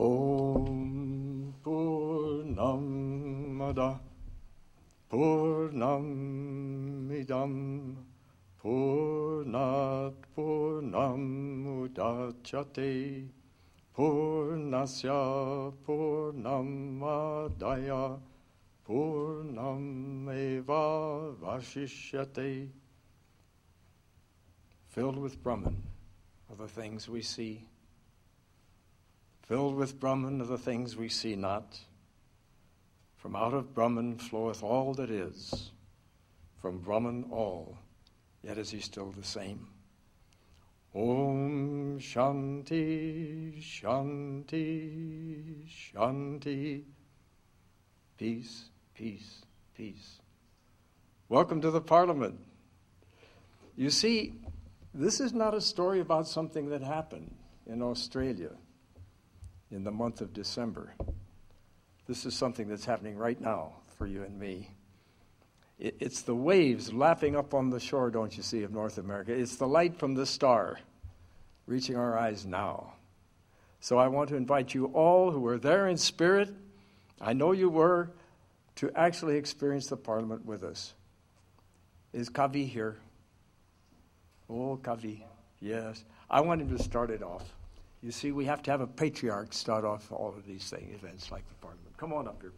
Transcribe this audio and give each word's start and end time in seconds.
Om 0.00 1.52
Purnamada 1.62 4.00
Purnamidam 5.10 7.52
Purnat 8.62 10.14
Purnamudachyate 10.34 13.28
Purnasya 13.94 15.20
Purnamadaya 15.86 18.18
Purnameva 18.88 20.82
Vashishyate. 21.36 22.70
Filled 24.88 25.18
with 25.18 25.42
Brahman 25.42 25.76
are 26.48 26.56
the 26.56 26.66
things 26.66 27.06
we 27.06 27.20
see 27.20 27.66
Filled 29.50 29.74
with 29.74 29.98
Brahman 29.98 30.40
are 30.40 30.46
the 30.46 30.56
things 30.56 30.96
we 30.96 31.08
see 31.08 31.34
not. 31.34 31.76
From 33.16 33.34
out 33.34 33.52
of 33.52 33.74
Brahman 33.74 34.16
floweth 34.16 34.62
all 34.62 34.94
that 34.94 35.10
is. 35.10 35.72
From 36.62 36.78
Brahman 36.78 37.24
all, 37.32 37.76
yet 38.44 38.58
is 38.58 38.70
he 38.70 38.78
still 38.78 39.10
the 39.10 39.24
same. 39.24 39.66
Om 40.94 41.98
Shanti, 41.98 43.60
Shanti, 43.60 44.48
Shanti. 45.66 46.84
Peace, 48.16 48.66
peace, 48.94 49.42
peace. 49.76 50.20
Welcome 51.28 51.60
to 51.62 51.72
the 51.72 51.80
Parliament. 51.80 52.38
You 53.76 53.90
see, 53.90 54.34
this 54.94 55.18
is 55.18 55.32
not 55.32 55.54
a 55.54 55.60
story 55.60 55.98
about 55.98 56.28
something 56.28 56.68
that 56.68 56.82
happened 56.82 57.34
in 57.66 57.82
Australia 57.82 58.50
in 59.70 59.84
the 59.84 59.90
month 59.90 60.20
of 60.20 60.32
December. 60.32 60.94
This 62.06 62.26
is 62.26 62.34
something 62.34 62.68
that's 62.68 62.84
happening 62.84 63.16
right 63.16 63.40
now 63.40 63.72
for 63.96 64.06
you 64.06 64.22
and 64.22 64.38
me. 64.38 64.70
It's 65.78 66.22
the 66.22 66.34
waves 66.34 66.92
lapping 66.92 67.36
up 67.36 67.54
on 67.54 67.70
the 67.70 67.80
shore, 67.80 68.10
don't 68.10 68.36
you 68.36 68.42
see, 68.42 68.64
of 68.64 68.72
North 68.72 68.98
America. 68.98 69.32
It's 69.32 69.56
the 69.56 69.66
light 69.66 69.96
from 69.96 70.14
the 70.14 70.26
star 70.26 70.78
reaching 71.66 71.96
our 71.96 72.18
eyes 72.18 72.44
now. 72.44 72.94
So 73.80 73.96
I 73.96 74.08
want 74.08 74.28
to 74.30 74.36
invite 74.36 74.74
you 74.74 74.86
all 74.86 75.30
who 75.30 75.40
were 75.40 75.56
there 75.56 75.86
in 75.88 75.96
spirit, 75.96 76.50
I 77.20 77.32
know 77.32 77.52
you 77.52 77.70
were, 77.70 78.10
to 78.76 78.90
actually 78.94 79.36
experience 79.36 79.86
the 79.86 79.96
Parliament 79.96 80.44
with 80.44 80.64
us. 80.64 80.94
Is 82.12 82.28
Kavi 82.28 82.68
here? 82.68 82.96
Oh, 84.48 84.78
Kavi, 84.82 85.22
yes. 85.60 86.04
I 86.28 86.40
want 86.40 86.60
him 86.60 86.76
to 86.76 86.82
start 86.82 87.10
it 87.10 87.22
off. 87.22 87.44
You 88.02 88.10
see, 88.10 88.32
we 88.32 88.46
have 88.46 88.62
to 88.62 88.70
have 88.70 88.80
a 88.80 88.86
patriarch 88.86 89.52
start 89.52 89.84
off 89.84 90.10
all 90.10 90.34
of 90.36 90.46
these 90.46 90.70
things, 90.70 90.94
events 90.94 91.30
like 91.30 91.46
the 91.48 91.54
Parliament. 91.54 91.96
Come 91.98 92.12
on 92.14 92.26
up 92.28 92.40
here, 92.40 92.52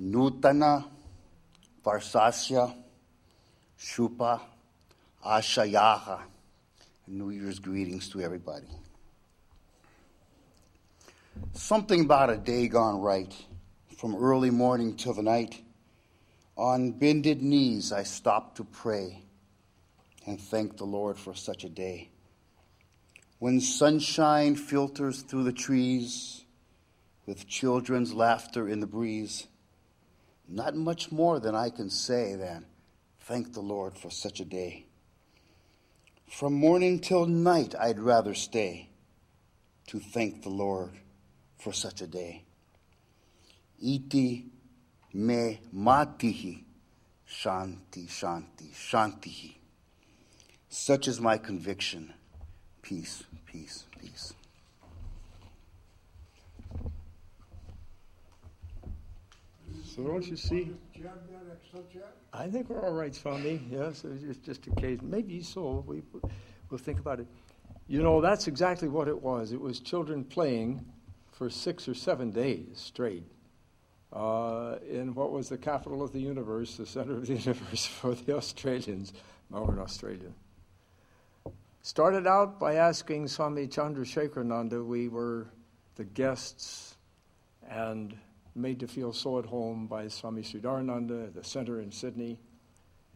Nutana 0.00 0.84
Varsasya 1.84 2.74
Shupa 3.78 4.40
Ashayaha 5.24 6.22
New 7.12 7.28
Year's 7.28 7.58
greetings 7.58 8.08
to 8.08 8.22
everybody. 8.22 8.68
Something 11.52 12.06
about 12.06 12.30
a 12.30 12.38
day 12.38 12.68
gone 12.68 13.02
right, 13.02 13.34
from 13.98 14.16
early 14.16 14.48
morning 14.48 14.96
till 14.96 15.12
the 15.12 15.22
night. 15.22 15.60
On 16.56 16.90
bended 16.92 17.42
knees, 17.42 17.92
I 17.92 18.04
stopped 18.04 18.56
to 18.56 18.64
pray 18.64 19.24
and 20.24 20.40
thank 20.40 20.78
the 20.78 20.86
Lord 20.86 21.18
for 21.18 21.34
such 21.34 21.64
a 21.64 21.68
day. 21.68 22.08
When 23.38 23.60
sunshine 23.60 24.56
filters 24.56 25.20
through 25.20 25.44
the 25.44 25.52
trees, 25.52 26.46
with 27.26 27.46
children's 27.46 28.14
laughter 28.14 28.66
in 28.66 28.80
the 28.80 28.86
breeze, 28.86 29.48
not 30.48 30.74
much 30.74 31.12
more 31.12 31.40
than 31.40 31.54
I 31.54 31.68
can 31.68 31.90
say 31.90 32.36
than 32.36 32.64
thank 33.20 33.52
the 33.52 33.60
Lord 33.60 33.98
for 33.98 34.08
such 34.08 34.40
a 34.40 34.46
day. 34.46 34.86
From 36.28 36.54
morning 36.54 36.98
till 36.98 37.26
night, 37.26 37.74
I'd 37.78 37.98
rather 37.98 38.34
stay 38.34 38.88
to 39.88 40.00
thank 40.00 40.42
the 40.42 40.48
Lord 40.48 40.90
for 41.58 41.72
such 41.72 42.00
a 42.00 42.06
day. 42.06 42.44
Iti 43.80 44.46
me 45.14 45.60
matihi 45.74 46.64
shanti 47.28 48.08
shanti 48.08 48.72
shantihi. 48.72 49.54
Such 50.68 51.08
is 51.08 51.20
my 51.20 51.36
conviction. 51.38 52.14
Peace, 52.80 53.24
peace, 53.46 53.84
peace. 54.00 54.32
So 59.84 60.04
don't 60.04 60.26
you 60.26 60.36
see? 60.36 60.72
I 62.32 62.48
think 62.48 62.68
we're 62.68 62.84
all 62.84 62.92
right, 62.92 63.14
Swami. 63.14 63.60
Yes, 63.70 64.04
it's 64.04 64.38
just 64.38 64.66
a 64.66 64.70
case. 64.80 65.00
Maybe 65.02 65.42
so. 65.42 65.84
We, 65.86 66.02
we'll 66.70 66.78
think 66.78 66.98
about 66.98 67.20
it. 67.20 67.26
You 67.88 68.02
know, 68.02 68.20
that's 68.20 68.46
exactly 68.46 68.88
what 68.88 69.08
it 69.08 69.20
was. 69.20 69.52
It 69.52 69.60
was 69.60 69.80
children 69.80 70.24
playing 70.24 70.84
for 71.32 71.50
six 71.50 71.88
or 71.88 71.94
seven 71.94 72.30
days 72.30 72.68
straight 72.74 73.24
uh, 74.12 74.76
in 74.88 75.14
what 75.14 75.32
was 75.32 75.48
the 75.48 75.58
capital 75.58 76.02
of 76.02 76.12
the 76.12 76.20
universe, 76.20 76.76
the 76.76 76.86
center 76.86 77.14
of 77.14 77.26
the 77.26 77.34
universe 77.50 77.86
for 77.86 78.14
the 78.14 78.36
Australians, 78.36 79.12
Melbourne, 79.50 79.78
Australia. 79.78 80.30
Started 81.82 82.26
out 82.26 82.60
by 82.60 82.74
asking 82.74 83.26
Swami 83.26 83.66
Chandrasekharananda, 83.66 84.86
we 84.86 85.08
were 85.08 85.48
the 85.96 86.04
guests 86.04 86.94
and 87.68 88.14
made 88.54 88.80
to 88.80 88.88
feel 88.88 89.12
so 89.12 89.38
at 89.38 89.46
home 89.46 89.86
by 89.86 90.08
Swami 90.08 90.42
Sridharananda, 90.42 91.32
the 91.34 91.44
center 91.44 91.80
in 91.80 91.90
Sydney, 91.90 92.38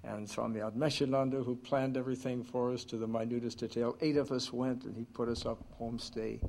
and 0.02 0.28
Swami 0.28 0.60
Atmeshananda, 0.60 1.42
who 1.42 1.56
planned 1.56 1.96
everything 1.96 2.44
for 2.44 2.72
us 2.72 2.84
to 2.84 2.96
the 2.96 3.06
minutest 3.06 3.58
detail. 3.58 3.96
Eight 4.00 4.16
of 4.16 4.30
us 4.30 4.52
went, 4.52 4.84
and 4.84 4.96
he 4.96 5.04
put 5.04 5.28
us 5.28 5.44
up 5.44 5.58
homestay 5.80 6.40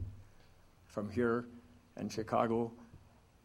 from 0.86 1.10
here 1.10 1.46
in 2.00 2.10
Chicago. 2.10 2.72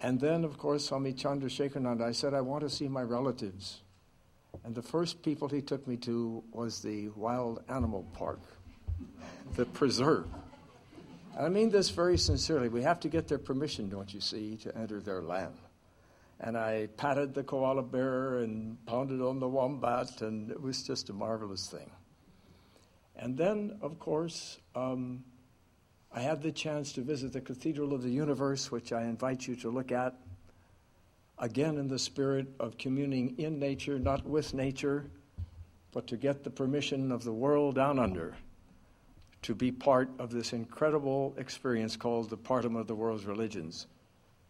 And 0.01 0.21
then, 0.21 0.45
of 0.45 0.59
course, 0.59 0.87
Swami 0.87 1.13
Chandrasekharananda, 1.13 2.03
I 2.03 2.13
said, 2.13 2.35
I 2.35 2.41
want 2.41 2.63
to 2.63 2.71
see 2.71 2.89
my 2.89 3.03
relatives. 3.03 3.83
And 4.65 4.75
the 4.75 4.83
first 4.83 5.23
people 5.23 5.49
he 5.49 5.63
took 5.63 5.87
me 5.89 5.97
to 5.99 6.43
was 6.53 6.83
the 6.83 7.09
Wild 7.11 7.63
Animal 7.69 8.07
Park, 8.13 8.41
the 9.57 9.65
preserve. 9.65 10.27
I 11.43 11.49
mean 11.49 11.71
this 11.71 11.91
very 11.91 12.19
sincerely. 12.19 12.69
We 12.69 12.83
have 12.83 13.01
to 13.01 13.09
get 13.09 13.27
their 13.27 13.39
permission, 13.39 13.89
don't 13.89 14.15
you 14.15 14.21
see, 14.21 14.57
to 14.59 14.79
enter 14.79 15.01
their 15.01 15.21
land. 15.21 15.57
And 16.39 16.57
I 16.57 16.87
patted 16.97 17.35
the 17.35 17.43
koala 17.43 17.83
bear 17.83 18.39
and 18.39 18.77
pounded 18.87 19.21
on 19.21 19.41
the 19.41 19.49
wombat, 19.49 20.23
and 20.23 20.53
it 20.53 20.63
was 20.63 20.85
just 20.85 21.11
a 21.11 21.13
marvelous 21.13 21.67
thing. 21.67 21.91
And 23.17 23.37
then, 23.37 23.77
of 23.83 23.99
course, 23.99 24.59
um, 24.77 25.25
I 26.13 26.21
had 26.21 26.43
the 26.43 26.53
chance 26.53 26.93
to 26.93 27.01
visit 27.01 27.33
the 27.33 27.41
Cathedral 27.41 27.93
of 27.93 28.05
the 28.05 28.11
Universe, 28.11 28.71
which 28.71 28.93
I 28.93 29.03
invite 29.03 29.49
you 29.49 29.57
to 29.57 29.71
look 29.71 29.91
at. 29.91 30.15
Again, 31.39 31.77
in 31.77 31.89
the 31.89 31.99
spirit 31.99 32.47
of 32.61 32.79
communing 32.79 33.35
in 33.39 33.59
nature, 33.59 33.99
not 33.99 34.25
with 34.25 34.55
nature, 34.55 35.11
but 35.91 36.07
to 36.07 36.17
get 36.17 36.45
the 36.45 36.51
permission 36.51 37.11
of 37.11 37.25
the 37.25 37.33
world 37.33 37.75
down 37.75 37.99
under 37.99 38.37
to 39.43 39.55
be 39.55 39.73
part 39.73 40.09
of 40.19 40.31
this 40.31 40.53
incredible 40.53 41.35
experience 41.37 41.97
called 41.97 42.31
the 42.31 42.37
Parliament 42.37 42.81
of 42.81 42.87
the 42.87 42.95
World's 42.95 43.27
Religions. 43.27 43.87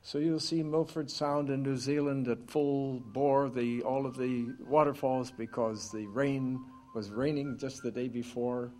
So 0.02 0.18
you'll 0.18 0.40
see 0.40 0.62
Milford 0.62 1.10
Sound 1.10 1.48
in 1.48 1.62
New 1.62 1.76
Zealand 1.76 2.28
at 2.28 2.50
full 2.50 3.00
bore, 3.00 3.48
the, 3.48 3.82
all 3.82 4.04
of 4.04 4.16
the 4.16 4.48
waterfalls 4.60 5.30
because 5.30 5.90
the 5.90 6.06
rain 6.06 6.60
was 6.94 7.10
raining 7.10 7.56
just 7.56 7.82
the 7.82 7.90
day 7.90 8.08
before. 8.08 8.72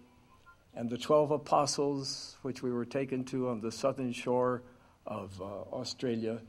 And 0.75 0.91
the 0.91 0.99
12 0.99 1.31
apostles, 1.31 2.37
which 2.43 2.62
we 2.62 2.73
were 2.73 2.85
taken 2.85 3.25
to 3.26 3.49
on 3.49 3.61
the 3.61 3.70
southern 3.70 4.12
shore 4.12 4.62
of 5.06 5.41
uh, 5.41 5.44
Australia. 5.44 6.41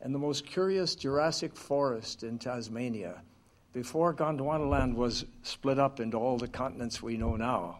And 0.00 0.14
the 0.14 0.18
most 0.18 0.46
curious 0.46 0.94
Jurassic 0.94 1.56
forest 1.56 2.22
in 2.22 2.38
Tasmania. 2.38 3.22
Before 3.72 4.12
Gondwanaland 4.12 4.94
was 4.94 5.24
split 5.42 5.78
up 5.78 6.00
into 6.00 6.18
all 6.18 6.36
the 6.36 6.48
continents 6.48 7.02
we 7.02 7.16
know 7.16 7.36
now, 7.36 7.78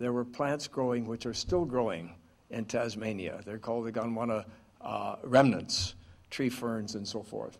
there 0.00 0.12
were 0.12 0.24
plants 0.24 0.66
growing 0.66 1.06
which 1.06 1.26
are 1.26 1.34
still 1.34 1.64
growing 1.64 2.14
in 2.48 2.64
Tasmania. 2.64 3.42
They're 3.44 3.58
called 3.58 3.86
the 3.86 3.92
Gondwana 3.92 4.46
uh, 4.80 5.16
remnants, 5.22 5.94
tree 6.30 6.48
ferns, 6.48 6.94
and 6.94 7.06
so 7.06 7.22
forth. 7.22 7.58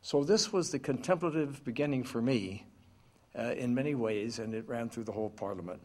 So 0.00 0.24
this 0.24 0.50
was 0.52 0.70
the 0.70 0.78
contemplative 0.78 1.62
beginning 1.64 2.04
for 2.04 2.22
me 2.22 2.64
uh, 3.38 3.52
in 3.52 3.74
many 3.74 3.94
ways, 3.94 4.38
and 4.38 4.54
it 4.54 4.66
ran 4.66 4.88
through 4.88 5.04
the 5.04 5.12
whole 5.12 5.28
parliament. 5.30 5.80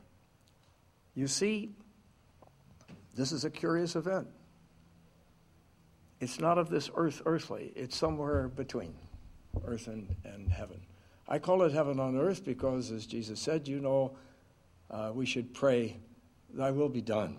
You 1.16 1.28
see, 1.28 1.76
This 3.16 3.32
is 3.32 3.46
a 3.46 3.50
curious 3.50 3.96
event. 3.96 4.28
It's 6.20 6.40
not 6.40 6.58
of 6.58 6.70
this 6.70 6.90
earth 6.96 7.22
earthly, 7.26 7.74
it's 7.76 7.98
somewhere 7.98 8.48
between 8.48 8.96
earth 9.66 9.88
and, 9.88 10.16
and 10.24 10.50
heaven. 10.50 10.80
I 11.28 11.40
call 11.40 11.62
it 11.64 11.74
heaven 11.74 12.00
on 12.00 12.18
earth 12.18 12.44
because, 12.44 12.92
as 12.92 13.06
Jesus 13.06 13.40
said, 13.40 13.68
you 13.68 13.80
know, 13.80 14.16
uh, 14.90 15.12
we 15.14 15.26
should 15.26 15.54
pray, 15.54 15.98
Thy 16.54 16.72
will 16.72 16.90
be 16.90 17.02
done 17.02 17.38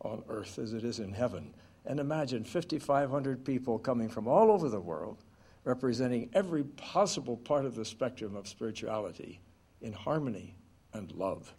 on 0.00 0.22
earth 0.28 0.58
as 0.58 0.72
it 0.72 0.84
is 0.84 0.98
in 0.98 1.12
heaven. 1.12 1.54
And 1.84 2.00
imagine 2.00 2.44
5,500 2.44 3.44
people 3.44 3.78
coming 3.78 4.08
from 4.08 4.26
all 4.26 4.50
over 4.50 4.68
the 4.68 4.80
world, 4.80 5.18
representing 5.64 6.30
every 6.32 6.64
possible 6.64 7.36
part 7.36 7.64
of 7.64 7.74
the 7.74 7.84
spectrum 7.84 8.34
of 8.34 8.48
spirituality 8.48 9.40
in 9.80 9.92
harmony 9.92 10.56
and 10.92 11.12
love. 11.12 11.54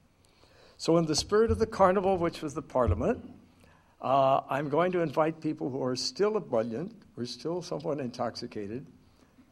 So, 0.78 0.98
in 0.98 1.06
the 1.06 1.16
spirit 1.16 1.50
of 1.50 1.60
the 1.60 1.66
carnival, 1.66 2.18
which 2.18 2.42
was 2.42 2.54
the 2.54 2.62
parliament, 2.62 3.24
uh, 4.02 4.42
I'm 4.50 4.70
going 4.70 4.92
to 4.92 5.02
invite 5.02 5.42
people 5.42 5.70
who 5.70 5.84
are 5.84 5.96
still 5.96 6.38
ebullient, 6.38 6.94
are 7.18 7.26
still 7.26 7.62
somewhat 7.62 8.00
intoxicated, 8.00 8.86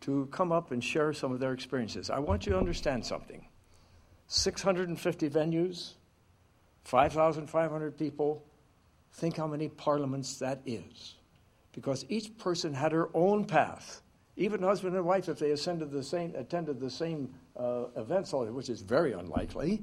to 0.01 0.27
come 0.31 0.51
up 0.51 0.71
and 0.71 0.83
share 0.83 1.13
some 1.13 1.31
of 1.31 1.39
their 1.39 1.53
experiences. 1.53 2.09
I 2.09 2.19
want 2.19 2.45
you 2.45 2.51
to 2.51 2.59
understand 2.59 3.03
something 3.03 3.47
650 4.27 5.29
venues, 5.29 5.93
5,500 6.83 7.97
people. 7.97 8.43
Think 9.13 9.37
how 9.37 9.47
many 9.47 9.69
parliaments 9.69 10.39
that 10.39 10.61
is. 10.65 11.15
Because 11.71 12.05
each 12.09 12.37
person 12.37 12.73
had 12.73 12.91
her 12.91 13.09
own 13.13 13.45
path. 13.45 14.01
Even 14.37 14.61
husband 14.61 14.95
and 14.95 15.05
wife, 15.05 15.29
if 15.29 15.39
they 15.39 15.51
attended 15.51 15.91
the 15.91 16.03
same, 16.03 16.33
attended 16.35 16.79
the 16.79 16.89
same 16.89 17.33
uh, 17.55 17.85
events, 17.95 18.33
which 18.33 18.69
is 18.69 18.81
very 18.81 19.13
unlikely, 19.13 19.81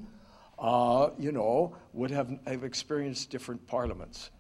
uh, 0.58 1.10
you 1.18 1.32
know, 1.32 1.74
would 1.92 2.10
have, 2.10 2.38
have 2.46 2.64
experienced 2.64 3.30
different 3.30 3.66
parliaments. 3.66 4.30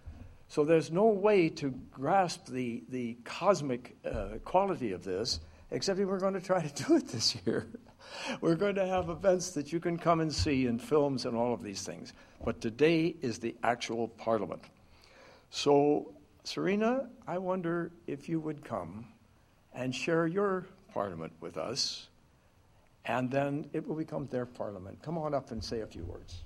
So 0.48 0.64
there's 0.64 0.92
no 0.92 1.06
way 1.06 1.48
to 1.48 1.70
grasp 1.90 2.46
the, 2.46 2.84
the 2.90 3.16
cosmic 3.24 3.96
uh, 4.04 4.38
quality 4.44 4.92
of 4.92 5.02
this, 5.02 5.40
except 5.70 5.98
if 5.98 6.06
we're 6.06 6.18
going 6.20 6.34
to 6.34 6.42
try 6.42 6.60
to 6.66 6.84
do 6.84 6.96
it 6.96 7.08
this 7.08 7.36
year. 7.46 7.66
we're 8.40 8.54
going 8.54 8.74
to 8.76 8.86
have 8.86 9.08
events 9.08 9.50
that 9.50 9.72
you 9.72 9.80
can 9.80 9.98
come 9.98 10.20
and 10.20 10.32
see 10.32 10.66
and 10.66 10.80
films 10.80 11.24
and 11.24 11.36
all 11.36 11.52
of 11.52 11.62
these 11.62 11.82
things. 11.82 12.12
But 12.44 12.60
today 12.60 13.14
is 13.22 13.38
the 13.38 13.54
actual 13.62 14.08
parliament. 14.08 14.62
So, 15.50 16.12
Serena, 16.44 17.08
I 17.26 17.38
wonder 17.38 17.92
if 18.06 18.28
you 18.28 18.40
would 18.40 18.64
come 18.64 19.06
and 19.74 19.94
share 19.94 20.26
your 20.26 20.66
parliament 20.92 21.32
with 21.40 21.56
us, 21.56 22.08
and 23.04 23.30
then 23.30 23.68
it 23.72 23.86
will 23.86 23.96
become 23.96 24.26
their 24.26 24.46
parliament. 24.46 25.00
Come 25.02 25.18
on 25.18 25.34
up 25.34 25.50
and 25.50 25.62
say 25.62 25.80
a 25.80 25.86
few 25.86 26.04
words. 26.04 26.42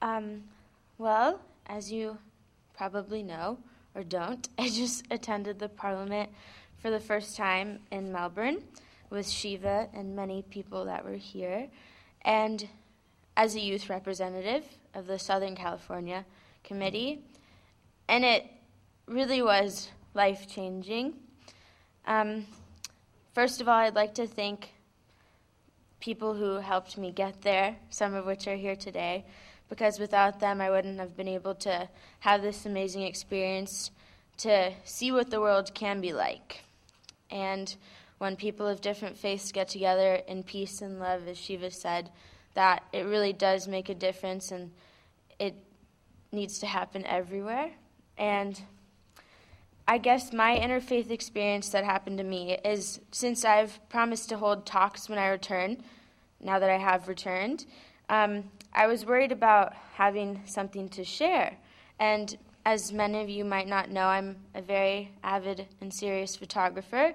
Um, 0.00 0.44
well, 0.96 1.40
as 1.66 1.90
you 1.90 2.18
probably 2.76 3.22
know 3.22 3.58
or 3.94 4.04
don't, 4.04 4.48
I 4.58 4.68
just 4.68 5.04
attended 5.10 5.58
the 5.58 5.68
parliament 5.68 6.30
for 6.78 6.90
the 6.90 7.00
first 7.00 7.36
time 7.36 7.80
in 7.90 8.12
Melbourne 8.12 8.62
with 9.10 9.28
Shiva 9.28 9.88
and 9.92 10.14
many 10.14 10.42
people 10.42 10.84
that 10.84 11.04
were 11.04 11.16
here. 11.16 11.68
And 12.22 12.68
as 13.36 13.54
a 13.54 13.60
youth 13.60 13.88
representative 13.88 14.64
of 14.94 15.06
the 15.06 15.18
Southern 15.18 15.56
California 15.56 16.24
Committee, 16.62 17.20
and 18.08 18.24
it 18.24 18.46
really 19.06 19.42
was 19.42 19.88
life 20.14 20.46
changing. 20.48 21.14
Um, 22.06 22.46
first 23.34 23.60
of 23.60 23.68
all, 23.68 23.74
I'd 23.74 23.94
like 23.94 24.14
to 24.14 24.26
thank 24.26 24.70
people 26.00 26.34
who 26.34 26.56
helped 26.56 26.96
me 26.96 27.10
get 27.10 27.42
there, 27.42 27.76
some 27.90 28.14
of 28.14 28.24
which 28.26 28.46
are 28.46 28.56
here 28.56 28.76
today 28.76 29.24
because 29.68 29.98
without 29.98 30.40
them, 30.40 30.60
I 30.60 30.70
wouldn't 30.70 30.98
have 30.98 31.16
been 31.16 31.28
able 31.28 31.54
to 31.56 31.88
have 32.20 32.42
this 32.42 32.66
amazing 32.66 33.02
experience 33.02 33.90
to 34.38 34.72
see 34.84 35.12
what 35.12 35.30
the 35.30 35.40
world 35.40 35.74
can 35.74 36.00
be 36.00 36.12
like. 36.12 36.62
And 37.30 37.74
when 38.18 38.36
people 38.36 38.66
of 38.66 38.80
different 38.80 39.16
faiths 39.16 39.52
get 39.52 39.68
together 39.68 40.20
in 40.26 40.42
peace 40.42 40.80
and 40.80 40.98
love, 40.98 41.28
as 41.28 41.38
Shiva 41.38 41.70
said, 41.70 42.10
that 42.54 42.82
it 42.92 43.02
really 43.02 43.32
does 43.32 43.68
make 43.68 43.88
a 43.88 43.94
difference 43.94 44.50
and 44.50 44.70
it 45.38 45.54
needs 46.32 46.58
to 46.58 46.66
happen 46.66 47.06
everywhere. 47.06 47.70
And 48.16 48.60
I 49.86 49.98
guess 49.98 50.32
my 50.32 50.58
interfaith 50.58 51.10
experience 51.10 51.70
that 51.70 51.84
happened 51.84 52.18
to 52.18 52.24
me 52.24 52.58
is 52.64 53.00
since 53.12 53.44
I've 53.44 53.78
promised 53.88 54.28
to 54.30 54.36
hold 54.36 54.66
talks 54.66 55.08
when 55.08 55.18
I 55.18 55.28
return, 55.28 55.82
now 56.40 56.58
that 56.58 56.70
I 56.70 56.76
have 56.76 57.08
returned, 57.08 57.64
um, 58.08 58.44
I 58.78 58.86
was 58.86 59.04
worried 59.04 59.32
about 59.32 59.74
having 59.94 60.40
something 60.44 60.88
to 60.90 61.02
share. 61.02 61.58
And 61.98 62.38
as 62.64 62.92
many 62.92 63.20
of 63.20 63.28
you 63.28 63.44
might 63.44 63.66
not 63.66 63.90
know, 63.90 64.06
I'm 64.06 64.36
a 64.54 64.62
very 64.62 65.10
avid 65.24 65.66
and 65.80 65.92
serious 65.92 66.36
photographer. 66.36 67.12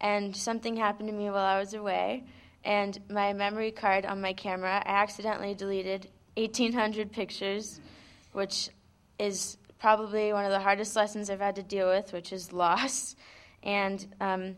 And 0.00 0.34
something 0.34 0.74
happened 0.74 1.10
to 1.10 1.14
me 1.14 1.28
while 1.28 1.44
I 1.44 1.58
was 1.58 1.74
away. 1.74 2.24
And 2.64 2.98
my 3.10 3.34
memory 3.34 3.72
card 3.72 4.06
on 4.06 4.22
my 4.22 4.32
camera, 4.32 4.82
I 4.86 4.90
accidentally 5.02 5.54
deleted 5.54 6.08
1,800 6.38 7.12
pictures, 7.12 7.82
which 8.32 8.70
is 9.18 9.58
probably 9.78 10.32
one 10.32 10.46
of 10.46 10.50
the 10.50 10.60
hardest 10.60 10.96
lessons 10.96 11.28
I've 11.28 11.40
had 11.40 11.56
to 11.56 11.62
deal 11.62 11.90
with, 11.90 12.14
which 12.14 12.32
is 12.32 12.54
loss. 12.54 13.16
And 13.62 14.06
um, 14.18 14.56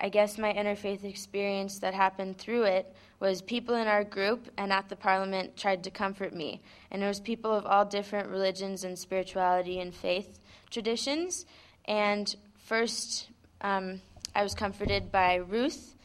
I 0.00 0.10
guess 0.10 0.38
my 0.38 0.52
interfaith 0.52 1.02
experience 1.02 1.80
that 1.80 1.92
happened 1.92 2.38
through 2.38 2.62
it 2.62 2.94
was 3.20 3.42
people 3.42 3.74
in 3.74 3.88
our 3.88 4.04
group 4.04 4.48
and 4.56 4.72
at 4.72 4.88
the 4.88 4.96
parliament 4.96 5.56
tried 5.56 5.82
to 5.84 5.90
comfort 5.90 6.32
me. 6.32 6.60
And 6.90 7.02
it 7.02 7.06
was 7.06 7.20
people 7.20 7.52
of 7.52 7.66
all 7.66 7.84
different 7.84 8.28
religions 8.28 8.84
and 8.84 8.98
spirituality 8.98 9.80
and 9.80 9.94
faith 9.94 10.38
traditions. 10.70 11.44
And 11.86 12.34
first, 12.58 13.28
um, 13.60 14.00
I 14.34 14.42
was 14.42 14.54
comforted 14.54 15.10
by 15.10 15.36
Ruth 15.36 15.96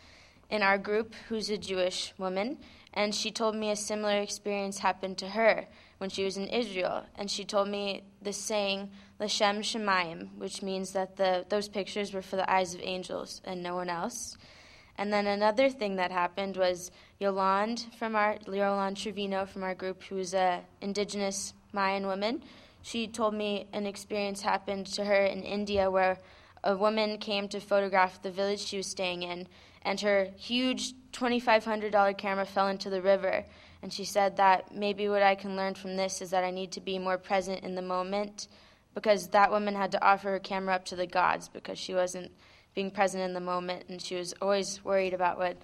in 0.50 0.64
our 0.64 0.78
group, 0.78 1.14
who's 1.30 1.50
a 1.50 1.58
Jewish 1.58 2.14
woman. 2.18 2.58
And 2.94 3.14
she 3.14 3.32
told 3.32 3.56
me 3.56 3.72
a 3.72 3.76
similar 3.76 4.20
experience 4.20 4.80
happened 4.80 5.18
to 5.20 5.30
her 5.30 5.68
when 5.98 6.10
she 6.10 6.24
was 6.24 6.38
in 6.38 6.48
Israel. 6.48 7.06
And 7.16 7.30
she 7.30 7.44
told 7.44 7.68
me 7.68 8.04
the 8.22 8.34
saying, 8.34 8.90
Lashem 9.20 9.60
Shemayim, 9.60 10.36
which 10.38 10.62
means 10.62 10.92
that 10.92 11.16
the, 11.18 11.46
those 11.50 11.68
pictures 11.68 12.14
were 12.14 12.22
for 12.22 12.36
the 12.36 12.52
eyes 12.52 12.74
of 12.74 12.82
angels 12.84 13.42
and 13.46 13.62
no 13.62 13.76
one 13.76 13.90
else. 13.90 14.38
And 14.98 15.12
then 15.12 15.26
another 15.28 15.70
thing 15.70 15.96
that 15.96 16.12
happened 16.12 16.56
was 16.56 16.92
Yolande 17.20 17.86
from 17.98 18.16
our 18.16 18.38
Yolande 18.48 19.00
Trevino 19.00 19.46
from 19.46 19.64
our 19.64 19.74
group, 19.74 20.04
who's 20.04 20.34
a 20.34 20.62
indigenous 20.82 21.54
Mayan 21.72 22.06
woman. 22.06 22.44
She 22.84 23.08
told 23.08 23.34
me 23.34 23.68
an 23.74 23.86
experience 23.86 24.42
happened 24.42 24.88
to 24.88 25.06
her 25.06 25.26
in 25.26 25.42
India 25.44 25.90
where 25.90 26.20
a 26.64 26.78
woman 26.78 27.18
came 27.18 27.48
to 27.50 27.60
photograph 27.60 28.22
the 28.22 28.32
village 28.32 28.60
she 28.60 28.78
was 28.78 28.88
staying 28.88 29.24
in, 29.24 29.48
and 29.82 30.00
her 30.02 30.30
huge 30.38 30.94
$2,500 31.12 32.18
camera 32.18 32.46
fell 32.46 32.68
into 32.68 32.90
the 32.90 33.02
river. 33.02 33.46
And 33.82 33.92
she 33.92 34.06
said 34.06 34.38
that 34.38 34.74
maybe 34.74 35.10
what 35.10 35.24
I 35.24 35.36
can 35.36 35.58
learn 35.58 35.74
from 35.74 35.98
this 35.98 36.22
is 36.22 36.30
that 36.30 36.44
I 36.44 36.52
need 36.52 36.72
to 36.74 36.82
be 36.82 37.00
more 37.00 37.18
present 37.18 37.64
in 37.64 37.76
the 37.76 37.82
moment 37.82 38.48
because 38.94 39.28
that 39.30 39.52
woman 39.52 39.76
had 39.76 39.92
to 39.92 40.06
offer 40.06 40.32
her 40.32 40.40
camera 40.40 40.76
up 40.76 40.86
to 40.86 40.96
the 40.96 41.08
gods 41.08 41.50
because 41.50 41.78
she 41.78 41.94
wasn't 41.94 42.32
being 42.74 42.92
present 42.92 43.24
in 43.24 43.34
the 43.34 43.40
moment, 43.40 43.86
and 43.90 44.02
she 44.02 44.16
was 44.16 44.34
always 44.42 44.84
worried 44.84 45.14
about 45.14 45.38
what 45.38 45.58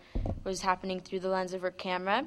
was 0.43 0.61
happening 0.61 0.99
through 0.99 1.19
the 1.19 1.29
lens 1.29 1.53
of 1.53 1.61
her 1.61 1.71
camera. 1.71 2.25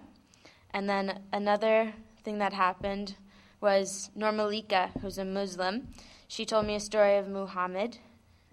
And 0.71 0.89
then 0.89 1.21
another 1.33 1.93
thing 2.25 2.39
that 2.39 2.53
happened 2.53 3.17
was 3.61 4.11
Normalika, 4.17 4.91
who's 5.01 5.19
a 5.19 5.25
Muslim. 5.25 5.89
She 6.27 6.45
told 6.45 6.67
me 6.67 6.75
a 6.75 6.81
story 6.81 7.17
of 7.17 7.29
Muhammad, 7.29 7.99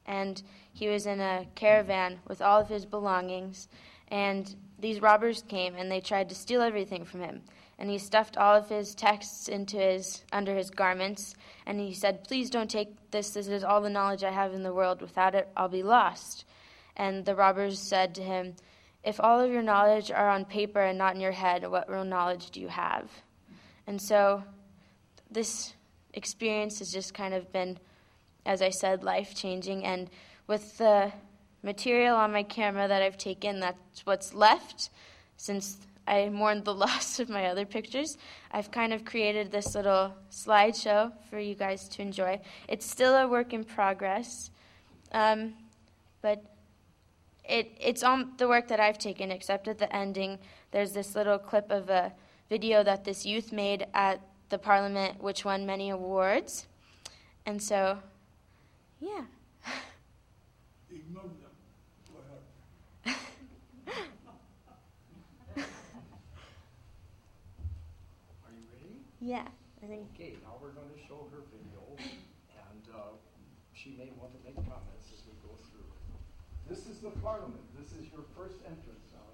and 0.06 0.42
he 0.72 0.88
was 0.88 1.06
in 1.06 1.20
a 1.20 1.48
caravan 1.56 2.20
with 2.28 2.42
all 2.42 2.62
of 2.62 2.70
his 2.70 2.86
belongings, 2.86 3.68
and 4.10 4.56
these 4.78 5.02
robbers 5.02 5.44
came 5.48 5.76
and 5.76 5.92
they 5.92 6.00
tried 6.00 6.30
to 6.30 6.36
steal 6.36 6.62
everything 6.62 7.06
from 7.06 7.22
him 7.22 7.42
and 7.80 7.90
he 7.90 7.98
stuffed 7.98 8.38
all 8.38 8.56
of 8.56 8.68
his 8.68 8.94
texts 8.94 9.48
into 9.48 9.78
his 9.78 10.24
under 10.32 10.56
his 10.56 10.70
garments. 10.70 11.34
And 11.66 11.80
he 11.80 11.94
said 11.94 12.26
please 12.26 12.50
don't 12.50 12.70
take 12.70 12.90
this. 13.10 13.32
This 13.32 13.48
is 13.48 13.64
all 13.64 13.82
the 13.82 13.90
knowledge 13.90 14.24
i 14.24 14.32
have 14.32 14.54
in 14.54 14.64
the 14.64 14.74
world. 14.74 15.02
Without 15.02 15.34
it 15.34 15.48
i'll 15.58 15.70
be 15.70 15.82
lost. 15.82 16.46
And 16.98 17.26
the 17.26 17.36
robbers 17.36 17.80
said 17.80 18.14
to 18.16 18.22
him 18.22 18.56
if 19.04 19.20
all 19.20 19.40
of 19.40 19.50
your 19.50 19.64
knowledge 19.64 20.12
are 20.12 20.30
on 20.30 20.44
paper 20.44 20.82
and 20.82 20.98
not 20.98 21.16
in 21.16 21.22
your 21.22 21.32
head 21.32 21.68
what 21.72 21.90
real 21.90 22.04
knowledge 22.04 22.52
do 22.52 22.60
you 22.60 22.68
have? 22.68 23.10
And 23.88 24.00
so 24.00 24.44
this 25.32 25.74
experience 26.14 26.80
has 26.80 26.92
just 26.92 27.14
kind 27.14 27.34
of 27.34 27.52
been 27.54 27.78
as 28.46 28.62
i 28.64 28.70
said 28.70 29.04
life 29.04 29.36
changing 29.36 29.86
and 29.86 30.10
with 30.48 30.78
the 30.80 31.12
material 31.62 32.16
on 32.16 32.32
my 32.32 32.42
camera 32.42 32.88
that 32.88 33.04
i've 33.04 33.18
taken 33.18 33.60
that's 33.60 34.04
what's 34.06 34.34
left 34.34 34.90
since 35.38 35.78
I 36.10 36.30
mourned 36.30 36.66
the 36.66 36.74
loss 36.86 37.20
of 37.20 37.30
my 37.30 37.46
other 37.46 37.66
pictures, 37.66 38.18
I've 38.51 38.72
kind 38.72 38.92
of 38.94 39.06
created 39.06 39.51
this 39.51 39.75
little 39.75 40.13
slideshow 40.32 41.13
for 41.30 41.39
you 41.39 41.56
guys 41.56 41.88
to 41.89 42.01
enjoy. 42.01 42.42
It's 42.68 42.86
still 42.86 43.16
a 43.16 43.28
work 43.28 43.54
in 43.54 43.63
progress, 43.63 44.51
Um, 45.12 45.54
but 46.22 46.44
it, 47.48 47.72
it's 47.80 48.04
on 48.04 48.34
the 48.38 48.48
work 48.48 48.68
that 48.68 48.80
I've 48.80 48.98
taken, 49.00 49.32
except 49.32 49.68
at 49.68 49.80
the 49.80 49.94
ending, 49.96 50.38
there's 50.72 50.94
this 50.94 51.16
little 51.16 51.39
clip 51.39 51.72
of 51.72 51.89
a 51.89 52.13
video 52.50 52.84
that 52.84 53.04
this 53.04 53.25
youth 53.25 53.51
made 53.51 53.88
at 53.94 54.22
the 54.50 54.58
parliament, 54.58 55.22
which 55.22 55.46
won 55.46 55.66
many 55.66 55.89
awards. 55.89 56.68
And 57.46 57.62
so, 57.62 58.00
yeah. 59.00 59.24
Ignore 60.92 61.24
them. 61.24 61.50
Are 68.46 68.51
you 68.51 68.63
ready? 68.74 69.09
Yeah, 69.20 69.48
I 69.84 69.86
think. 69.86 70.08
Okay, 70.16 70.40
now 70.44 70.56
we're 70.62 70.72
going 70.72 70.88
to 70.96 71.02
show 71.04 71.28
her 71.32 71.44
video, 71.52 71.84
and 72.00 72.84
uh, 72.96 73.20
she 73.76 73.96
may 74.00 74.12
want 74.16 74.32
to 74.32 74.40
make 74.48 74.56
comments 74.56 75.12
as 75.12 75.28
we 75.28 75.36
go 75.44 75.60
through. 75.68 75.92
This 76.68 76.88
is 76.88 77.04
the 77.04 77.12
parliament. 77.20 77.68
This 77.76 77.92
is 77.92 78.08
your 78.12 78.24
first 78.36 78.64
entrance 78.64 79.12
now 79.12 79.30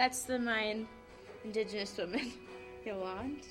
That's 0.00 0.22
the 0.22 0.38
Mayan 0.38 0.88
indigenous 1.44 1.94
woman, 1.98 2.32
Yolande. 2.86 3.44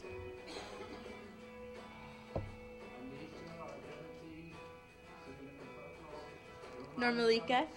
Normalika. 6.97 7.67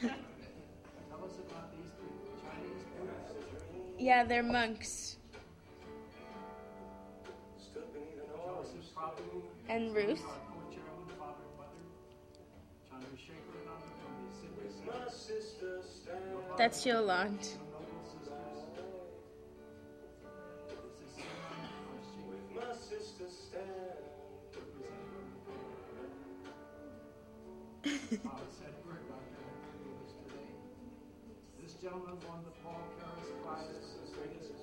they're 4.22 4.44
this 4.44 5.05
this 22.88 23.16
today. 30.12 30.48
This 31.62 31.74
gentleman 31.80 32.16
won 32.28 32.44
the 32.44 32.52
Paul 32.62 32.82
Carus 33.00 33.30
Prize 33.42 33.96
the 34.04 34.16
greatest 34.16 34.55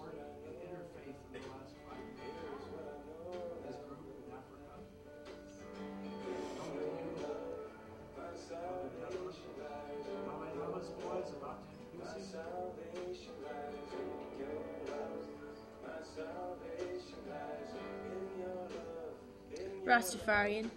Rastafarian. 19.85 20.69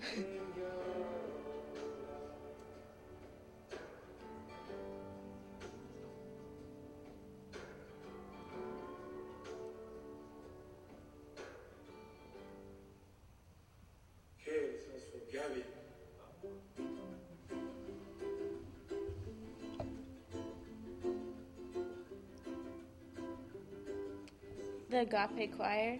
The 24.88 25.00
Agape 25.02 25.54
Choir. 25.54 25.98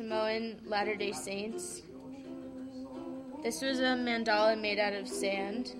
Samoan. 0.00 0.56
Latter 0.64 0.94
day 0.94 1.12
Saints. 1.12 1.82
This 3.42 3.60
was 3.60 3.80
a 3.80 3.92
mandala 4.00 4.58
made 4.58 4.78
out 4.78 4.94
of 4.94 5.06
sand 5.06 5.74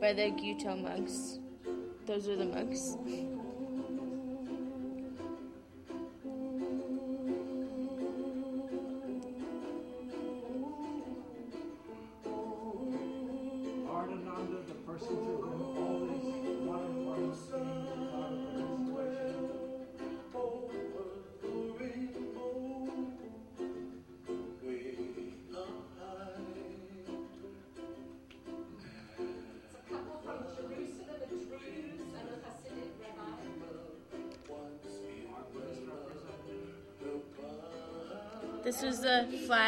by 0.00 0.12
the 0.12 0.30
Gyuto 0.30 0.80
monks. 0.80 1.40
Those 2.06 2.28
are 2.28 2.36
the 2.36 2.44
monks. 2.44 2.96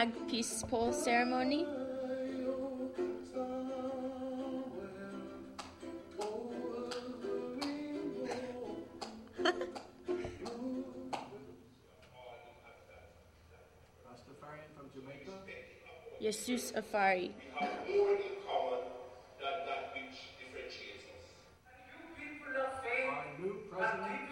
Flag 0.05 0.29
peace 0.29 0.61
pole 0.69 0.93
ceremony. 0.93 1.65
Rastafarian. 14.05 14.69
Yasus 16.21 16.77
Afari. 16.77 17.33
have 17.57 17.89
more 23.99 24.13
in 24.13 24.24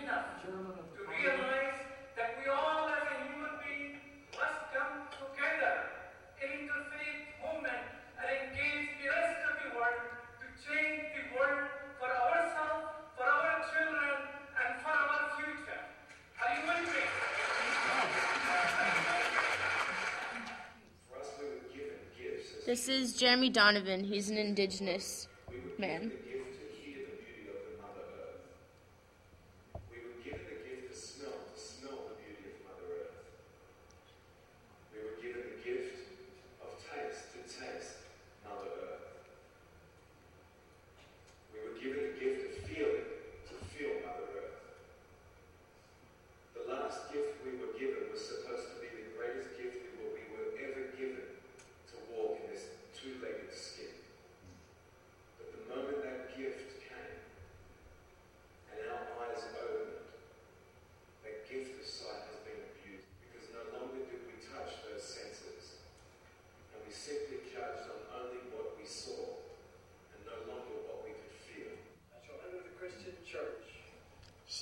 This 22.73 22.89
is 22.89 23.13
Jeremy 23.13 23.51
Donovan. 23.51 24.03
He's 24.03 24.31
an 24.31 24.39
indigenous 24.39 25.29
man. 25.79 26.11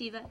Siva 0.00 0.22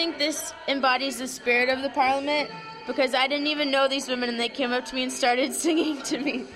think 0.00 0.16
this 0.16 0.54
embodies 0.66 1.18
the 1.18 1.28
spirit 1.28 1.68
of 1.68 1.82
the 1.82 1.90
parliament 1.90 2.48
because 2.86 3.12
I 3.12 3.26
didn't 3.26 3.48
even 3.48 3.70
know 3.70 3.86
these 3.86 4.08
women 4.08 4.30
and 4.30 4.40
they 4.40 4.48
came 4.48 4.72
up 4.72 4.86
to 4.86 4.94
me 4.94 5.02
and 5.02 5.12
started 5.12 5.52
singing 5.66 6.00
to 6.04 6.18
me. 6.18 6.46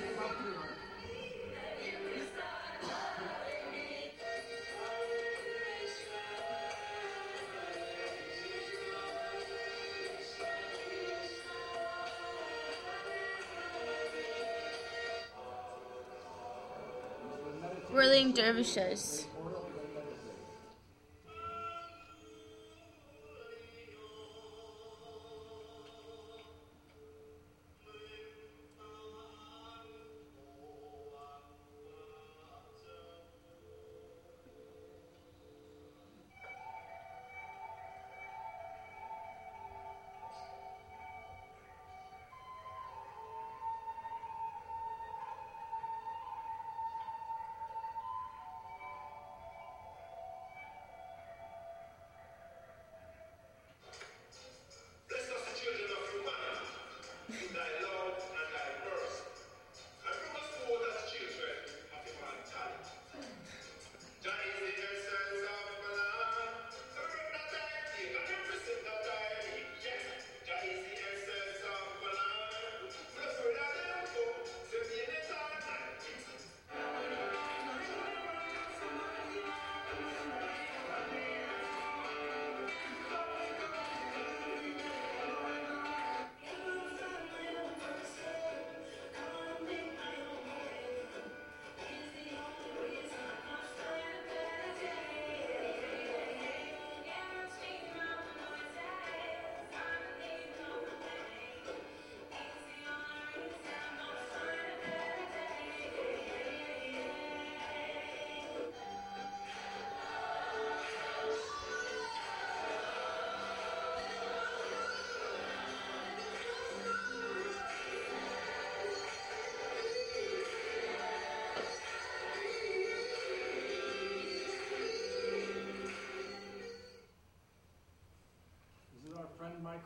Whirling 17.92 18.32
dervishes. 18.32 19.26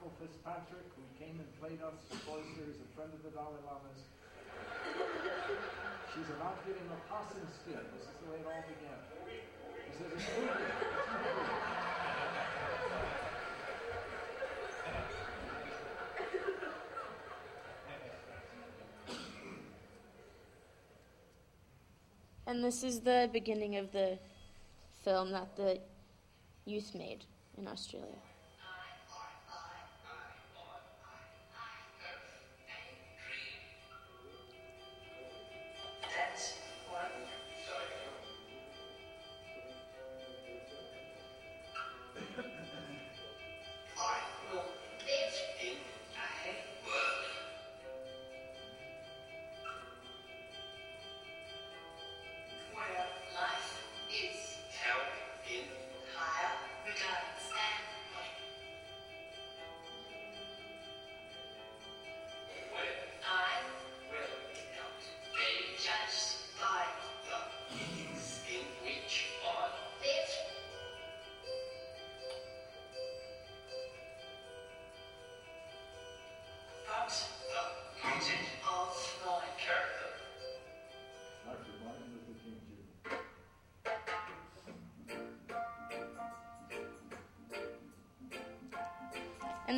Michael 0.09 0.27
Fitzpatrick, 0.27 0.89
who 0.97 1.05
came 1.23 1.37
and 1.39 1.61
played 1.61 1.83
us 1.85 1.93
for 2.25 2.41
here, 2.55 2.65
is 2.71 2.77
a 2.81 2.89
friend 2.97 3.13
of 3.13 3.23
the 3.23 3.29
Dalai 3.29 3.61
Lama's. 3.67 4.01
She's 6.15 6.31
about 6.31 6.65
giving 6.65 6.81
a 6.89 6.97
possum 7.13 7.45
skin. 7.61 7.85
This 7.93 8.09
is 8.09 8.17
the 8.25 8.31
way 8.33 8.39
it 8.41 8.47
all 8.47 8.65
began. 8.65 8.97
He 9.29 9.93
says, 9.99 10.13
it's 10.17 10.29
moving. 10.39 10.57
It's 10.57 11.13
moving. 11.13 11.53
And 22.47 22.65
this 22.65 22.83
is 22.83 23.01
the 23.01 23.29
beginning 23.31 23.77
of 23.77 23.93
the 23.93 24.19
film 25.05 25.33
that 25.33 25.55
the 25.57 25.79
youth 26.65 26.95
made 26.95 27.27
in 27.59 27.69
Australia. 27.69 28.28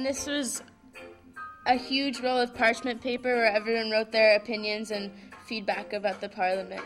And 0.00 0.06
this 0.06 0.26
was 0.26 0.62
a 1.66 1.74
huge 1.74 2.20
roll 2.20 2.38
of 2.38 2.54
parchment 2.54 3.02
paper 3.02 3.36
where 3.36 3.52
everyone 3.52 3.90
wrote 3.90 4.10
their 4.10 4.34
opinions 4.34 4.90
and 4.90 5.12
feedback 5.46 5.92
about 5.92 6.22
the 6.22 6.28
parliament. 6.30 6.80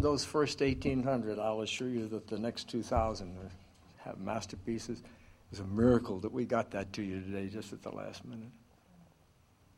Those 0.00 0.24
first 0.24 0.60
1,800, 0.60 1.38
I'll 1.38 1.60
assure 1.60 1.90
you 1.90 2.08
that 2.08 2.26
the 2.26 2.38
next 2.38 2.70
2,000 2.70 3.36
have 3.98 4.18
masterpieces. 4.18 5.02
It's 5.50 5.60
a 5.60 5.64
miracle 5.64 6.20
that 6.20 6.32
we 6.32 6.46
got 6.46 6.70
that 6.70 6.90
to 6.94 7.02
you 7.02 7.20
today 7.20 7.48
just 7.48 7.74
at 7.74 7.82
the 7.82 7.90
last 7.90 8.24
minute. 8.24 8.48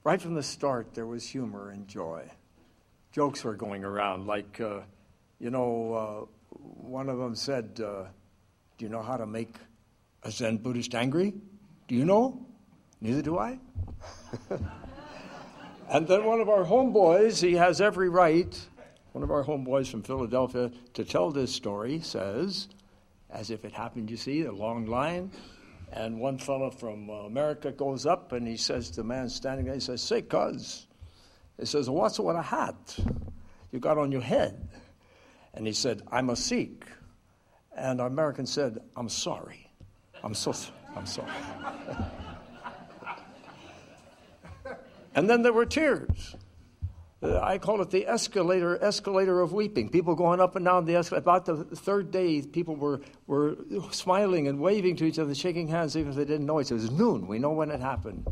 Right 0.05 0.23
from 0.23 0.35
the 0.35 0.43
start, 0.43 0.95
there 0.95 1.07
was 1.07 1.27
humor 1.27 1.71
and 1.71 1.89
joy. 1.89 2.31
Jokes 3.11 3.43
were 3.43 3.55
going 3.55 3.83
around, 3.83 4.29
like, 4.29 4.61
uh, 4.61 4.81
you 5.41 5.51
know, 5.51 5.93
uh, 5.93 6.57
one 6.57 7.09
of 7.09 7.19
them 7.19 7.35
said, 7.35 7.81
uh, 7.85 8.05
Do 8.79 8.85
you 8.85 8.89
know 8.89 9.03
how 9.03 9.17
to 9.17 9.27
make 9.27 9.57
a 10.23 10.31
Zen 10.31 10.59
Buddhist 10.59 10.95
angry? 10.95 11.35
Do 11.89 11.97
you 11.97 12.05
know? 12.05 12.47
Neither 13.01 13.23
do 13.23 13.39
I. 13.39 13.59
and 15.91 16.07
then 16.07 16.25
one 16.25 16.41
of 16.41 16.49
our 16.49 16.65
homeboys, 16.65 17.43
he 17.43 17.55
has 17.55 17.81
every 17.81 18.09
right, 18.09 18.57
one 19.13 19.23
of 19.23 19.31
our 19.31 19.45
homeboys 19.45 19.91
from 19.91 20.03
Philadelphia, 20.03 20.71
to 20.95 21.05
tell 21.05 21.31
this 21.31 21.53
story, 21.53 22.01
says, 22.01 22.69
as 23.31 23.51
if 23.51 23.65
it 23.65 23.73
happened, 23.73 24.11
you 24.11 24.17
see, 24.17 24.43
a 24.43 24.53
long 24.53 24.87
line. 24.87 25.31
And 25.93 26.19
one 26.19 26.39
fellow 26.39 26.71
from 26.71 27.11
uh, 27.11 27.25
America 27.25 27.71
goes 27.71 28.07
up 28.07 28.33
and 28.33 28.49
he 28.49 28.57
says 28.57 28.91
to 28.91 28.97
the 28.97 29.05
man 29.05 29.29
standing 29.29 29.67
there, 29.67 29.75
he 29.75 29.81
says, 29.81 30.01
Say, 30.01 30.23
cuz, 30.23 30.87
he 31.59 31.67
says, 31.67 31.91
What's 31.91 32.19
with 32.19 32.37
a 32.37 32.43
hat 32.43 32.97
you 33.71 33.79
got 33.79 33.99
on 33.99 34.11
your 34.11 34.23
head? 34.23 34.69
And 35.53 35.67
he 35.67 35.75
said, 35.75 36.01
I'm 36.11 36.31
a 36.31 36.37
Sikh. 36.37 36.87
And 37.77 38.01
our 38.01 38.07
American 38.07 38.47
said, 38.47 38.79
I'm 38.97 39.11
sorry. 39.11 39.71
I'm 40.25 40.35
so 40.35 40.55
I'm 40.97 41.07
sorry. 41.07 41.31
and 45.15 45.29
then 45.29 45.43
there 45.43 45.53
were 45.53 45.67
tears. 45.67 46.37
Uh, 47.23 47.39
I 47.41 47.59
call 47.59 47.81
it 47.83 47.91
the 47.91 48.07
escalator, 48.09 48.83
escalator 48.83 49.41
of 49.41 49.53
weeping. 49.53 49.89
People 49.89 50.17
going 50.17 50.41
up 50.41 50.57
and 50.57 50.65
down 50.65 50.85
the 50.87 50.97
escalator. 50.97 51.23
About 51.23 51.45
the 51.47 51.65
third 51.65 52.11
day, 52.11 52.43
people 52.43 52.75
were, 52.75 53.01
were 53.29 53.57
smiling 53.93 54.49
and 54.49 54.59
waving 54.59 54.97
to 54.97 55.05
each 55.05 55.21
other, 55.21 55.33
shaking 55.35 55.69
hands, 55.69 55.97
even 55.97 56.11
if 56.11 56.17
they 56.17 56.25
didn't 56.25 56.47
know 56.47 56.59
it. 56.59 56.71
It 56.71 56.75
was 56.75 56.91
noon. 56.91 57.29
We 57.29 57.39
know 57.39 57.53
when 57.53 57.71
it 57.71 57.81
happened. 57.81 58.27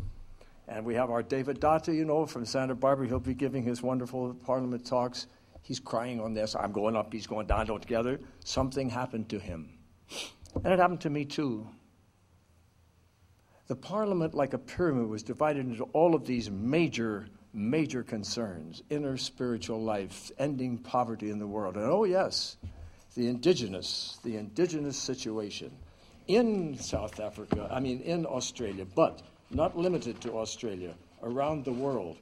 And 0.67 0.85
we 0.85 0.95
have 0.95 1.11
our 1.11 1.23
David 1.23 1.61
Data, 1.61 1.95
you 1.95 2.05
know, 2.05 2.27
from 2.27 2.45
Santa 2.45 2.75
Barbara. 2.75 3.07
He'll 3.07 3.21
be 3.21 3.35
giving 3.35 3.63
his 3.63 3.81
wonderful 3.81 4.35
Parliament 4.35 4.85
talks. 4.85 5.29
He's 5.63 5.79
crying 5.79 6.21
on 6.21 6.35
this. 6.35 6.57
I'm 6.57 6.73
going 6.73 6.97
up, 6.97 7.13
he's 7.13 7.29
going 7.29 7.47
down 7.47 7.67
together. 7.67 8.19
Something 8.45 8.91
happened 8.91 9.29
to 9.29 9.39
him. 9.39 9.69
And 10.65 10.73
it 10.73 10.81
happened 10.81 11.03
to 11.03 11.11
me 11.11 11.25
too. 11.25 11.69
The 13.69 13.77
Parliament, 13.77 14.35
like 14.35 14.53
a 14.53 14.59
pyramid, 14.59 15.09
was 15.09 15.23
divided 15.23 15.65
into 15.65 15.85
all 15.93 16.17
of 16.17 16.27
these 16.27 16.51
major 16.51 17.29
major 17.53 18.03
concerns 18.03 18.83
inner 18.91 19.17
spiritual 19.17 19.83
life, 19.83 20.31
ending 20.39 20.79
poverty 20.79 21.31
in 21.31 21.39
the 21.39 21.47
world. 21.47 21.77
And 21.77 21.85
oh, 21.87 22.05
yes, 22.05 22.57
the 23.15 23.29
indigenous, 23.29 24.19
the 24.23 24.37
indigenous 24.37 24.97
situation 24.97 25.71
in 26.29 26.79
South 26.79 27.19
Africa, 27.19 27.69
I 27.73 27.81
mean, 27.81 28.01
in 28.03 28.25
Australia, 28.25 28.87
but 28.95 29.23
not 29.51 29.77
limited 29.77 30.21
to 30.21 30.39
Australia, 30.39 30.95
around 31.23 31.65
the 31.65 31.73
world. 31.73 32.19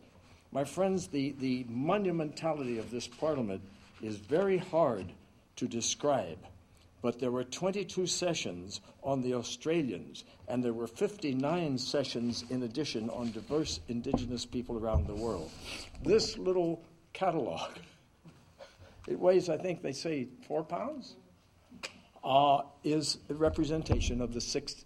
My 0.51 0.65
friends, 0.65 1.09
the, 1.09 1.35
the 1.39 1.65
monumentality 1.65 2.79
of 2.79 2.91
this 2.91 3.07
parliament 3.07 3.61
is 4.03 4.17
very 4.17 4.57
hard 4.57 5.13
to 5.57 5.69
describe. 5.69 6.39
But 7.01 7.21
there 7.21 7.31
were 7.31 7.45
22 7.45 8.07
sessions 8.07 8.81
on 9.03 9.23
the 9.23 9.35
Australians, 9.35 10.25
and 10.49 10.65
there 10.65 10.73
were 10.73 10.87
59 10.87 11.79
sessions 11.79 12.45
in 12.51 12.65
addition 12.65 13.09
on 13.11 13.31
diverse 13.31 13.81
indigenous 13.89 14.45
people 14.45 14.77
around 14.77 15.07
the 15.07 15.15
world. 15.15 15.51
This 16.03 16.37
little 16.39 16.83
catalog, 17.13 17.71
it 19.07 19.19
weighs, 19.19 19.49
I 19.49 19.57
think 19.57 19.81
they 19.81 19.93
say, 19.93 20.29
four 20.47 20.65
pounds, 20.65 21.17
uh, 22.25 22.63
is 22.83 23.19
a 23.31 23.35
representation 23.35 24.21
of 24.21 24.35
the 24.35 24.41
six, 24.41 24.85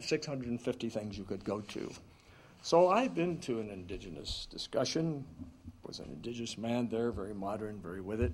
650 0.00 0.88
things 0.88 1.16
you 1.16 1.24
could 1.24 1.44
go 1.44 1.60
to. 1.60 1.92
So 2.62 2.88
I've 2.88 3.14
been 3.14 3.38
to 3.40 3.60
an 3.60 3.70
indigenous 3.70 4.46
discussion, 4.50 5.24
was 5.84 5.98
an 5.98 6.10
indigenous 6.10 6.56
man 6.56 6.88
there, 6.88 7.10
very 7.10 7.34
modern, 7.34 7.80
very 7.80 8.00
with 8.00 8.20
it. 8.20 8.32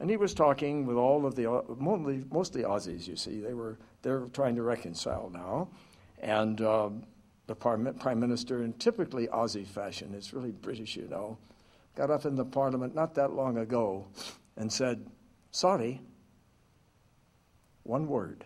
And 0.00 0.08
he 0.08 0.16
was 0.16 0.32
talking 0.32 0.86
with 0.86 0.96
all 0.96 1.26
of 1.26 1.34
the, 1.34 1.62
mostly, 1.76 2.24
mostly 2.30 2.62
Aussies, 2.62 3.08
you 3.08 3.16
see. 3.16 3.40
They 3.40 3.54
were, 3.54 3.78
they're 4.02 4.26
trying 4.32 4.54
to 4.56 4.62
reconcile 4.62 5.30
now. 5.32 5.68
And 6.20 6.60
um, 6.60 7.02
the 7.46 7.54
prime 7.54 8.20
minister, 8.20 8.62
in 8.62 8.74
typically 8.74 9.26
Aussie 9.28 9.66
fashion, 9.66 10.14
it's 10.14 10.32
really 10.32 10.52
British, 10.52 10.96
you 10.96 11.08
know, 11.08 11.38
got 11.96 12.10
up 12.10 12.26
in 12.26 12.36
the 12.36 12.44
parliament 12.44 12.94
not 12.94 13.14
that 13.14 13.32
long 13.32 13.58
ago 13.58 14.06
and 14.56 14.72
said, 14.72 15.04
Sorry, 15.50 16.00
one 17.82 18.06
word. 18.06 18.44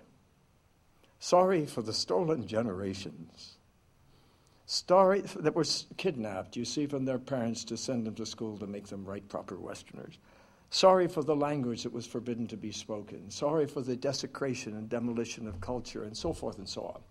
Sorry 1.19 1.67
for 1.67 1.83
the 1.83 1.93
stolen 1.93 2.47
generations. 2.47 3.57
Sorry 4.67 5.21
that 5.21 5.55
were 5.55 5.67
kidnapped, 5.97 6.57
you 6.57 6.65
see, 6.65 6.87
from 6.87 7.05
their 7.05 7.19
parents 7.19 7.65
to 7.65 7.77
send 7.77 8.07
them 8.07 8.15
to 8.15 8.25
school 8.25 8.57
to 8.59 8.67
make 8.67 8.87
them 8.87 9.05
right 9.05 9.29
proper 9.29 9.59
Westerners. 9.59 10.19
Sorry 10.75 11.07
for 11.07 11.23
the 11.23 11.37
language 11.37 11.83
that 11.83 11.93
was 11.93 12.07
forbidden 12.07 12.47
to 12.47 12.57
be 12.57 12.73
spoken. 12.73 13.31
Sorry 13.31 13.67
for 13.67 13.83
the 13.83 13.95
desecration 13.95 14.75
and 14.75 14.89
demolition 14.89 15.47
of 15.47 15.61
culture, 15.61 16.05
and 16.05 16.17
so 16.17 16.33
forth 16.33 16.57
and 16.57 16.67
so 16.67 16.85
on. 16.85 17.03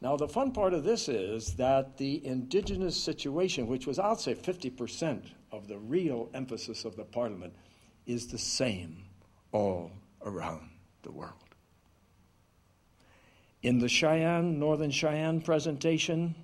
Now, 0.00 0.16
the 0.16 0.26
fun 0.26 0.50
part 0.50 0.74
of 0.74 0.82
this 0.82 1.08
is 1.08 1.54
that 1.54 1.96
the 1.96 2.26
indigenous 2.26 3.00
situation, 3.00 3.68
which 3.68 3.86
was, 3.86 4.00
I'll 4.00 4.16
say, 4.16 4.34
50% 4.34 5.30
of 5.52 5.68
the 5.68 5.78
real 5.78 6.28
emphasis 6.34 6.84
of 6.84 6.96
the 6.96 7.04
parliament, 7.04 7.54
is 8.04 8.26
the 8.26 8.36
same 8.36 9.04
all 9.52 9.92
around 10.26 10.68
the 11.04 11.12
world. 11.12 11.54
In 13.62 13.78
the 13.78 13.88
Cheyenne, 13.88 14.58
Northern 14.58 14.90
Cheyenne 14.90 15.40
presentation, 15.40 16.34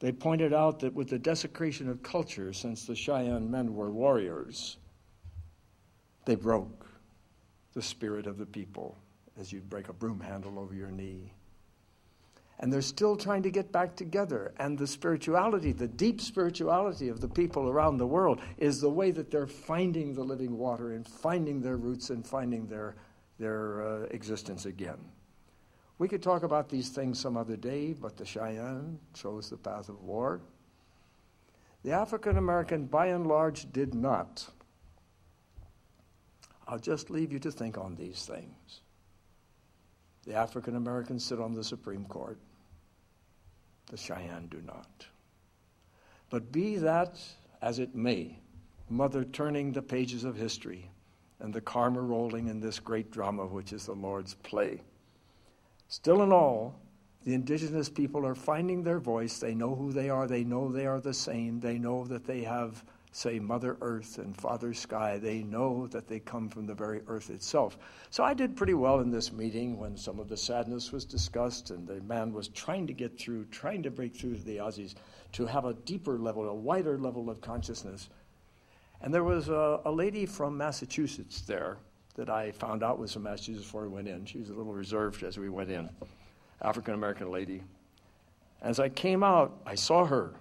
they 0.00 0.12
pointed 0.12 0.52
out 0.52 0.80
that 0.80 0.92
with 0.92 1.08
the 1.08 1.18
desecration 1.18 1.88
of 1.88 2.02
culture, 2.02 2.52
since 2.52 2.84
the 2.84 2.94
Cheyenne 2.94 3.50
men 3.50 3.74
were 3.74 3.90
warriors, 3.90 4.76
they 6.26 6.34
broke 6.34 6.86
the 7.74 7.82
spirit 7.82 8.26
of 8.26 8.38
the 8.38 8.46
people 8.46 8.96
as 9.38 9.52
you 9.52 9.60
break 9.60 9.88
a 9.88 9.92
broom 9.92 10.20
handle 10.20 10.58
over 10.58 10.74
your 10.74 10.90
knee. 10.90 11.32
And 12.60 12.72
they're 12.72 12.82
still 12.82 13.16
trying 13.16 13.42
to 13.42 13.50
get 13.50 13.72
back 13.72 13.96
together. 13.96 14.54
And 14.58 14.78
the 14.78 14.86
spirituality, 14.86 15.72
the 15.72 15.88
deep 15.88 16.20
spirituality 16.20 17.08
of 17.08 17.20
the 17.20 17.28
people 17.28 17.68
around 17.68 17.96
the 17.96 18.06
world, 18.06 18.40
is 18.58 18.80
the 18.80 18.88
way 18.88 19.10
that 19.10 19.30
they're 19.30 19.48
finding 19.48 20.14
the 20.14 20.22
living 20.22 20.56
water 20.56 20.92
and 20.92 21.06
finding 21.06 21.60
their 21.60 21.76
roots 21.76 22.10
and 22.10 22.24
finding 22.24 22.68
their, 22.68 22.94
their 23.40 23.82
uh, 23.82 24.06
existence 24.10 24.66
again. 24.66 24.98
We 25.98 26.08
could 26.08 26.22
talk 26.22 26.44
about 26.44 26.68
these 26.68 26.90
things 26.90 27.18
some 27.18 27.36
other 27.36 27.56
day, 27.56 27.92
but 27.92 28.16
the 28.16 28.24
Cheyenne 28.24 28.98
chose 29.14 29.50
the 29.50 29.56
path 29.56 29.88
of 29.88 30.02
war. 30.02 30.40
The 31.82 31.92
African 31.92 32.38
American, 32.38 32.86
by 32.86 33.08
and 33.08 33.26
large, 33.26 33.70
did 33.72 33.94
not. 33.94 34.48
I'll 36.66 36.78
just 36.78 37.10
leave 37.10 37.32
you 37.32 37.38
to 37.40 37.50
think 37.50 37.76
on 37.76 37.94
these 37.94 38.24
things. 38.24 38.80
The 40.26 40.34
African 40.34 40.76
Americans 40.76 41.24
sit 41.24 41.40
on 41.40 41.54
the 41.54 41.64
Supreme 41.64 42.06
Court, 42.06 42.38
the 43.90 43.96
Cheyenne 43.96 44.48
do 44.50 44.62
not. 44.66 45.06
But 46.30 46.50
be 46.50 46.76
that 46.76 47.20
as 47.60 47.78
it 47.78 47.94
may, 47.94 48.38
Mother 48.88 49.24
turning 49.24 49.72
the 49.72 49.82
pages 49.82 50.24
of 50.24 50.36
history 50.36 50.90
and 51.40 51.52
the 51.52 51.60
karma 51.60 52.00
rolling 52.00 52.48
in 52.48 52.60
this 52.60 52.78
great 52.78 53.10
drama 53.10 53.46
which 53.46 53.72
is 53.72 53.86
the 53.86 53.92
Lord's 53.92 54.34
play. 54.34 54.80
Still 55.88 56.22
in 56.22 56.32
all, 56.32 56.80
the 57.24 57.34
indigenous 57.34 57.88
people 57.88 58.26
are 58.26 58.34
finding 58.34 58.82
their 58.82 58.98
voice. 58.98 59.38
They 59.38 59.54
know 59.54 59.74
who 59.74 59.92
they 59.92 60.10
are. 60.10 60.26
They 60.26 60.44
know 60.44 60.70
they 60.70 60.86
are 60.86 61.00
the 61.00 61.14
same. 61.14 61.60
They 61.60 61.78
know 61.78 62.04
that 62.04 62.26
they 62.26 62.42
have 62.42 62.84
say 63.14 63.38
Mother 63.38 63.76
Earth 63.80 64.18
and 64.18 64.36
Father 64.36 64.74
Sky, 64.74 65.18
they 65.18 65.44
know 65.44 65.86
that 65.86 66.08
they 66.08 66.18
come 66.18 66.48
from 66.48 66.66
the 66.66 66.74
very 66.74 67.00
earth 67.06 67.30
itself. 67.30 67.78
So 68.10 68.24
I 68.24 68.34
did 68.34 68.56
pretty 68.56 68.74
well 68.74 68.98
in 68.98 69.10
this 69.12 69.32
meeting 69.32 69.78
when 69.78 69.96
some 69.96 70.18
of 70.18 70.28
the 70.28 70.36
sadness 70.36 70.90
was 70.90 71.04
discussed 71.04 71.70
and 71.70 71.86
the 71.86 72.00
man 72.02 72.32
was 72.32 72.48
trying 72.48 72.88
to 72.88 72.92
get 72.92 73.16
through, 73.16 73.44
trying 73.46 73.84
to 73.84 73.90
break 73.90 74.16
through 74.16 74.38
to 74.38 74.42
the 74.42 74.56
Aussies 74.56 74.94
to 75.32 75.46
have 75.46 75.64
a 75.64 75.74
deeper 75.74 76.18
level, 76.18 76.48
a 76.48 76.54
wider 76.54 76.98
level 76.98 77.30
of 77.30 77.40
consciousness. 77.40 78.10
And 79.00 79.14
there 79.14 79.22
was 79.22 79.48
a, 79.48 79.80
a 79.84 79.92
lady 79.92 80.26
from 80.26 80.56
Massachusetts 80.56 81.42
there 81.42 81.76
that 82.16 82.28
I 82.28 82.50
found 82.50 82.82
out 82.82 82.98
was 82.98 83.12
from 83.12 83.22
Massachusetts 83.22 83.66
before 83.66 83.82
we 83.82 83.94
went 83.94 84.08
in. 84.08 84.24
She 84.26 84.38
was 84.38 84.50
a 84.50 84.54
little 84.54 84.72
reserved 84.72 85.22
as 85.22 85.38
we 85.38 85.48
went 85.48 85.70
in, 85.70 85.88
African 86.62 86.94
American 86.94 87.30
lady. 87.30 87.62
As 88.60 88.80
I 88.80 88.88
came 88.88 89.22
out, 89.22 89.60
I 89.64 89.76
saw 89.76 90.04
her 90.04 90.34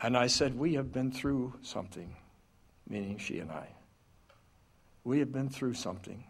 and 0.00 0.16
I 0.16 0.26
said, 0.26 0.58
We 0.58 0.74
have 0.74 0.92
been 0.92 1.10
through 1.10 1.54
something, 1.62 2.14
meaning 2.88 3.18
she 3.18 3.38
and 3.38 3.50
I. 3.50 3.68
We 5.04 5.18
have 5.18 5.32
been 5.32 5.48
through 5.48 5.74
something. 5.74 6.24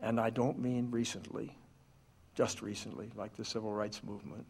And 0.00 0.18
I 0.18 0.30
don't 0.30 0.58
mean 0.58 0.90
recently, 0.90 1.56
just 2.34 2.62
recently, 2.62 3.10
like 3.14 3.36
the 3.36 3.44
civil 3.44 3.72
rights 3.72 4.02
movement. 4.02 4.46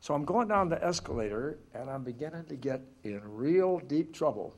So 0.00 0.14
I'm 0.14 0.24
going 0.24 0.48
down 0.48 0.68
the 0.68 0.82
escalator 0.84 1.58
and 1.74 1.90
I'm 1.90 2.04
beginning 2.04 2.44
to 2.46 2.56
get 2.56 2.82
in 3.02 3.20
real 3.24 3.80
deep 3.80 4.14
trouble 4.14 4.54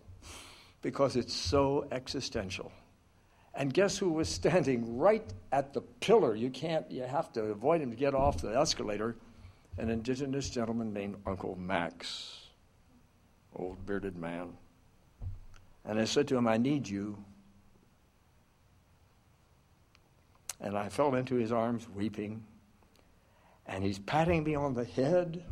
because 0.83 1.16
it's 1.16 1.33
so 1.33 1.87
existential. 1.93 2.73
And 3.55 3.73
guess 3.73 3.97
who 3.99 4.11
was 4.11 4.29
standing 4.29 4.99
right 4.99 5.25
at 5.53 5.73
the 5.73 5.81
pillar? 5.81 6.35
You 6.35 6.51
can't, 6.51 6.88
you 6.90 7.03
have 7.03 7.33
to 7.33 7.45
avoid 7.45 7.81
him 7.81 7.90
to 7.90 7.97
get 7.97 8.14
off 8.14 8.38
the 8.38 8.57
escalator 8.59 9.16
an 9.78 9.88
indigenous 9.88 10.50
gentleman 10.50 10.92
named 10.92 11.16
Uncle 11.26 11.56
Max, 11.56 12.40
old 13.54 13.85
bearded 13.87 14.16
man. 14.16 14.52
And 15.85 15.98
I 15.98 16.04
said 16.04 16.28
to 16.28 16.37
him, 16.37 16.46
I 16.46 16.56
need 16.56 16.88
you. 16.88 17.16
And 20.61 20.76
I 20.76 20.88
fell 20.88 21.14
into 21.14 21.37
his 21.37 21.52
arms 21.52 21.88
weeping. 21.88 22.44
And 23.66 23.83
he's 23.83 23.98
patting 23.98 24.44
me 24.44 24.54
on 24.54 24.74
the 24.74 24.85
head. 24.85 25.42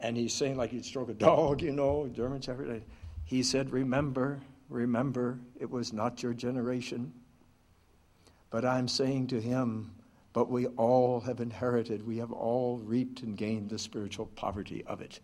And 0.00 0.16
he's 0.16 0.32
saying, 0.32 0.56
like 0.56 0.70
he'd 0.70 0.84
stroke 0.84 1.08
a 1.08 1.14
dog, 1.14 1.62
you 1.62 1.72
know, 1.72 2.08
German 2.14 2.40
Shepherd. 2.40 2.82
He 3.24 3.42
said, 3.42 3.70
Remember, 3.70 4.40
remember, 4.68 5.38
it 5.58 5.68
was 5.68 5.92
not 5.92 6.22
your 6.22 6.34
generation. 6.34 7.12
But 8.50 8.64
I'm 8.64 8.86
saying 8.86 9.28
to 9.28 9.40
him, 9.40 9.90
but 10.36 10.50
we 10.50 10.66
all 10.76 11.18
have 11.20 11.40
inherited, 11.40 12.06
we 12.06 12.18
have 12.18 12.30
all 12.30 12.76
reaped 12.84 13.22
and 13.22 13.38
gained 13.38 13.70
the 13.70 13.78
spiritual 13.78 14.26
poverty 14.36 14.84
of 14.86 15.00
it. 15.00 15.18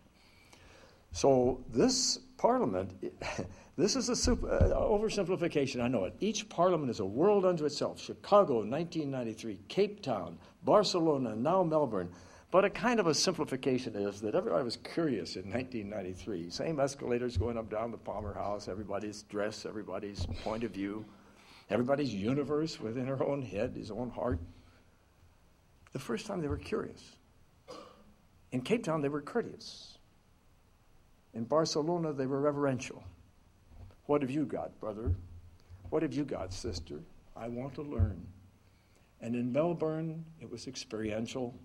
So, 1.11 1.63
this 1.69 2.17
parliament, 2.39 2.89
this 3.77 3.95
is 3.95 4.09
a 4.09 4.15
super, 4.15 4.51
uh, 4.51 4.69
oversimplification, 4.69 5.83
I 5.83 5.87
know 5.87 6.05
it. 6.05 6.15
Each 6.19 6.49
parliament 6.49 6.89
is 6.89 6.99
a 6.99 7.05
world 7.05 7.45
unto 7.45 7.63
itself. 7.65 8.01
Chicago, 8.01 8.55
1993, 8.61 9.59
Cape 9.67 10.01
Town, 10.01 10.35
Barcelona, 10.63 11.35
now 11.35 11.61
Melbourne. 11.61 12.09
But 12.49 12.65
a 12.65 12.69
kind 12.71 12.99
of 12.99 13.05
a 13.05 13.13
simplification 13.13 13.95
is 13.95 14.19
that 14.21 14.33
everybody 14.33 14.63
was 14.63 14.77
curious 14.77 15.35
in 15.35 15.43
1993. 15.43 16.49
Same 16.49 16.79
escalators 16.79 17.37
going 17.37 17.59
up 17.59 17.69
down 17.69 17.91
the 17.91 17.97
Palmer 17.97 18.33
House, 18.33 18.67
everybody's 18.67 19.21
dress, 19.21 19.67
everybody's 19.67 20.25
point 20.43 20.63
of 20.63 20.71
view, 20.71 21.05
everybody's 21.69 22.11
universe 22.11 22.79
within 22.79 23.05
her 23.05 23.23
own 23.23 23.43
head, 23.43 23.75
his 23.75 23.91
own 23.91 24.09
heart. 24.09 24.39
The 25.93 25.99
first 25.99 26.25
time 26.25 26.41
they 26.41 26.47
were 26.47 26.57
curious. 26.57 27.01
In 28.51 28.61
Cape 28.61 28.83
Town, 28.83 29.01
they 29.01 29.09
were 29.09 29.21
courteous. 29.21 29.97
In 31.33 31.45
Barcelona, 31.45 32.13
they 32.13 32.25
were 32.25 32.41
reverential. 32.41 33.03
What 34.05 34.21
have 34.21 34.29
you 34.29 34.45
got, 34.45 34.79
brother? 34.79 35.15
What 35.89 36.03
have 36.03 36.13
you 36.13 36.23
got, 36.23 36.51
sister? 36.51 36.99
I 37.35 37.47
want 37.47 37.75
to 37.75 37.81
learn. 37.81 38.25
And 39.21 39.35
in 39.35 39.51
Melbourne, 39.51 40.25
it 40.41 40.49
was 40.49 40.67
experiential. 40.67 41.55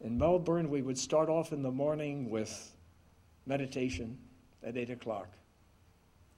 In 0.00 0.18
Melbourne, 0.18 0.70
we 0.70 0.82
would 0.82 0.98
start 0.98 1.28
off 1.28 1.52
in 1.52 1.62
the 1.62 1.70
morning 1.70 2.30
with 2.30 2.76
meditation 3.46 4.18
at 4.62 4.76
8 4.76 4.90
o'clock. 4.90 5.28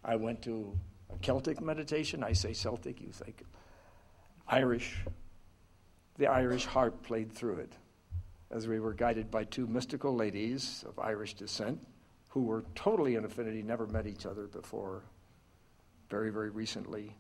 I 0.05 0.17
went 0.17 0.41
to 0.43 0.79
a 1.13 1.19
Celtic 1.19 1.61
meditation. 1.61 2.23
I 2.23 2.33
say 2.33 2.53
Celtic, 2.53 3.01
you 3.01 3.11
think 3.11 3.43
Irish 4.49 5.05
the 6.21 6.27
Irish 6.27 6.67
harp 6.67 7.03
played 7.03 7.33
through 7.33 7.57
it 7.61 7.73
as 8.51 8.69
we 8.69 8.79
were 8.79 8.93
guided 8.93 9.31
by 9.31 9.43
two 9.43 9.67
mystical 9.67 10.15
ladies 10.15 10.85
of 10.87 10.99
Irish 10.99 11.33
descent 11.33 11.81
who 12.29 12.43
were 12.43 12.63
totally 12.75 13.15
in 13.15 13.25
affinity, 13.25 13.63
never 13.63 13.87
met 13.87 14.07
each 14.07 14.27
other 14.27 14.47
before, 14.47 15.03
very, 16.11 16.31
very 16.31 16.51
recently. 16.51 17.17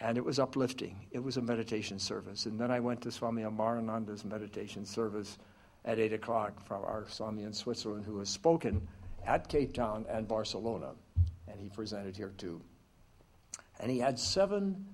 And 0.00 0.18
it 0.18 0.24
was 0.24 0.40
uplifting. 0.40 1.06
It 1.12 1.22
was 1.22 1.36
a 1.36 1.42
meditation 1.42 2.00
service. 2.00 2.46
And 2.46 2.58
then 2.58 2.72
I 2.72 2.80
went 2.80 3.02
to 3.02 3.12
Swami 3.12 3.42
Amarananda's 3.44 4.24
meditation 4.24 4.84
service 4.84 5.38
at 5.84 6.00
8 6.00 6.12
o'clock 6.14 6.60
from 6.66 6.82
our 6.82 7.06
Swami 7.08 7.44
in 7.44 7.52
Switzerland 7.52 8.04
who 8.04 8.18
has 8.18 8.28
spoken 8.28 8.88
at 9.24 9.48
Cape 9.48 9.74
Town 9.74 10.06
and 10.10 10.26
Barcelona. 10.26 10.90
And 11.46 11.60
he 11.60 11.68
presented 11.68 12.16
here 12.16 12.34
too. 12.36 12.60
And 13.78 13.92
he 13.92 14.00
had 14.00 14.18
seven 14.18 14.86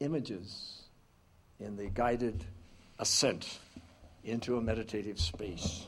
images 0.00 0.81
in 1.62 1.76
the 1.76 1.86
guided 1.86 2.44
ascent 2.98 3.58
into 4.24 4.56
a 4.56 4.60
meditative 4.60 5.18
space. 5.20 5.86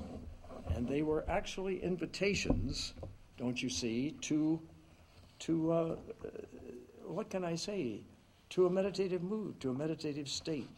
And 0.75 0.89
they 0.89 1.03
were 1.03 1.25
actually 1.29 1.83
invitations, 1.83 2.95
don't 3.37 3.63
you 3.63 3.69
see, 3.69 4.17
to, 4.23 4.61
to 5.41 5.73
uh, 5.73 5.97
what 7.05 7.31
can 7.31 7.45
I 7.45 7.55
say, 7.55 8.01
to 8.51 8.67
a 8.67 8.71
meditative 8.71 9.23
mood, 9.23 9.61
to 9.61 9.71
a 9.71 9.75
meditative 9.75 10.29
state. 10.29 10.69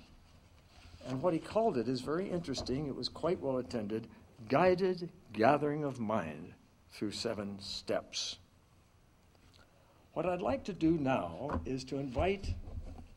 And 1.08 1.22
what 1.22 1.32
he 1.32 1.38
called 1.38 1.78
it 1.78 1.88
is 1.88 2.00
very 2.00 2.28
interesting. 2.28 2.88
It 2.88 2.96
was 2.96 3.08
quite 3.08 3.40
well 3.40 3.58
attended 3.58 4.08
guided 4.48 5.10
gathering 5.32 5.84
of 5.84 5.98
mind 5.98 6.52
through 6.90 7.12
seven 7.12 7.58
steps. 7.60 8.38
What 10.12 10.26
I'd 10.26 10.40
like 10.40 10.64
to 10.64 10.72
do 10.72 10.92
now 10.92 11.60
is 11.64 11.84
to 11.84 11.98
invite 11.98 12.54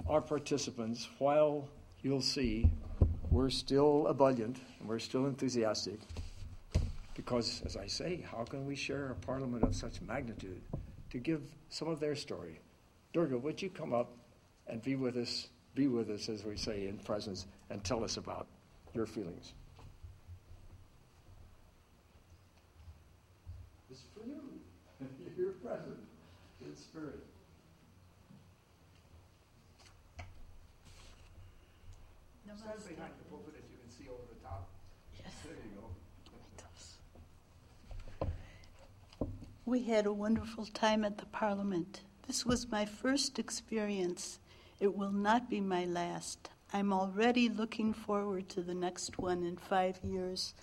our 0.07 0.21
participants, 0.21 1.07
while 1.17 1.67
you'll 2.01 2.21
see 2.21 2.69
we're 3.31 3.49
still 3.49 4.07
ebullient 4.09 4.57
and 4.79 4.89
we're 4.89 4.99
still 4.99 5.25
enthusiastic, 5.27 5.99
because, 7.15 7.61
as 7.65 7.77
I 7.77 7.85
say, 7.85 8.25
how 8.31 8.43
can 8.43 8.65
we 8.65 8.75
share 8.75 9.11
a 9.11 9.15
parliament 9.15 9.63
of 9.63 9.75
such 9.75 10.01
magnitude 10.01 10.61
to 11.11 11.17
give 11.17 11.41
some 11.69 11.87
of 11.87 11.99
their 11.99 12.15
story? 12.15 12.59
Durga, 13.13 13.37
would 13.37 13.61
you 13.61 13.69
come 13.69 13.93
up 13.93 14.11
and 14.67 14.81
be 14.81 14.95
with 14.95 15.17
us, 15.17 15.49
be 15.75 15.87
with 15.87 16.09
us, 16.09 16.29
as 16.29 16.43
we 16.43 16.55
say, 16.55 16.87
in 16.87 16.97
presence, 16.97 17.45
and 17.69 17.83
tell 17.83 18.03
us 18.03 18.17
about 18.17 18.47
your 18.93 19.05
feelings? 19.05 19.53
It's 23.91 24.01
for 24.13 24.25
you. 24.27 24.41
You're 25.37 25.51
present 25.53 25.97
in 26.65 26.75
spirit. 26.75 27.23
Stand 32.69 32.97
behind 32.97 33.13
the 33.17 33.29
pulpit 33.31 33.55
as 33.57 33.71
you 33.71 33.77
can 33.79 33.89
see 33.89 34.07
over 34.11 34.21
the 34.31 34.47
top. 34.47 34.69
Yes. 35.17 35.33
There 35.43 35.53
you 35.55 35.71
go. 38.21 38.27
We 39.65 39.81
had 39.83 40.05
a 40.05 40.13
wonderful 40.13 40.67
time 40.67 41.03
at 41.03 41.17
the 41.17 41.25
Parliament. 41.25 42.01
This 42.27 42.45
was 42.45 42.69
my 42.69 42.85
first 42.85 43.39
experience. 43.39 44.37
It 44.79 44.95
will 44.95 45.11
not 45.11 45.49
be 45.49 45.59
my 45.59 45.85
last. 45.85 46.51
I'm 46.71 46.93
already 46.93 47.49
looking 47.49 47.91
forward 47.91 48.49
to 48.49 48.61
the 48.61 48.75
next 48.75 49.17
one 49.17 49.43
in 49.43 49.57
five 49.57 49.99
years, 50.03 50.53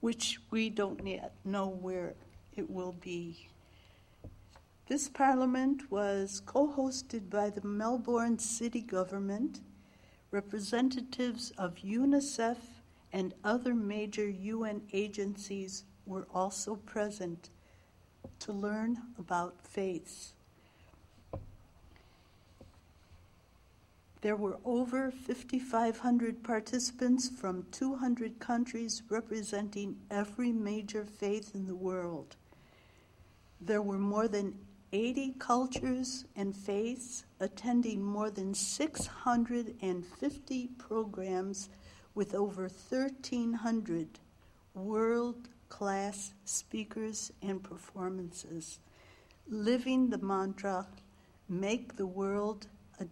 which 0.00 0.40
we 0.50 0.70
don't 0.70 1.06
yet 1.06 1.34
know 1.44 1.68
where 1.68 2.14
it 2.56 2.70
will 2.70 2.92
be. 2.92 3.48
This 4.86 5.10
Parliament 5.10 5.90
was 5.90 6.40
co 6.46 6.72
hosted 6.72 7.28
by 7.28 7.50
the 7.50 7.66
Melbourne 7.66 8.38
City 8.38 8.80
Government 8.80 9.60
representatives 10.30 11.52
of 11.56 11.76
UNICEF 11.76 12.56
and 13.12 13.34
other 13.44 13.74
major 13.74 14.28
UN 14.28 14.82
agencies 14.92 15.84
were 16.06 16.26
also 16.34 16.76
present 16.76 17.50
to 18.40 18.52
learn 18.52 18.98
about 19.18 19.54
faith. 19.62 20.32
There 24.20 24.36
were 24.36 24.58
over 24.64 25.12
5,500 25.12 26.42
participants 26.42 27.28
from 27.28 27.66
200 27.70 28.40
countries 28.40 29.02
representing 29.08 29.96
every 30.10 30.50
major 30.50 31.04
faith 31.04 31.54
in 31.54 31.66
the 31.66 31.76
world. 31.76 32.34
There 33.60 33.82
were 33.82 33.98
more 33.98 34.26
than 34.26 34.58
80 34.92 35.34
cultures 35.38 36.24
and 36.34 36.56
faiths, 36.56 37.24
attending 37.40 38.02
more 38.02 38.30
than 38.30 38.54
650 38.54 40.68
programs 40.78 41.68
with 42.14 42.34
over 42.34 42.62
1,300 42.62 44.18
world 44.74 45.48
class, 45.68 46.32
speakers, 46.44 47.32
and 47.42 47.62
performances. 47.62 48.80
Living 49.46 50.08
the 50.08 50.18
mantra, 50.18 50.86
make 51.48 51.96
the 51.96 52.06
world 52.06 52.66
a, 52.98 53.06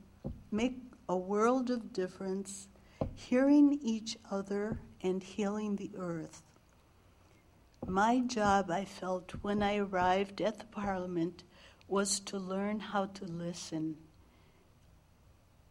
make 0.51 0.79
a 1.09 1.17
world 1.17 1.71
of 1.71 1.93
difference, 1.93 2.69
hearing 3.15 3.79
each 3.83 4.17
other 4.31 4.81
and 5.03 5.23
healing 5.23 5.77
the 5.77 5.91
earth. 5.99 6.43
My 7.87 8.21
job, 8.21 8.71
I 8.71 8.85
felt, 8.85 9.33
when 9.43 9.63
I 9.63 9.77
arrived 9.77 10.41
at 10.41 10.59
the 10.59 10.65
Parliament 10.67 11.45
was 11.89 12.21
to 12.21 12.39
learn 12.39 12.81
how 12.81 13.07
to 13.07 13.25
listen 13.25 13.97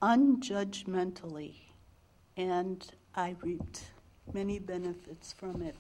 unjudgmentally, 0.02 1.56
and 2.38 2.86
I 3.16 3.36
reaped 3.42 3.86
many 4.34 4.60
benefits 4.60 5.34
from 5.34 5.62
it. 5.62 5.76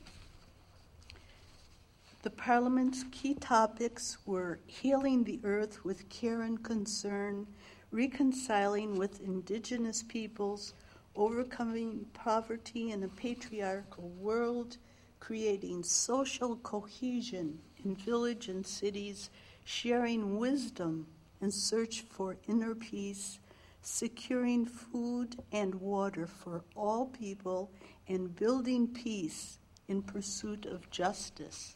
The 2.23 2.29
Parliament's 2.31 3.05
key 3.11 3.35
topics 3.35 4.17
were 4.25 4.59
healing 4.65 5.23
the 5.23 5.39
earth 5.43 5.85
with 5.85 6.09
care 6.09 6.41
and 6.41 6.63
concern, 6.63 7.45
reconciling 7.91 8.97
with 8.97 9.21
indigenous 9.21 10.01
peoples, 10.01 10.73
overcoming 11.15 12.05
poverty 12.13 12.91
in 12.91 13.03
a 13.03 13.07
patriarchal 13.09 14.09
world, 14.19 14.77
creating 15.19 15.83
social 15.83 16.55
cohesion 16.57 17.59
in 17.83 17.95
village 17.95 18.49
and 18.49 18.65
cities, 18.65 19.29
sharing 19.65 20.37
wisdom 20.37 21.07
and 21.41 21.53
search 21.53 22.01
for 22.01 22.37
inner 22.47 22.75
peace, 22.75 23.39
securing 23.81 24.65
food 24.65 25.35
and 25.51 25.75
water 25.75 26.27
for 26.27 26.63
all 26.75 27.07
people, 27.07 27.69
and 28.07 28.35
building 28.35 28.87
peace 28.87 29.57
in 29.87 30.01
pursuit 30.01 30.65
of 30.65 30.89
justice. 30.91 31.75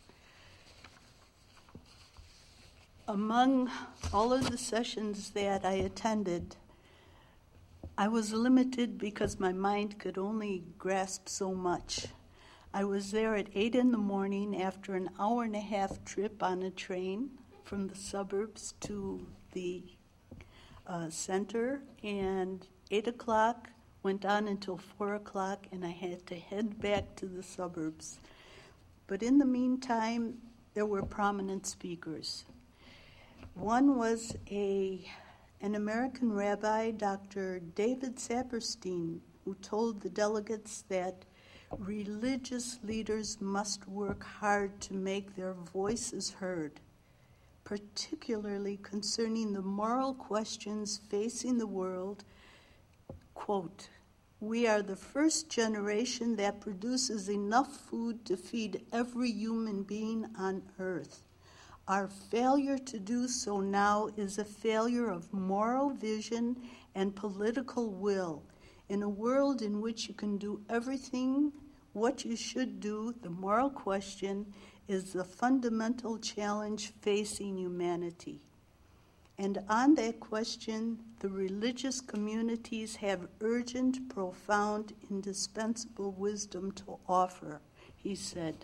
Among 3.08 3.72
all 4.14 4.32
of 4.32 4.52
the 4.52 4.58
sessions 4.58 5.32
that 5.32 5.66
I 5.66 5.74
attended, 5.74 6.56
I 7.98 8.08
was 8.08 8.32
limited 8.34 9.00
because 9.00 9.40
my 9.40 9.52
mind 9.52 9.98
could 9.98 10.18
only 10.18 10.64
grasp 10.78 11.28
so 11.28 11.54
much. 11.54 12.06
I 12.72 12.84
was 12.84 13.12
there 13.12 13.36
at 13.36 13.48
8 13.56 13.74
in 13.74 13.92
the 13.92 13.98
morning 13.98 14.62
after 14.62 14.94
an 14.96 15.10
hour 15.20 15.44
and 15.44 15.56
a 15.56 15.60
half 15.60 16.06
trip 16.06 16.44
on 16.44 16.62
a 16.62 16.70
train 16.70 17.32
from 17.70 17.88
the 17.88 17.96
suburbs 17.96 18.74
to 18.80 19.24
the 19.52 19.84
uh, 20.88 21.08
center, 21.08 21.84
and 22.04 22.66
8 22.90 23.10
o'clock 23.10 23.70
went 24.02 24.26
on 24.26 24.48
until 24.48 24.80
4 24.98 25.14
o'clock, 25.14 25.68
and 25.72 25.86
I 25.86 25.92
had 25.92 26.26
to 26.26 26.36
head 26.36 26.82
back 26.82 27.16
to 27.18 27.28
the 27.28 27.44
suburbs. 27.44 28.18
But 29.06 29.22
in 29.22 29.38
the 29.38 29.46
meantime, 29.46 30.40
there 30.74 30.88
were 30.88 31.04
prominent 31.04 31.68
speakers. 31.68 32.46
One 33.54 34.00
was 34.00 34.36
a, 34.50 35.08
an 35.62 35.76
American 35.76 36.34
rabbi, 36.34 36.90
Dr. 36.90 37.60
David 37.60 38.16
Saperstein, 38.16 39.20
who 39.46 39.54
told 39.62 40.02
the 40.02 40.10
delegates 40.10 40.86
that 40.90 41.24
religious 41.78 42.80
leaders 42.84 43.40
must 43.40 43.88
work 43.88 44.24
hard 44.24 44.82
to 44.82 44.96
make 44.96 45.36
their 45.36 45.54
voices 45.54 46.32
heard, 46.32 46.80
particularly 47.70 48.78
concerning 48.82 49.54
the 49.54 49.62
moral 49.62 50.12
questions 50.16 51.00
facing 51.08 51.60
the 51.60 51.68
world. 51.68 52.24
Quote, 53.36 53.90
we 54.40 54.66
are 54.66 54.82
the 54.82 54.96
first 54.96 55.52
generation 55.52 56.36
that 56.36 56.62
produces 56.62 57.30
enough 57.30 57.72
food 57.72 58.26
to 58.26 58.36
feed 58.36 58.84
every 58.92 59.30
human 59.30 59.84
being 59.84 60.26
on 60.36 60.64
earth. 60.80 61.22
Our 61.88 62.08
failure 62.08 62.80
to 62.80 62.98
do 62.98 63.28
so 63.28 63.60
now 63.60 64.10
is 64.18 64.40
a 64.40 64.46
failure 64.46 65.12
of 65.12 65.32
moral 65.32 65.92
vision 65.92 66.58
and 66.96 67.16
political 67.16 67.92
will. 67.92 68.42
In 68.88 69.04
a 69.04 69.10
world 69.10 69.62
in 69.62 69.80
which 69.80 70.08
you 70.08 70.16
can 70.16 70.40
do 70.40 70.60
everything 70.72 71.52
what 71.94 72.26
you 72.26 72.36
should 72.36 72.80
do, 72.80 73.14
the 73.22 73.30
moral 73.30 73.70
question 73.70 74.48
is 74.90 75.14
the 75.14 75.24
fundamental 75.24 76.18
challenge 76.18 76.92
facing 77.02 77.58
humanity. 77.58 78.42
And 79.38 79.64
on 79.70 79.94
that 79.96 80.20
question, 80.20 80.98
the 81.20 81.30
religious 81.30 82.02
communities 82.02 82.96
have 82.98 83.28
urgent, 83.40 84.10
profound, 84.10 84.94
indispensable 85.10 86.12
wisdom 86.12 86.72
to 86.74 86.98
offer, 87.08 87.62
he 87.96 88.16
said. 88.16 88.56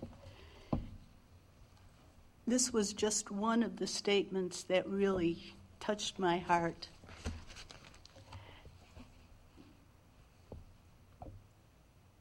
This 2.47 2.73
was 2.73 2.91
just 2.91 3.31
one 3.31 3.61
of 3.61 3.77
the 3.77 3.87
statements 3.87 4.63
that 4.63 4.87
really 4.89 5.53
touched 5.79 6.17
my 6.17 6.39
heart. 6.39 6.89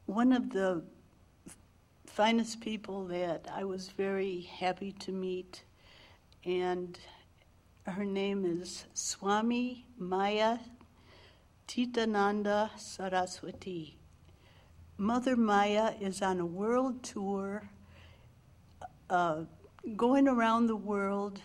One 0.05 0.31
of 0.31 0.51
the 0.51 0.83
finest 2.15 2.61
people 2.61 3.03
that 3.07 3.45
I 3.53 3.65
was 3.65 3.89
very 3.89 4.39
happy 4.39 4.93
to 4.99 5.11
meet, 5.11 5.63
and 6.45 6.97
her 7.85 8.05
name 8.05 8.45
is 8.45 8.85
Swami 8.93 9.85
Maya 9.97 10.59
Titananda 11.67 12.69
Saraswati. 12.77 13.97
Mother 14.97 15.35
Maya 15.35 15.91
is 15.99 16.21
on 16.21 16.39
a 16.39 16.45
world 16.45 17.03
tour. 17.03 17.69
Uh, 19.09 19.41
going 19.97 20.29
around 20.29 20.67
the 20.67 20.77
world 20.77 21.41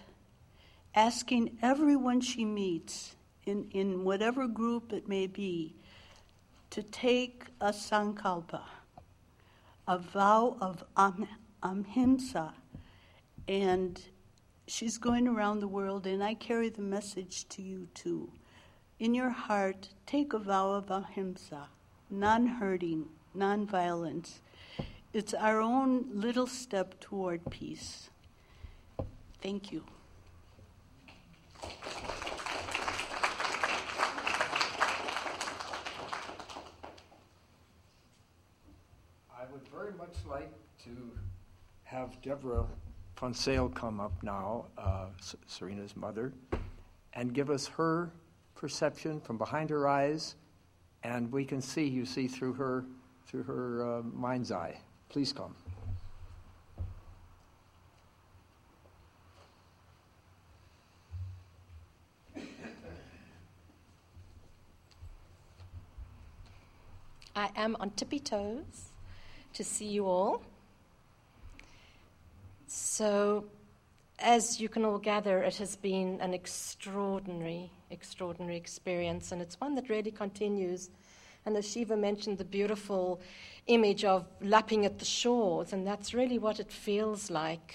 asking 0.94 1.58
everyone 1.62 2.20
she 2.20 2.44
meets, 2.44 3.16
in, 3.44 3.66
in 3.72 4.04
whatever 4.04 4.46
group 4.46 4.92
it 4.92 5.08
may 5.08 5.26
be, 5.26 5.74
to 6.70 6.80
take 6.80 7.46
a 7.60 7.72
sankalpa, 7.72 8.62
a 9.90 9.98
vow 9.98 10.56
of 10.60 10.84
am, 10.96 11.26
ahimsa. 11.64 12.54
And 13.48 14.00
she's 14.68 14.98
going 14.98 15.26
around 15.26 15.58
the 15.58 15.66
world, 15.66 16.06
and 16.06 16.22
I 16.22 16.34
carry 16.34 16.68
the 16.68 16.80
message 16.80 17.48
to 17.48 17.60
you 17.60 17.88
too. 17.92 18.30
In 19.00 19.14
your 19.14 19.30
heart, 19.30 19.88
take 20.06 20.32
a 20.32 20.38
vow 20.38 20.70
of 20.70 20.92
ahimsa, 20.92 21.70
non 22.08 22.46
hurting, 22.46 23.08
non 23.34 23.66
violence. 23.66 24.40
It's 25.12 25.34
our 25.34 25.60
own 25.60 26.06
little 26.14 26.46
step 26.46 27.00
toward 27.00 27.50
peace. 27.50 28.10
Thank 29.42 29.72
you. 29.72 29.84
Would 39.52 39.66
very 39.68 39.92
much 39.94 40.14
like 40.28 40.52
to 40.84 40.90
have 41.84 42.20
Deborah 42.22 42.66
Fonsale 43.16 43.74
come 43.74 44.00
up 44.00 44.12
now, 44.22 44.66
uh, 44.78 45.06
Serena's 45.46 45.96
mother, 45.96 46.32
and 47.14 47.34
give 47.34 47.50
us 47.50 47.66
her 47.66 48.12
perception 48.54 49.20
from 49.20 49.38
behind 49.38 49.70
her 49.70 49.88
eyes, 49.88 50.36
and 51.02 51.30
we 51.32 51.44
can 51.44 51.60
see, 51.60 51.84
you 51.84 52.06
see, 52.06 52.28
through 52.28 52.52
her, 52.54 52.84
through 53.26 53.42
her 53.42 53.98
uh, 53.98 54.02
mind's 54.02 54.52
eye. 54.52 54.78
Please 55.08 55.32
come. 55.32 55.54
I 67.34 67.48
am 67.56 67.76
on 67.80 67.90
tippy 67.90 68.18
toes 68.18 68.89
to 69.54 69.64
see 69.64 69.86
you 69.86 70.06
all. 70.06 70.42
So, 72.66 73.44
as 74.18 74.60
you 74.60 74.68
can 74.68 74.84
all 74.84 74.98
gather, 74.98 75.42
it 75.42 75.56
has 75.56 75.76
been 75.76 76.20
an 76.20 76.34
extraordinary, 76.34 77.70
extraordinary 77.90 78.56
experience, 78.56 79.32
and 79.32 79.42
it's 79.42 79.58
one 79.60 79.74
that 79.74 79.88
really 79.88 80.10
continues. 80.10 80.90
And 81.46 81.56
as 81.56 81.70
Shiva 81.70 81.96
mentioned, 81.96 82.38
the 82.38 82.44
beautiful 82.44 83.20
image 83.66 84.04
of 84.04 84.26
lapping 84.40 84.84
at 84.84 84.98
the 84.98 85.04
shores, 85.04 85.72
and 85.72 85.86
that's 85.86 86.12
really 86.14 86.38
what 86.38 86.60
it 86.60 86.70
feels 86.70 87.30
like, 87.30 87.74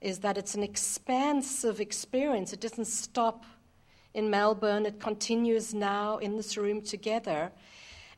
is 0.00 0.20
that 0.20 0.38
it's 0.38 0.54
an 0.54 0.62
expansive 0.62 1.80
experience. 1.80 2.52
It 2.52 2.60
doesn't 2.60 2.86
stop 2.86 3.44
in 4.14 4.28
Melbourne, 4.28 4.86
it 4.86 4.98
continues 4.98 5.72
now 5.72 6.18
in 6.18 6.36
this 6.36 6.56
room 6.56 6.82
together. 6.82 7.52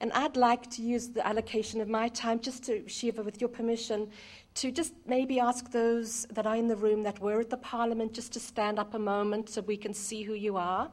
And 0.03 0.13
I'd 0.15 0.37
like 0.37 0.69
to 0.73 0.83
use 0.83 1.09
the 1.11 1.25
allocation 1.25 1.81
of 1.81 1.89
my 1.89 2.09
time, 2.09 2.41
just 2.41 2.65
to, 2.65 2.89
Shiva, 2.89 3.23
with 3.23 3.41
your 3.41 3.49
permission, 3.49 4.11
to 4.57 4.73
just 4.73 4.95
maybe 5.07 5.39
ask 5.39 5.71
those 5.71 6.27
that 6.33 6.45
are 6.45 6.57
in 6.57 6.67
the 6.67 6.75
room 6.75 7.05
that 7.05 7.21
were 7.21 7.39
at 7.39 7.51
the 7.51 7.57
Parliament 7.57 8.13
just 8.13 8.33
to 8.33 8.41
stand 8.41 8.81
up 8.81 8.95
a 8.95 8.99
moment 8.99 9.49
so 9.49 9.61
we 9.61 9.77
can 9.77 9.95
see 9.95 10.25
who 10.25 10.35
you 10.35 10.57
are. 10.57 10.91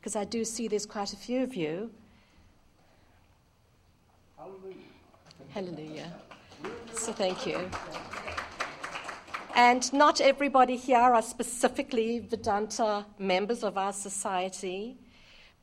Because 0.00 0.16
I 0.16 0.24
do 0.24 0.44
see 0.44 0.66
there's 0.66 0.84
quite 0.84 1.12
a 1.12 1.16
few 1.16 1.44
of 1.44 1.54
you. 1.54 1.92
Hallelujah. 4.36 4.74
Hallelujah. 5.50 6.12
So 6.92 7.12
thank 7.12 7.46
you. 7.46 7.70
And 9.54 9.92
not 9.92 10.20
everybody 10.20 10.76
here 10.76 10.98
are 10.98 11.22
specifically 11.22 12.18
Vedanta 12.18 13.06
members 13.16 13.62
of 13.62 13.78
our 13.78 13.92
society, 13.92 14.98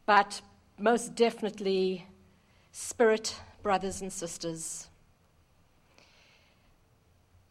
but 0.05 0.41
most 0.79 1.15
definitely 1.15 2.05
spirit 2.71 3.35
brothers 3.61 4.01
and 4.01 4.11
sisters. 4.11 4.87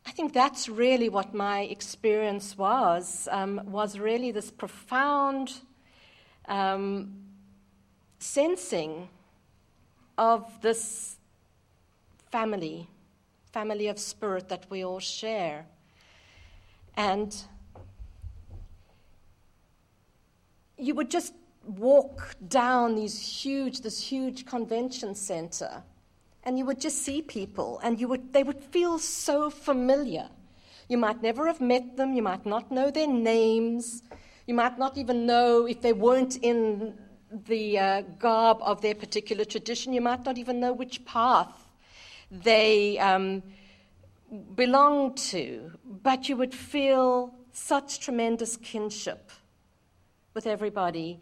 I 0.07 0.13
think 0.13 0.33
that's 0.33 0.69
really 0.69 1.09
what 1.09 1.35
my 1.35 1.61
experience 1.61 2.59
was, 2.59 3.29
um, 3.31 3.61
was 3.67 3.99
really 3.99 4.33
this 4.33 4.51
profound 4.51 5.53
um, 6.49 7.13
sensing 8.19 9.09
of 10.19 10.61
this 10.63 11.17
family, 12.31 12.89
family 13.53 13.87
of 13.89 13.99
spirit 13.99 14.49
that 14.49 14.67
we 14.69 14.85
all 14.85 15.01
share. 15.01 15.67
And 16.97 17.35
you 20.77 20.95
would 20.95 21.11
just 21.11 21.35
walk 21.79 22.35
down 22.49 22.95
these 22.95 23.21
huge, 23.21 23.81
this 23.81 24.01
huge 24.01 24.47
convention 24.47 25.15
center, 25.15 25.83
and 26.45 26.59
you 26.59 26.65
would 26.65 26.81
just 26.81 27.03
see 27.03 27.23
people, 27.23 27.81
and 27.83 28.01
you 28.01 28.09
would, 28.09 28.33
they 28.33 28.43
would 28.43 28.63
feel 28.65 28.99
so 28.99 29.51
familiar. 29.51 30.29
You 30.89 30.99
might 30.99 31.23
never 31.23 31.47
have 31.47 31.61
met 31.61 31.97
them, 31.97 32.15
you 32.15 32.23
might 32.23 32.45
not 32.45 32.71
know 32.71 32.91
their 32.91 33.07
names, 33.07 34.03
you 34.47 34.55
might 34.55 34.79
not 34.79 34.99
even 34.99 35.27
know 35.27 35.67
if 35.67 35.81
they 35.81 35.93
weren't 35.93 36.37
in 36.37 36.99
the 37.47 37.79
uh, 37.79 38.03
garb 38.19 38.59
of 38.63 38.81
their 38.81 38.95
particular 38.95 39.45
tradition, 39.45 39.93
you 39.93 40.01
might 40.01 40.25
not 40.25 40.39
even 40.39 40.59
know 40.59 40.73
which 40.73 41.05
path 41.05 41.69
they 42.31 42.99
um, 42.99 43.43
belonged 44.55 45.17
to, 45.17 45.71
but 45.85 46.29
you 46.29 46.37
would 46.37 46.55
feel 46.55 47.35
such 47.53 48.01
tremendous 48.01 48.57
kinship 48.57 49.31
with 50.35 50.47
everybody 50.47 51.21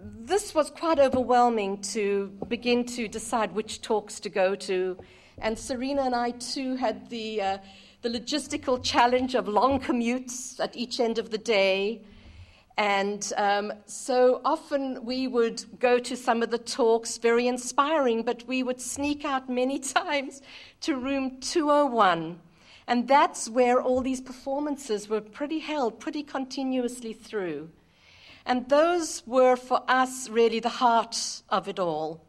this 0.00 0.54
was 0.54 0.70
quite 0.70 0.98
overwhelming 0.98 1.80
to 1.82 2.28
begin 2.48 2.84
to 2.84 3.08
decide 3.08 3.52
which 3.52 3.80
talks 3.80 4.20
to 4.20 4.28
go 4.28 4.54
to. 4.54 4.96
And 5.38 5.58
Serena 5.58 6.02
and 6.02 6.14
I, 6.14 6.32
too, 6.32 6.76
had 6.76 7.08
the, 7.10 7.40
uh, 7.40 7.58
the 8.02 8.08
logistical 8.08 8.82
challenge 8.82 9.34
of 9.34 9.48
long 9.48 9.80
commutes 9.80 10.60
at 10.60 10.76
each 10.76 11.00
end 11.00 11.18
of 11.18 11.30
the 11.30 11.38
day. 11.38 12.02
And 12.76 13.32
um, 13.36 13.72
so 13.86 14.40
often 14.44 15.04
we 15.04 15.26
would 15.26 15.64
go 15.80 15.98
to 15.98 16.16
some 16.16 16.42
of 16.42 16.50
the 16.50 16.58
talks, 16.58 17.18
very 17.18 17.48
inspiring, 17.48 18.22
but 18.22 18.46
we 18.46 18.62
would 18.62 18.80
sneak 18.80 19.24
out 19.24 19.48
many 19.48 19.78
times 20.00 20.42
to 20.82 20.96
room 20.96 21.40
201. 21.40 22.38
And 22.86 23.06
that's 23.06 23.50
where 23.50 23.82
all 23.82 24.00
these 24.00 24.20
performances 24.20 25.08
were 25.08 25.20
pretty 25.20 25.58
held, 25.58 26.00
pretty 26.00 26.22
continuously 26.22 27.12
through. 27.12 27.70
And 28.48 28.66
those 28.70 29.22
were 29.26 29.56
for 29.56 29.82
us 29.88 30.30
really 30.30 30.58
the 30.58 30.70
heart 30.70 31.42
of 31.50 31.68
it 31.68 31.78
all. 31.78 32.24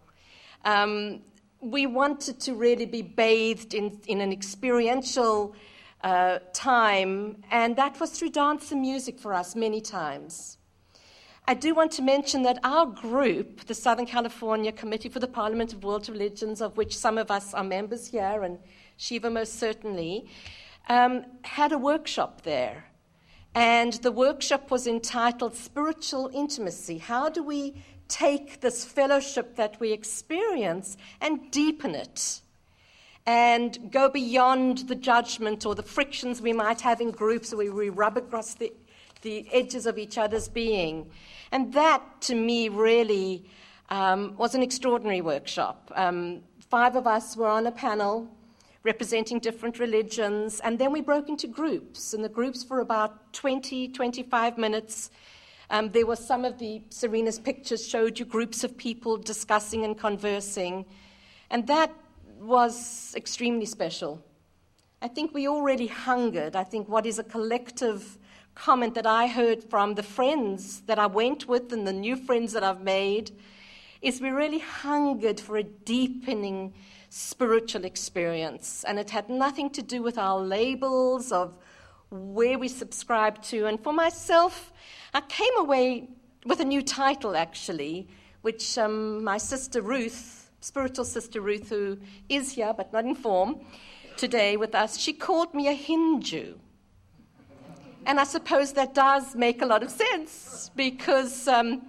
Um, 0.65 1.21
we 1.61 1.85
wanted 1.85 2.41
to 2.41 2.53
really 2.53 2.85
be 2.85 3.01
bathed 3.01 3.73
in, 3.73 4.01
in 4.05 4.19
an 4.19 4.33
experiential 4.33 5.55
uh, 6.03 6.39
time, 6.51 7.41
and 7.51 7.77
that 7.77 8.01
was 8.01 8.11
through 8.11 8.31
dance 8.31 8.73
and 8.73 8.81
music 8.81 9.17
for 9.17 9.33
us 9.33 9.55
many 9.55 9.79
times. 9.79 10.57
I 11.47 11.53
do 11.53 11.73
want 11.73 11.93
to 11.93 12.01
mention 12.01 12.43
that 12.43 12.59
our 12.65 12.85
group, 12.85 13.65
the 13.67 13.73
Southern 13.73 14.05
California 14.05 14.73
Committee 14.73 15.09
for 15.09 15.19
the 15.19 15.27
Parliament 15.27 15.71
of 15.71 15.85
World 15.85 16.09
Religions, 16.09 16.61
of 16.61 16.75
which 16.75 16.97
some 16.97 17.17
of 17.17 17.31
us 17.31 17.53
are 17.53 17.63
members 17.63 18.07
here, 18.07 18.43
and 18.43 18.59
Shiva 18.97 19.29
most 19.29 19.57
certainly, 19.57 20.29
um, 20.89 21.25
had 21.43 21.71
a 21.71 21.77
workshop 21.77 22.41
there. 22.41 22.88
And 23.55 23.93
the 23.93 24.11
workshop 24.11 24.69
was 24.69 24.85
entitled 24.87 25.55
Spiritual 25.55 26.29
Intimacy. 26.33 26.99
How 26.99 27.29
do 27.29 27.43
we 27.43 27.75
take 28.07 28.61
this 28.61 28.85
fellowship 28.85 29.55
that 29.55 29.79
we 29.79 29.91
experience 29.91 30.97
and 31.19 31.51
deepen 31.51 31.95
it? 31.95 32.41
And 33.25 33.91
go 33.91 34.09
beyond 34.09 34.79
the 34.87 34.95
judgment 34.95 35.65
or 35.65 35.75
the 35.75 35.83
frictions 35.83 36.41
we 36.41 36.53
might 36.53 36.81
have 36.81 37.01
in 37.01 37.11
groups 37.11 37.53
where 37.53 37.71
we 37.71 37.89
rub 37.89 38.17
across 38.17 38.55
the, 38.55 38.73
the 39.21 39.47
edges 39.51 39.85
of 39.85 39.97
each 39.97 40.17
other's 40.17 40.47
being. 40.47 41.09
And 41.51 41.73
that, 41.73 42.21
to 42.21 42.35
me, 42.35 42.69
really 42.69 43.45
um, 43.89 44.35
was 44.37 44.55
an 44.55 44.63
extraordinary 44.63 45.21
workshop. 45.21 45.91
Um, 45.95 46.41
five 46.69 46.95
of 46.95 47.07
us 47.07 47.35
were 47.35 47.47
on 47.47 47.67
a 47.67 47.71
panel 47.71 48.29
representing 48.83 49.39
different 49.39 49.79
religions. 49.79 50.59
And 50.61 50.79
then 50.79 50.91
we 50.91 51.01
broke 51.01 51.29
into 51.29 51.47
groups, 51.47 52.13
and 52.13 52.23
the 52.23 52.29
groups 52.29 52.63
for 52.63 52.79
about 52.79 53.33
20, 53.33 53.89
25 53.89 54.57
minutes. 54.57 55.11
Um, 55.69 55.89
there 55.89 56.05
were 56.05 56.15
some 56.15 56.45
of 56.45 56.57
the 56.57 56.81
Serena's 56.89 57.39
pictures 57.39 57.87
showed 57.87 58.17
you 58.17 58.25
groups 58.25 58.63
of 58.63 58.77
people 58.77 59.17
discussing 59.17 59.83
and 59.85 59.97
conversing. 59.97 60.85
And 61.49 61.67
that 61.67 61.93
was 62.39 63.13
extremely 63.15 63.65
special. 63.65 64.23
I 65.01 65.07
think 65.07 65.33
we 65.33 65.47
all 65.47 65.61
really 65.61 65.87
hungered. 65.87 66.55
I 66.55 66.63
think 66.63 66.89
what 66.89 67.05
is 67.05 67.19
a 67.19 67.23
collective 67.23 68.17
comment 68.55 68.95
that 68.95 69.07
I 69.07 69.27
heard 69.27 69.63
from 69.63 69.95
the 69.95 70.03
friends 70.03 70.81
that 70.81 70.99
I 70.99 71.05
went 71.05 71.47
with 71.47 71.71
and 71.71 71.87
the 71.87 71.93
new 71.93 72.17
friends 72.17 72.51
that 72.53 72.63
I've 72.63 72.81
made 72.81 73.31
is 74.01 74.19
we 74.19 74.29
really 74.29 74.59
hungered 74.59 75.39
for 75.39 75.57
a 75.57 75.63
deepening 75.63 76.73
spiritual 77.09 77.85
experience. 77.85 78.83
And 78.87 78.99
it 78.99 79.09
had 79.09 79.29
nothing 79.29 79.69
to 79.71 79.81
do 79.81 80.01
with 80.01 80.17
our 80.17 80.39
labels 80.39 81.31
of 81.31 81.57
where 82.09 82.57
we 82.57 82.67
subscribe 82.67 83.41
to. 83.43 83.65
And 83.65 83.81
for 83.83 83.93
myself, 83.93 84.71
I 85.13 85.21
came 85.21 85.57
away 85.57 86.09
with 86.45 86.59
a 86.59 86.65
new 86.65 86.81
title, 86.81 87.35
actually, 87.35 88.07
which 88.41 88.77
um, 88.77 89.23
my 89.23 89.37
sister 89.37 89.81
Ruth, 89.81 90.51
spiritual 90.61 91.05
sister 91.05 91.41
Ruth, 91.41 91.69
who 91.69 91.97
is 92.29 92.53
here 92.53 92.73
but 92.75 92.93
not 92.93 93.05
in 93.05 93.15
form 93.15 93.59
today 94.17 94.57
with 94.57 94.75
us, 94.75 94.97
she 94.97 95.13
called 95.13 95.53
me 95.53 95.67
a 95.67 95.73
Hindu. 95.73 96.55
And 98.05 98.19
I 98.19 98.23
suppose 98.23 98.73
that 98.73 98.93
does 98.93 99.35
make 99.35 99.61
a 99.61 99.65
lot 99.65 99.83
of 99.83 99.91
sense 99.91 100.71
because 100.75 101.47
um, 101.47 101.81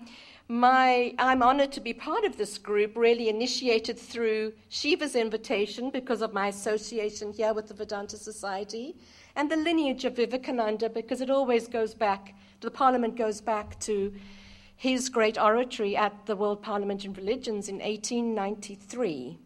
my, 0.51 1.15
I'm 1.17 1.45
honored 1.45 1.71
to 1.73 1.81
be 1.81 1.93
part 1.93 2.25
of 2.25 2.37
this 2.37 2.59
group, 2.59 2.97
really 2.97 3.29
initiated 3.29 3.97
through 3.97 4.53
Shiva's 4.69 5.15
invitation 5.15 5.91
because 5.91 6.23
of 6.23 6.33
my 6.33 6.49
association 6.49 7.33
here 7.33 7.55
with 7.55 7.69
the 7.69 7.75
Vedanta 7.75 8.17
Society, 8.17 8.97
and 9.37 9.49
the 9.49 9.57
lineage 9.57 10.05
of 10.05 10.17
Vivekananda 10.17 10.91
because 10.91 11.21
it 11.21 11.31
always 11.31 11.69
goes 11.69 11.95
back, 11.95 12.35
the 12.63 12.71
Parliament 12.71 13.17
goes 13.17 13.41
back 13.41 13.79
to 13.79 14.13
his 14.75 15.09
great 15.09 15.39
oratory 15.39 15.97
at 15.97 16.27
the 16.27 16.35
World 16.35 16.63
Parliament 16.63 17.05
in 17.05 17.13
Religions 17.13 17.69
in 17.69 17.77
1893, 17.77 19.39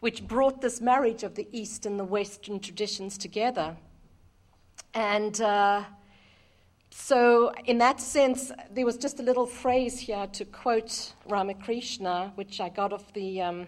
which 0.00 0.26
brought 0.26 0.62
this 0.62 0.80
marriage 0.80 1.22
of 1.22 1.34
the 1.34 1.46
East 1.52 1.84
and 1.84 2.00
the 2.00 2.04
Western 2.04 2.60
traditions 2.60 3.18
together. 3.18 3.76
And 4.94 5.38
uh, 5.42 5.82
so, 6.94 7.52
in 7.64 7.78
that 7.78 8.00
sense, 8.00 8.52
there 8.70 8.84
was 8.84 8.98
just 8.98 9.18
a 9.18 9.22
little 9.22 9.46
phrase 9.46 9.98
here 9.98 10.26
to 10.26 10.44
quote 10.44 11.14
Ramakrishna, 11.26 12.32
which 12.34 12.60
I 12.60 12.68
got 12.68 12.92
off 12.92 13.10
the. 13.14 13.40
Um, 13.40 13.66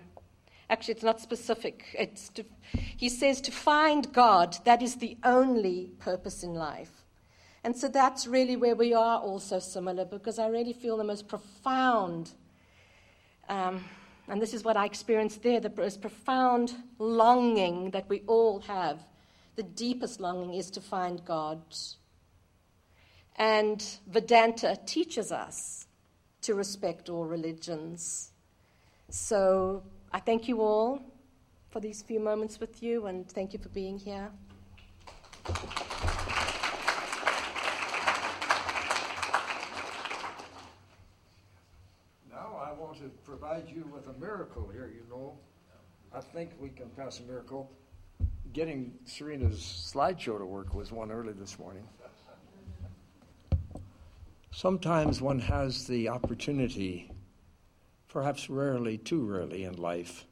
actually, 0.69 0.93
it's 0.93 1.03
not 1.03 1.21
specific. 1.21 1.87
It's 1.99 2.29
to, 2.31 2.45
he 2.75 3.09
says, 3.09 3.41
to 3.41 3.51
find 3.51 4.13
God, 4.13 4.59
that 4.65 4.83
is 4.83 4.97
the 4.97 5.17
only 5.25 5.93
purpose 6.01 6.43
in 6.43 6.53
life. 6.53 6.91
And 7.65 7.75
so 7.75 7.89
that's 7.89 8.27
really 8.27 8.57
where 8.57 8.77
we 8.77 8.93
are 8.93 9.19
also 9.21 9.59
similar, 9.59 10.05
because 10.05 10.39
I 10.39 10.49
really 10.49 10.75
feel 10.75 10.99
the 10.99 11.05
most 11.05 11.27
profound, 11.27 12.33
um, 13.49 13.83
and 14.29 14.41
this 14.41 14.53
is 14.53 14.65
what 14.65 14.77
I 14.77 14.85
experienced 14.85 15.43
there, 15.43 15.61
the 15.61 15.73
most 15.75 16.03
profound 16.03 16.75
longing 16.99 17.91
that 17.93 18.07
we 18.11 18.21
all 18.27 18.61
have. 18.61 19.01
The 19.57 19.63
deepest 19.63 20.21
longing 20.21 20.53
is 20.53 20.71
to 20.73 20.83
find 20.83 21.25
God 21.25 21.63
and 23.37 23.99
Vedanta 24.07 24.79
teaches 24.87 25.33
us 25.33 25.87
to 26.43 26.55
respect 26.55 27.09
all 27.09 27.25
religions. 27.25 28.31
So 29.11 29.83
I 30.13 30.21
thank 30.21 30.49
you 30.49 30.61
all 30.61 31.01
for 31.71 31.81
these 31.81 32.03
few 32.03 32.21
moments 32.21 32.61
with 32.61 32.83
you, 32.83 33.07
and 33.07 33.29
thank 33.29 33.53
you 33.53 33.59
for 33.59 33.69
being 33.71 33.99
here. 33.99 34.31
Now 42.31 42.61
I 42.63 42.73
want 42.79 42.99
to 42.99 43.11
provide 43.25 43.69
you 43.69 43.91
with 43.93 44.07
a 44.07 44.19
miracle 44.21 44.69
here, 44.73 44.93
you 44.95 45.03
know. 45.11 45.37
I 46.15 46.21
think 46.21 46.51
we 46.61 46.69
can 46.69 46.89
pass 46.91 47.19
a 47.19 47.25
miracle. 47.25 47.71
Getting 48.53 48.95
Serena's 49.05 49.59
slideshow 49.59 50.39
to 50.39 50.47
work 50.47 50.75
was 50.75 50.93
one 50.93 51.11
early 51.11 51.33
this 51.33 51.59
morning. 51.59 51.83
Sometimes 54.55 55.21
one 55.21 55.41
has 55.41 55.89
the 55.89 56.09
opportunity, 56.09 57.11
perhaps 58.07 58.49
rarely, 58.49 58.97
too 58.97 59.27
rarely 59.27 59.65
in 59.65 59.77
life, 59.77 60.27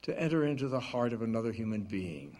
to 0.00 0.18
enter 0.18 0.46
into 0.46 0.66
the 0.66 0.80
heart 0.80 1.12
of 1.12 1.20
another 1.20 1.52
human 1.52 1.82
being. 1.82 2.38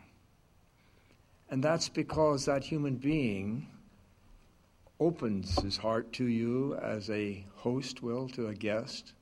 And 1.50 1.62
that's 1.62 1.90
because 1.90 2.46
that 2.46 2.64
human 2.64 2.96
being 2.96 3.68
opens 4.98 5.60
his 5.60 5.76
heart 5.76 6.10
to 6.14 6.24
you 6.24 6.74
as 6.76 7.10
a 7.10 7.44
host 7.56 8.02
will 8.02 8.26
to 8.30 8.46
a 8.46 8.54
guest. 8.54 9.12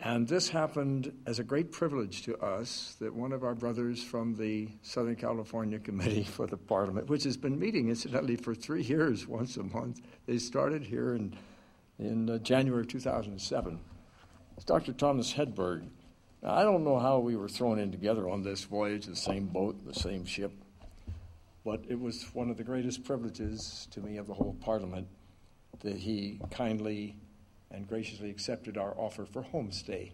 And 0.00 0.28
this 0.28 0.48
happened 0.48 1.12
as 1.26 1.40
a 1.40 1.44
great 1.44 1.72
privilege 1.72 2.22
to 2.22 2.38
us 2.38 2.96
that 3.00 3.12
one 3.12 3.32
of 3.32 3.42
our 3.42 3.56
brothers 3.56 4.02
from 4.02 4.36
the 4.36 4.68
Southern 4.82 5.16
California 5.16 5.80
Committee 5.80 6.22
for 6.30 6.46
the 6.46 6.56
Parliament, 6.56 7.08
which 7.08 7.24
has 7.24 7.36
been 7.36 7.58
meeting 7.58 7.88
incidentally 7.88 8.36
for 8.36 8.54
three 8.54 8.82
years, 8.82 9.26
once 9.26 9.56
a 9.56 9.64
month, 9.64 10.00
they 10.26 10.38
started 10.38 10.84
here 10.84 11.14
in, 11.14 11.36
in 11.98 12.30
uh, 12.30 12.38
January 12.38 12.86
2007. 12.86 13.80
It's 14.56 14.64
Dr. 14.64 14.92
Thomas 14.92 15.32
Hedberg. 15.32 15.88
Now, 16.44 16.54
I 16.54 16.62
don't 16.62 16.84
know 16.84 17.00
how 17.00 17.18
we 17.18 17.34
were 17.34 17.48
thrown 17.48 17.80
in 17.80 17.90
together 17.90 18.28
on 18.28 18.42
this 18.42 18.62
voyage, 18.62 19.06
the 19.06 19.16
same 19.16 19.46
boat, 19.46 19.84
the 19.84 19.94
same 19.94 20.24
ship, 20.24 20.52
but 21.64 21.82
it 21.88 21.98
was 21.98 22.22
one 22.34 22.50
of 22.50 22.56
the 22.56 22.62
greatest 22.62 23.02
privileges 23.02 23.88
to 23.90 24.00
me 24.00 24.16
of 24.16 24.28
the 24.28 24.34
whole 24.34 24.56
Parliament 24.60 25.08
that 25.80 25.96
he 25.96 26.40
kindly 26.52 27.16
and 27.70 27.86
graciously 27.86 28.30
accepted 28.30 28.76
our 28.76 28.94
offer 28.98 29.24
for 29.24 29.42
homestay. 29.42 30.10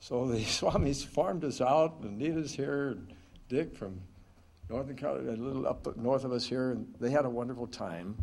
So 0.00 0.26
the 0.26 0.38
Swamis 0.44 1.04
farmed 1.04 1.44
us 1.44 1.60
out, 1.60 2.00
and 2.02 2.18
Nita's 2.18 2.54
here, 2.54 2.90
and 2.90 3.12
Dick 3.48 3.76
from 3.76 4.00
Northern 4.68 4.96
California, 4.96 5.32
a 5.32 5.42
little 5.42 5.66
up 5.66 5.96
north 5.96 6.24
of 6.24 6.32
us 6.32 6.46
here, 6.46 6.72
and 6.72 6.94
they 7.00 7.10
had 7.10 7.24
a 7.24 7.30
wonderful 7.30 7.66
time. 7.66 8.16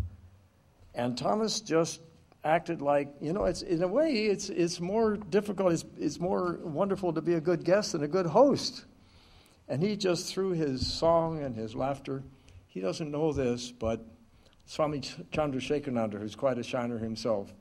And 0.95 1.17
Thomas 1.17 1.59
just 1.59 2.01
acted 2.43 2.81
like, 2.81 3.09
you 3.19 3.33
know, 3.33 3.45
it's 3.45 3.61
in 3.61 3.83
a 3.83 3.87
way, 3.87 4.25
it's, 4.27 4.49
it's 4.49 4.79
more 4.79 5.17
difficult, 5.17 5.73
it's, 5.73 5.85
it's 5.97 6.19
more 6.19 6.59
wonderful 6.63 7.11
to 7.13 7.21
be 7.21 7.33
a 7.33 7.41
good 7.41 7.63
guest 7.63 7.91
than 7.91 8.03
a 8.03 8.07
good 8.07 8.25
host. 8.25 8.85
And 9.67 9.83
he 9.83 9.97
just, 9.97 10.33
threw 10.33 10.51
his 10.51 10.91
song 10.91 11.43
and 11.43 11.55
his 11.55 11.75
laughter, 11.75 12.23
he 12.67 12.79
doesn't 12.79 13.11
know 13.11 13.33
this, 13.33 13.71
but 13.71 14.05
Swami 14.65 15.01
Chandrasekhananda, 15.01 16.19
who's 16.19 16.35
quite 16.35 16.57
a 16.57 16.63
shiner 16.63 16.97
himself, 16.97 17.53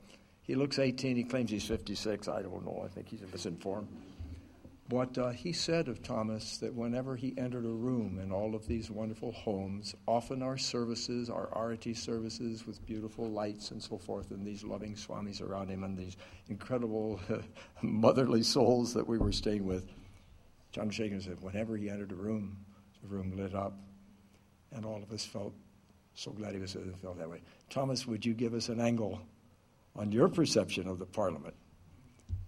he 0.46 0.54
looks 0.54 0.78
18. 0.78 1.16
He 1.16 1.24
claims 1.24 1.50
he's 1.50 1.66
56. 1.66 2.28
I 2.28 2.42
don't 2.42 2.64
know. 2.64 2.82
I 2.84 2.88
think 2.88 3.08
he's 3.08 3.22
misinformed. 3.32 3.88
But 4.88 5.18
uh, 5.18 5.30
he 5.30 5.52
said 5.52 5.88
of 5.88 6.00
Thomas 6.00 6.58
that 6.58 6.72
whenever 6.72 7.16
he 7.16 7.34
entered 7.36 7.64
a 7.64 7.68
room 7.68 8.20
in 8.22 8.30
all 8.30 8.54
of 8.54 8.68
these 8.68 8.88
wonderful 8.88 9.32
homes, 9.32 9.96
often 10.06 10.44
our 10.44 10.56
services, 10.56 11.28
our 11.28 11.48
arati 11.48 11.96
services 11.96 12.64
with 12.64 12.86
beautiful 12.86 13.28
lights 13.28 13.72
and 13.72 13.82
so 13.82 13.98
forth, 13.98 14.30
and 14.30 14.46
these 14.46 14.62
loving 14.62 14.94
swamis 14.94 15.42
around 15.42 15.70
him, 15.70 15.82
and 15.82 15.98
these 15.98 16.16
incredible 16.48 17.18
motherly 17.82 18.44
souls 18.44 18.94
that 18.94 19.08
we 19.08 19.18
were 19.18 19.32
staying 19.32 19.66
with, 19.66 19.92
John 20.70 20.90
Shakin 20.90 21.20
said, 21.20 21.40
whenever 21.40 21.76
he 21.76 21.90
entered 21.90 22.12
a 22.12 22.16
room, 22.16 22.56
the 23.02 23.08
room 23.08 23.36
lit 23.36 23.56
up, 23.56 23.76
and 24.70 24.84
all 24.84 25.02
of 25.02 25.10
us 25.10 25.24
felt 25.24 25.54
so 26.14 26.30
glad 26.30 26.54
he 26.54 26.60
was 26.60 26.76
felt 27.02 27.18
that 27.18 27.28
way. 27.28 27.42
Thomas, 27.70 28.06
would 28.06 28.24
you 28.24 28.34
give 28.34 28.54
us 28.54 28.68
an 28.68 28.80
angle 28.80 29.20
on 29.96 30.12
your 30.12 30.28
perception 30.28 30.88
of 30.88 30.98
the 30.98 31.06
Parliament. 31.06 31.54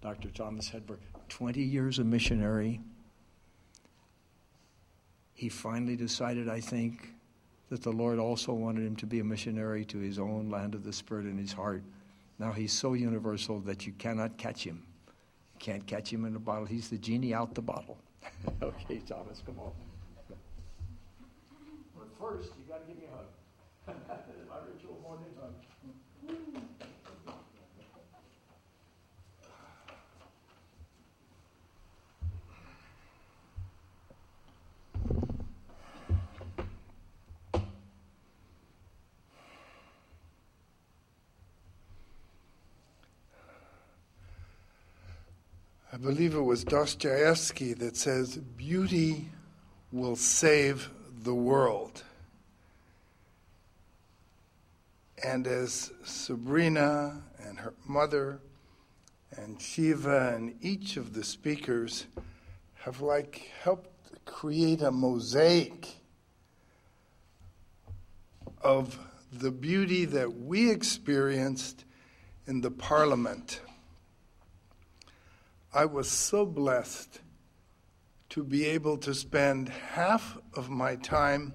Dr. 0.01 0.31
Thomas 0.31 0.69
Hedberg, 0.69 0.99
20 1.29 1.61
years 1.61 1.99
a 1.99 2.05
missionary. 2.05 2.81
He 5.35 5.49
finally 5.49 5.97
decided, 5.97 6.49
I 6.49 6.61
think, 6.61 7.15
that 7.71 7.83
the 7.83 7.93
Lord 7.93 8.19
also 8.19 8.53
wanted 8.53 8.87
him 8.87 8.97
to 8.97 9.07
be 9.07 9.21
a 9.21 9.25
missionary 9.25 9.85
to 9.87 9.99
his 9.99 10.19
own 10.19 10.51
land 10.51 10.75
of 10.75 10.85
the 10.85 10.93
Spirit 10.93 11.27
in 11.27 11.37
his 11.37 11.53
heart. 11.53 11.83
Now 12.39 12.53
he's 12.53 12.73
so 12.73 12.95
universal 12.95 13.61
that 13.61 13.87
you 13.87 13.93
cannot 13.93 14.37
catch 14.39 14.65
him. 14.65 14.85
You 15.07 15.59
can't 15.59 15.87
catch 15.87 16.13
him 16.13 16.25
in 16.25 16.37
a 16.37 16.39
bottle. 16.39 16.65
He's 16.65 16.89
the 16.89 16.99
genie 16.99 17.35
out 17.35 17.55
the 17.55 17.63
bottle. 17.63 17.99
okay, 18.63 19.01
Thomas, 19.07 19.43
come 19.45 19.59
on. 19.59 19.73
But 21.97 22.09
first, 22.19 22.53
you 22.59 22.73
got 22.73 22.87
to 22.87 22.93
give 22.93 23.03
me 23.03 23.09
a 23.13 23.17
hug. 23.17 23.97
My 24.49 24.57
ritual 24.73 24.99
morning 25.03 25.27
hug. 25.41 25.53
I 45.99 46.01
believe 46.01 46.37
it 46.37 46.43
was 46.43 46.63
Dostoevsky 46.63 47.73
that 47.75 47.97
says, 47.97 48.37
Beauty 48.37 49.31
will 49.91 50.15
save 50.15 50.91
the 51.25 51.35
world. 51.35 52.05
And 55.25 55.49
as 55.49 55.91
Sabrina 56.05 57.25
and 57.43 57.59
her 57.59 57.75
mother 57.85 58.39
and 59.37 59.61
Shiva 59.61 60.35
and 60.37 60.55
each 60.61 60.97
of 60.97 61.15
the 61.15 61.25
speakers 61.25 62.07
have 62.83 63.01
like 63.01 63.51
helped 63.61 64.25
create 64.25 64.83
a 64.83 64.93
mosaic 64.93 65.97
of 68.63 68.97
the 69.33 69.51
beauty 69.51 70.05
that 70.05 70.33
we 70.33 70.71
experienced 70.71 71.85
in 72.47 72.61
the 72.61 72.71
parliament 72.71 73.63
I 75.73 75.85
was 75.85 76.11
so 76.11 76.47
blessed 76.47 77.21
to 78.31 78.43
be 78.43 78.65
able 78.65 78.97
to 78.99 79.15
spend 79.15 79.69
half 79.69 80.39
of 80.55 80.71
my 80.71 80.97
time 80.97 81.53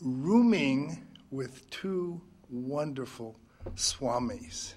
rooming 0.00 1.06
with 1.30 1.68
two 1.70 2.20
wonderful 2.50 3.38
swamis. 3.76 4.74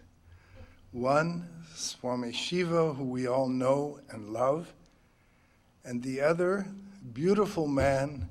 One, 0.92 1.48
Swami 1.74 2.32
Shiva, 2.32 2.94
who 2.94 3.06
we 3.06 3.28
all 3.28 3.50
know 3.50 4.00
and 4.10 4.30
love, 4.30 4.74
and 5.84 6.04
the 6.04 6.22
other, 6.22 6.68
beautiful 7.14 7.68
man 7.68 8.30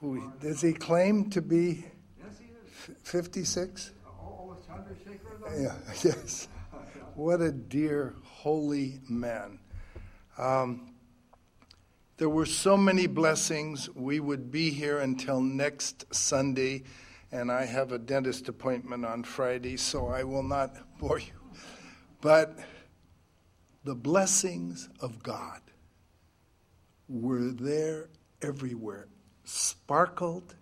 who 0.00 0.32
does 0.40 0.60
he 0.60 0.72
claim 0.72 1.30
to 1.30 1.42
be 1.42 1.84
Yes, 2.18 2.38
he 2.38 2.92
is 2.92 2.96
56? 3.02 3.92
Yeah, 5.58 5.74
yes. 6.04 6.48
What 7.18 7.40
a 7.40 7.50
dear, 7.50 8.14
holy 8.22 9.00
man. 9.08 9.58
Um, 10.38 10.94
there 12.16 12.28
were 12.28 12.46
so 12.46 12.76
many 12.76 13.08
blessings. 13.08 13.92
We 13.92 14.20
would 14.20 14.52
be 14.52 14.70
here 14.70 15.00
until 15.00 15.40
next 15.40 16.04
Sunday, 16.14 16.84
and 17.32 17.50
I 17.50 17.64
have 17.64 17.90
a 17.90 17.98
dentist 17.98 18.48
appointment 18.48 19.04
on 19.04 19.24
Friday, 19.24 19.76
so 19.76 20.06
I 20.06 20.22
will 20.22 20.44
not 20.44 20.76
bore 21.00 21.18
you. 21.18 21.32
But 22.20 22.56
the 23.82 23.96
blessings 23.96 24.88
of 25.00 25.20
God 25.20 25.60
were 27.08 27.50
there 27.50 28.10
everywhere, 28.42 29.08
sparkled 29.42 30.54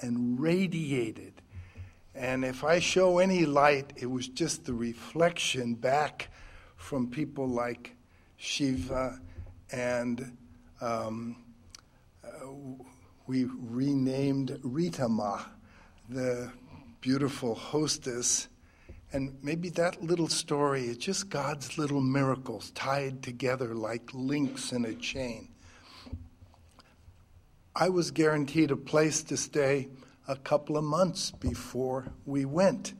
and 0.00 0.40
radiated 0.40 1.41
and 2.14 2.44
if 2.44 2.62
I 2.62 2.78
show 2.78 3.18
any 3.18 3.46
light, 3.46 3.92
it 3.96 4.06
was 4.06 4.28
just 4.28 4.64
the 4.66 4.74
reflection 4.74 5.74
back 5.74 6.28
from 6.76 7.08
people 7.08 7.48
like 7.48 7.96
Shiva 8.36 9.20
and 9.70 10.36
um, 10.80 11.36
uh, 12.24 12.46
we 13.26 13.44
renamed 13.44 14.58
Rita 14.62 15.02
Ritama, 15.02 15.44
the 16.08 16.52
beautiful 17.00 17.54
hostess. 17.54 18.48
And 19.12 19.36
maybe 19.42 19.68
that 19.70 20.02
little 20.02 20.28
story 20.28 20.84
is 20.84 20.96
just 20.98 21.30
God's 21.30 21.78
little 21.78 22.00
miracles 22.00 22.70
tied 22.72 23.22
together 23.22 23.74
like 23.74 24.10
links 24.12 24.72
in 24.72 24.84
a 24.84 24.94
chain. 24.94 25.48
I 27.74 27.88
was 27.88 28.10
guaranteed 28.10 28.70
a 28.70 28.76
place 28.76 29.22
to 29.24 29.36
stay 29.36 29.88
a 30.28 30.36
couple 30.36 30.76
of 30.76 30.84
months 30.84 31.30
before 31.30 32.12
we 32.24 32.44
went. 32.44 32.94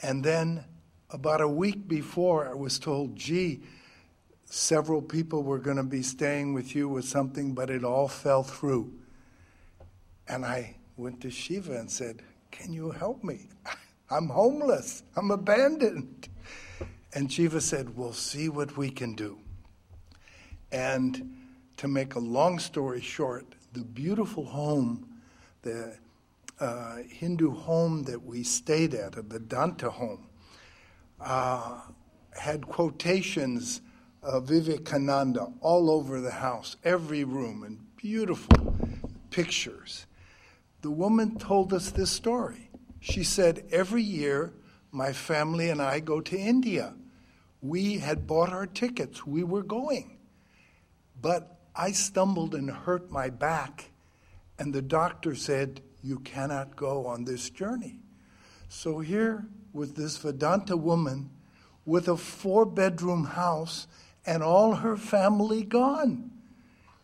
And 0.00 0.24
then 0.24 0.64
about 1.10 1.40
a 1.40 1.48
week 1.48 1.88
before, 1.88 2.48
I 2.48 2.54
was 2.54 2.78
told, 2.78 3.16
gee, 3.16 3.60
several 4.44 5.02
people 5.02 5.42
were 5.42 5.58
going 5.58 5.76
to 5.76 5.82
be 5.82 6.02
staying 6.02 6.54
with 6.54 6.74
you 6.74 6.88
with 6.88 7.04
something, 7.04 7.54
but 7.54 7.70
it 7.70 7.84
all 7.84 8.08
fell 8.08 8.42
through. 8.42 8.92
And 10.28 10.44
I 10.44 10.76
went 10.96 11.20
to 11.22 11.30
Shiva 11.30 11.78
and 11.78 11.90
said, 11.90 12.22
Can 12.50 12.72
you 12.72 12.90
help 12.90 13.24
me? 13.24 13.48
I'm 14.10 14.28
homeless. 14.28 15.02
I'm 15.16 15.30
abandoned. 15.30 16.28
And 17.14 17.32
Shiva 17.32 17.60
said, 17.60 17.96
We'll 17.96 18.12
see 18.12 18.48
what 18.48 18.76
we 18.76 18.90
can 18.90 19.14
do. 19.14 19.38
And 20.70 21.36
to 21.78 21.88
make 21.88 22.14
a 22.14 22.18
long 22.18 22.58
story 22.58 23.00
short, 23.00 23.46
the 23.72 23.84
beautiful 23.84 24.44
home, 24.44 25.08
the 25.62 25.96
uh, 26.60 26.96
Hindu 27.08 27.52
home 27.52 28.02
that 28.04 28.24
we 28.24 28.42
stayed 28.42 28.94
at, 28.94 29.16
a 29.16 29.22
Vedanta 29.22 29.90
home, 29.90 30.26
uh, 31.20 31.80
had 32.32 32.66
quotations 32.66 33.80
of 34.22 34.48
Vivekananda 34.48 35.48
all 35.60 35.90
over 35.90 36.20
the 36.20 36.30
house, 36.30 36.76
every 36.84 37.24
room, 37.24 37.62
and 37.62 37.78
beautiful 37.96 38.76
pictures. 39.30 40.06
The 40.82 40.90
woman 40.90 41.38
told 41.38 41.72
us 41.72 41.90
this 41.90 42.10
story. 42.10 42.70
She 43.00 43.24
said, 43.24 43.64
Every 43.70 44.02
year, 44.02 44.52
my 44.90 45.12
family 45.12 45.70
and 45.70 45.80
I 45.80 46.00
go 46.00 46.20
to 46.20 46.38
India. 46.38 46.94
We 47.60 47.98
had 47.98 48.26
bought 48.26 48.50
our 48.50 48.66
tickets, 48.66 49.26
we 49.26 49.42
were 49.42 49.62
going. 49.62 50.18
But 51.20 51.58
I 51.74 51.92
stumbled 51.92 52.54
and 52.54 52.70
hurt 52.70 53.10
my 53.10 53.30
back, 53.30 53.90
and 54.58 54.72
the 54.72 54.82
doctor 54.82 55.34
said, 55.34 55.80
You 56.02 56.18
cannot 56.20 56.76
go 56.76 57.06
on 57.06 57.24
this 57.24 57.50
journey. 57.50 58.00
So 58.68 59.00
here 59.00 59.46
was 59.72 59.94
this 59.94 60.16
Vedanta 60.16 60.76
woman 60.76 61.30
with 61.84 62.08
a 62.08 62.16
four 62.16 62.66
bedroom 62.66 63.24
house 63.24 63.86
and 64.26 64.42
all 64.42 64.74
her 64.74 64.96
family 64.96 65.64
gone. 65.64 66.30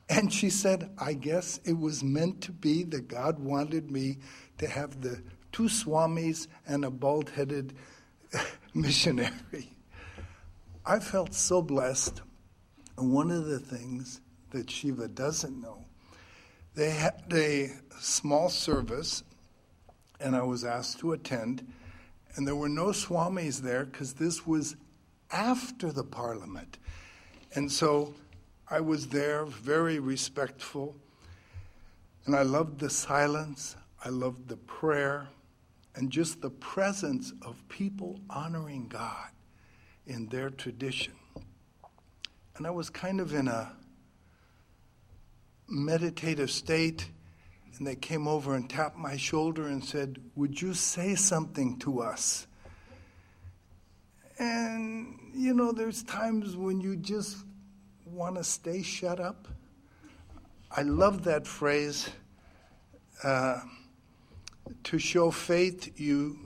And 0.09 0.33
she 0.33 0.51
said, 0.51 0.91
I 0.99 1.15
guess 1.15 1.59
it 1.65 1.79
was 1.79 2.05
meant 2.05 2.43
to 2.43 2.53
be 2.53 2.83
that 2.85 3.09
God 3.09 3.39
wanted 3.39 3.91
me 3.91 4.19
to 4.59 4.69
have 4.69 5.01
the 5.01 5.23
two 5.51 5.65
swamis 5.65 6.49
and 6.67 6.85
a 6.85 6.91
bald 6.91 7.31
headed 7.31 7.75
missionary. 8.75 9.71
I 10.85 10.99
felt 10.99 11.33
so 11.33 11.63
blessed. 11.63 12.21
And 12.99 13.13
one 13.13 13.31
of 13.31 13.47
the 13.47 13.59
things 13.59 14.21
that 14.51 14.71
Shiva 14.71 15.09
doesn't 15.09 15.61
know, 15.61 15.84
they 16.75 16.91
had 16.91 17.23
a 17.33 17.71
small 18.01 18.49
service, 18.49 19.23
and 20.21 20.35
I 20.35 20.43
was 20.43 20.65
asked 20.65 20.99
to 21.01 21.13
attend, 21.13 21.67
and 22.35 22.47
there 22.47 22.57
were 22.57 22.69
no 22.69 22.87
swamis 22.87 23.63
there 23.63 23.85
because 23.85 24.15
this 24.15 24.47
was 24.47 24.77
after 25.31 25.93
the 25.93 26.05
parliament. 26.05 26.79
And 27.55 27.71
so 27.71 28.15
I 28.69 28.81
was 28.81 29.09
there, 29.09 29.45
very 29.45 29.99
respectful, 29.99 30.97
and 32.27 32.35
I 32.35 32.43
loved 32.43 32.81
the 32.81 32.91
silence, 32.91 33.77
I 34.05 34.09
loved 34.09 34.49
the 34.49 34.57
prayer, 34.57 35.29
and 35.95 36.11
just 36.11 36.41
the 36.41 36.51
presence 36.51 37.33
of 37.43 37.67
people 37.69 38.19
honoring 38.29 38.89
God 38.89 39.31
in 40.07 40.27
their 40.27 40.51
tradition. 40.51 41.15
And 42.57 42.67
I 42.67 42.71
was 42.71 42.91
kind 42.91 43.21
of 43.21 43.33
in 43.33 43.49
a 43.49 43.73
meditative 45.69 46.51
state, 46.51 47.11
and 47.77 47.87
they 47.87 47.97
came 47.97 48.29
over 48.29 48.55
and 48.55 48.69
tapped 48.69 48.97
my 48.97 49.17
shoulder 49.17 49.67
and 49.67 49.85
said, 49.85 50.21
Would 50.37 50.61
you 50.61 50.75
say 50.75 51.15
something 51.15 51.79
to 51.81 52.01
us? 52.01 52.47
And, 54.39 55.19
you 55.35 55.55
know, 55.55 55.73
there's 55.73 56.03
times 56.03 56.57
when 56.57 56.81
you 56.81 56.97
just 56.97 57.39
want 58.05 58.37
to 58.37 58.45
stay 58.45 58.83
shut 58.83 59.21
up. 59.21 59.49
I 60.71 60.83
love 60.83 61.25
that 61.25 61.47
phrase. 61.47 62.11
Uh, 63.23 63.61
to 64.85 64.99
show 64.99 65.31
faith, 65.31 66.01
you 66.01 66.39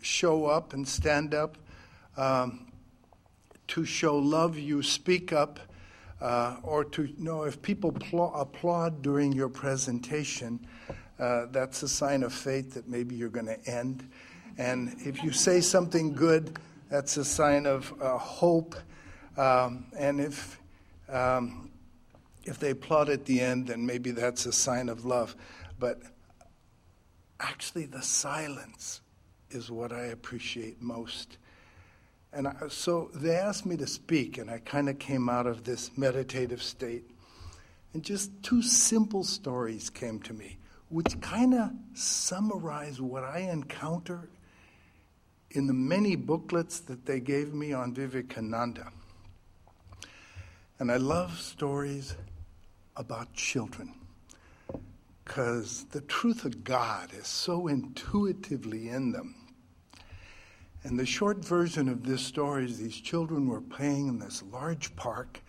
show 0.00 0.46
up 0.46 0.72
and 0.72 0.86
stand 0.86 1.34
up. 1.34 1.56
Um, 2.16 2.72
to 3.68 3.84
show 3.84 4.16
love, 4.16 4.58
you 4.58 4.82
speak 4.82 5.32
up. 5.32 5.60
Uh, 6.20 6.56
or 6.62 6.84
to 6.84 7.08
know 7.18 7.42
if 7.42 7.60
people 7.60 7.92
pl- 7.92 8.34
applaud 8.34 9.02
during 9.02 9.32
your 9.32 9.48
presentation, 9.48 10.66
uh, 11.18 11.46
that's 11.50 11.82
a 11.82 11.88
sign 11.88 12.22
of 12.22 12.32
faith 12.32 12.74
that 12.74 12.88
maybe 12.88 13.14
you're 13.14 13.28
going 13.28 13.46
to 13.46 13.70
end. 13.70 14.08
And 14.58 14.96
if 15.00 15.22
you 15.22 15.32
say 15.32 15.60
something 15.60 16.14
good, 16.14 16.58
that's 16.88 17.16
a 17.16 17.24
sign 17.24 17.66
of 17.66 17.92
uh, 18.00 18.16
hope. 18.16 18.76
Um, 19.36 19.86
and 19.98 20.20
if 20.20 20.58
um, 21.08 21.70
if 22.44 22.58
they 22.58 22.70
applaud 22.70 23.08
at 23.08 23.24
the 23.24 23.40
end, 23.40 23.66
then 23.66 23.84
maybe 23.84 24.12
that's 24.12 24.46
a 24.46 24.52
sign 24.52 24.88
of 24.88 25.04
love. 25.04 25.36
But 25.78 26.00
actually, 27.40 27.86
the 27.86 28.02
silence 28.02 29.00
is 29.50 29.70
what 29.70 29.92
I 29.92 30.06
appreciate 30.06 30.80
most. 30.80 31.38
And 32.32 32.48
I, 32.48 32.54
so 32.68 33.10
they 33.14 33.36
asked 33.36 33.66
me 33.66 33.76
to 33.78 33.86
speak, 33.86 34.38
and 34.38 34.50
I 34.50 34.58
kind 34.58 34.88
of 34.88 34.98
came 34.98 35.28
out 35.28 35.46
of 35.46 35.64
this 35.64 35.90
meditative 35.96 36.62
state. 36.62 37.04
And 37.94 38.02
just 38.02 38.30
two 38.42 38.62
simple 38.62 39.24
stories 39.24 39.88
came 39.88 40.20
to 40.20 40.34
me, 40.34 40.58
which 40.90 41.18
kind 41.20 41.54
of 41.54 41.70
summarize 41.94 43.00
what 43.00 43.24
I 43.24 43.38
encounter 43.38 44.28
in 45.50 45.66
the 45.66 45.72
many 45.72 46.16
booklets 46.16 46.80
that 46.80 47.06
they 47.06 47.20
gave 47.20 47.54
me 47.54 47.72
on 47.72 47.94
Vivekananda. 47.94 48.92
And 50.78 50.92
I 50.92 50.98
love 50.98 51.38
stories 51.38 52.14
about 52.96 53.32
children 53.32 53.94
because 55.24 55.84
the 55.90 56.02
truth 56.02 56.44
of 56.44 56.62
God 56.64 57.12
is 57.14 57.26
so 57.26 57.66
intuitively 57.66 58.90
in 58.90 59.12
them. 59.12 59.34
And 60.86 60.96
the 60.96 61.04
short 61.04 61.44
version 61.44 61.88
of 61.88 62.04
this 62.04 62.22
story 62.22 62.64
is 62.64 62.78
these 62.78 63.00
children 63.00 63.48
were 63.48 63.60
playing 63.60 64.06
in 64.06 64.20
this 64.20 64.44
large 64.52 64.94
park 64.94 65.42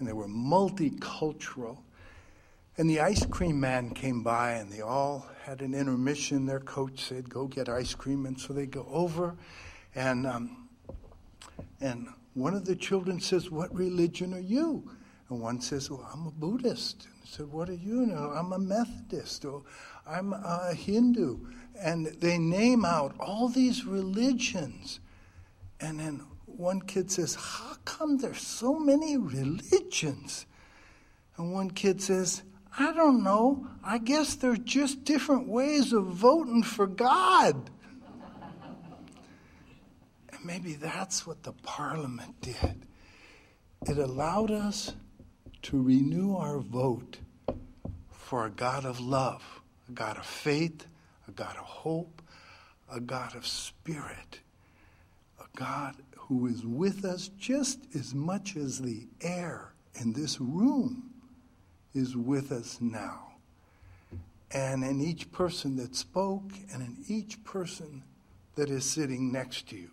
and 0.00 0.08
they 0.08 0.12
were 0.12 0.26
multicultural. 0.26 1.78
And 2.76 2.90
the 2.90 2.98
ice 2.98 3.24
cream 3.24 3.60
man 3.60 3.90
came 3.90 4.24
by 4.24 4.54
and 4.54 4.72
they 4.72 4.80
all 4.80 5.28
had 5.44 5.62
an 5.62 5.74
intermission. 5.74 6.44
Their 6.44 6.58
coach 6.58 7.04
said, 7.04 7.30
Go 7.30 7.46
get 7.46 7.68
ice 7.68 7.94
cream. 7.94 8.26
And 8.26 8.38
so 8.38 8.52
they 8.52 8.66
go 8.66 8.84
over 8.90 9.36
and, 9.94 10.26
um, 10.26 10.68
and 11.80 12.08
one 12.34 12.54
of 12.54 12.64
the 12.64 12.74
children 12.74 13.20
says, 13.20 13.52
What 13.52 13.72
religion 13.72 14.34
are 14.34 14.40
you? 14.40 14.90
And 15.30 15.40
one 15.40 15.60
says, 15.60 15.88
Well, 15.88 16.04
I'm 16.12 16.26
a 16.26 16.32
Buddhist. 16.32 17.04
And 17.04 17.14
he 17.22 17.30
said, 17.30 17.46
What 17.46 17.70
are 17.70 17.74
you? 17.74 18.06
No, 18.06 18.32
I'm 18.32 18.52
a 18.52 18.58
Methodist. 18.58 19.44
Or 19.44 19.62
I'm 20.04 20.32
a 20.32 20.74
Hindu. 20.74 21.38
And 21.80 22.06
they 22.06 22.38
name 22.38 22.84
out 22.84 23.14
all 23.18 23.48
these 23.48 23.84
religions. 23.84 25.00
And 25.80 25.98
then 25.98 26.22
one 26.46 26.80
kid 26.80 27.10
says, 27.10 27.34
How 27.34 27.74
come 27.84 28.18
there's 28.18 28.40
so 28.40 28.78
many 28.78 29.16
religions? 29.16 30.46
And 31.36 31.52
one 31.52 31.70
kid 31.70 32.00
says, 32.00 32.42
I 32.78 32.92
don't 32.92 33.22
know. 33.22 33.68
I 33.84 33.98
guess 33.98 34.34
they're 34.34 34.56
just 34.56 35.04
different 35.04 35.48
ways 35.48 35.92
of 35.92 36.06
voting 36.06 36.62
for 36.62 36.86
God. 36.86 37.70
and 40.32 40.44
maybe 40.44 40.74
that's 40.74 41.26
what 41.26 41.42
the 41.42 41.52
parliament 41.52 42.40
did. 42.40 42.86
It 43.86 43.98
allowed 43.98 44.50
us 44.50 44.94
to 45.62 45.80
renew 45.80 46.36
our 46.36 46.58
vote 46.58 47.18
for 48.10 48.46
a 48.46 48.50
God 48.50 48.84
of 48.84 49.00
love, 49.00 49.60
a 49.88 49.92
God 49.92 50.16
of 50.16 50.26
faith, 50.26 50.86
a 51.28 51.32
God 51.32 51.56
of 51.56 51.64
hope, 51.64 52.22
a 52.90 53.00
God 53.00 53.34
of 53.34 53.46
spirit, 53.46 54.40
a 55.40 55.58
God 55.58 55.96
who 56.16 56.46
is 56.46 56.64
with 56.64 57.04
us 57.04 57.30
just 57.38 57.80
as 57.94 58.14
much 58.14 58.56
as 58.56 58.80
the 58.80 59.06
air 59.20 59.72
in 60.00 60.12
this 60.12 60.40
room 60.40 61.10
is 61.94 62.16
with 62.16 62.50
us 62.52 62.78
now. 62.80 63.32
And 64.50 64.84
in 64.84 65.00
each 65.00 65.30
person 65.32 65.76
that 65.76 65.96
spoke, 65.96 66.50
and 66.72 66.82
in 66.82 66.96
each 67.08 67.42
person 67.44 68.02
that 68.54 68.70
is 68.70 68.84
sitting 68.84 69.32
next 69.32 69.68
to 69.68 69.76
you. 69.76 69.90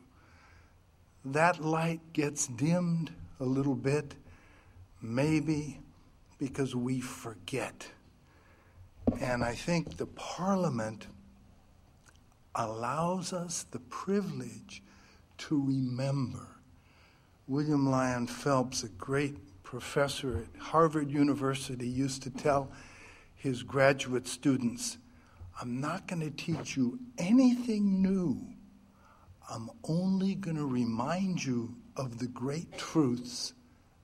That 1.25 1.63
light 1.63 2.01
gets 2.13 2.47
dimmed 2.47 3.11
a 3.39 3.45
little 3.45 3.75
bit, 3.75 4.15
maybe 5.01 5.79
because 6.39 6.75
we 6.75 7.01
forget. 7.01 7.87
And 9.19 9.43
I 9.43 9.53
think 9.53 9.97
the 9.97 10.07
Parliament 10.07 11.07
allows 12.55 13.33
us 13.33 13.65
the 13.71 13.79
privilege 13.79 14.83
to 15.37 15.61
remember. 15.61 16.47
William 17.47 17.89
Lyon 17.89 18.27
Phelps, 18.27 18.83
a 18.83 18.89
great 18.89 19.35
professor 19.63 20.37
at 20.37 20.61
Harvard 20.61 21.09
University, 21.09 21.87
used 21.87 22.23
to 22.23 22.29
tell 22.29 22.71
his 23.35 23.63
graduate 23.63 24.27
students, 24.27 24.97
I'm 25.59 25.81
not 25.81 26.07
going 26.07 26.21
to 26.21 26.29
teach 26.29 26.77
you 26.77 26.99
anything 27.17 28.01
new. 28.01 28.41
I'm 29.49 29.69
only 29.83 30.35
going 30.35 30.57
to 30.57 30.65
remind 30.65 31.43
you 31.43 31.75
of 31.97 32.19
the 32.19 32.27
great 32.27 32.77
truths 32.77 33.53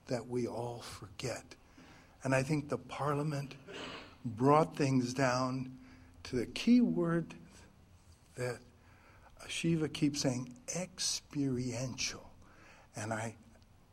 that 0.08 0.26
we 0.26 0.46
all 0.46 0.80
forget. 0.80 1.54
And 2.24 2.34
I 2.34 2.42
think 2.42 2.68
the 2.68 2.78
Parliament 2.78 3.54
brought 4.24 4.76
things 4.76 5.14
down 5.14 5.72
to 6.24 6.36
the 6.36 6.46
key 6.46 6.80
word 6.80 7.34
that 8.38 8.60
Shiva 9.48 9.88
keeps 9.88 10.22
saying 10.22 10.54
experiential. 10.76 12.30
And 12.96 13.12
I, 13.12 13.36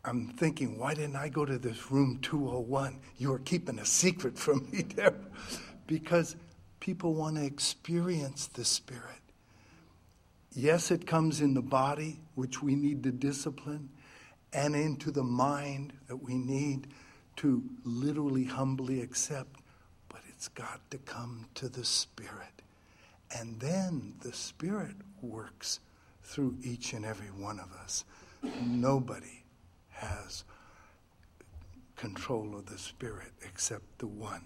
I'm 0.04 0.30
thinking, 0.30 0.80
why 0.80 0.93
didn't 0.93 1.16
I 1.18 1.30
go 1.30 1.46
to 1.46 1.58
this 1.58 1.91
room 1.91 2.20
201? 2.22 3.00
You 3.18 3.30
were 3.32 3.39
keeping 3.39 3.80
a 3.80 3.86
secret 3.86 4.38
from 4.38 4.70
me 4.72 4.82
there. 4.96 5.16
because 5.88 6.36
people 6.80 7.14
want 7.14 7.38
to 7.38 7.46
experience 7.46 8.48
the 8.48 8.66
Spirit. 8.66 9.02
Yes, 10.54 10.91
it 10.91 11.06
comes 11.06 11.41
in 11.41 11.54
the 11.54 11.62
body, 11.62 12.22
which 12.36 12.64
we 12.64 12.76
need 12.76 13.04
to 13.04 13.12
discipline, 13.12 13.89
and 14.54 14.76
into 14.76 15.12
the 15.12 15.24
mind 15.24 15.93
that 16.08 16.18
we 16.18 16.36
need 16.36 16.88
to 17.38 17.62
literally 17.84 18.46
humbly 18.46 19.02
accept, 19.02 19.58
but 20.08 20.22
it's 20.30 20.48
got 20.48 20.80
to 20.91 20.98
come 21.00 21.48
to 21.56 21.68
the 21.68 21.84
Spirit. 21.84 22.55
And 23.38 23.59
then 23.59 24.13
the 24.21 24.31
Spirit 24.31 24.95
works 25.21 25.81
through 26.23 26.57
each 26.63 26.93
and 26.93 27.05
every 27.05 27.27
one 27.27 27.59
of 27.59 27.71
us. 27.73 28.05
Nobody 28.61 29.43
has 29.89 30.45
control 31.97 32.55
of 32.55 32.65
the 32.65 32.77
Spirit 32.77 33.31
except 33.41 33.99
the 33.99 34.07
one. 34.07 34.45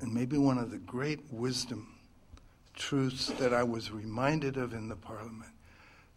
And 0.00 0.12
maybe 0.12 0.36
one 0.36 0.58
of 0.58 0.70
the 0.70 0.78
great 0.78 1.20
wisdom 1.30 1.98
truths 2.74 3.26
that 3.38 3.52
I 3.52 3.62
was 3.62 3.90
reminded 3.90 4.56
of 4.56 4.72
in 4.72 4.88
the 4.88 4.96
Parliament 4.96 5.52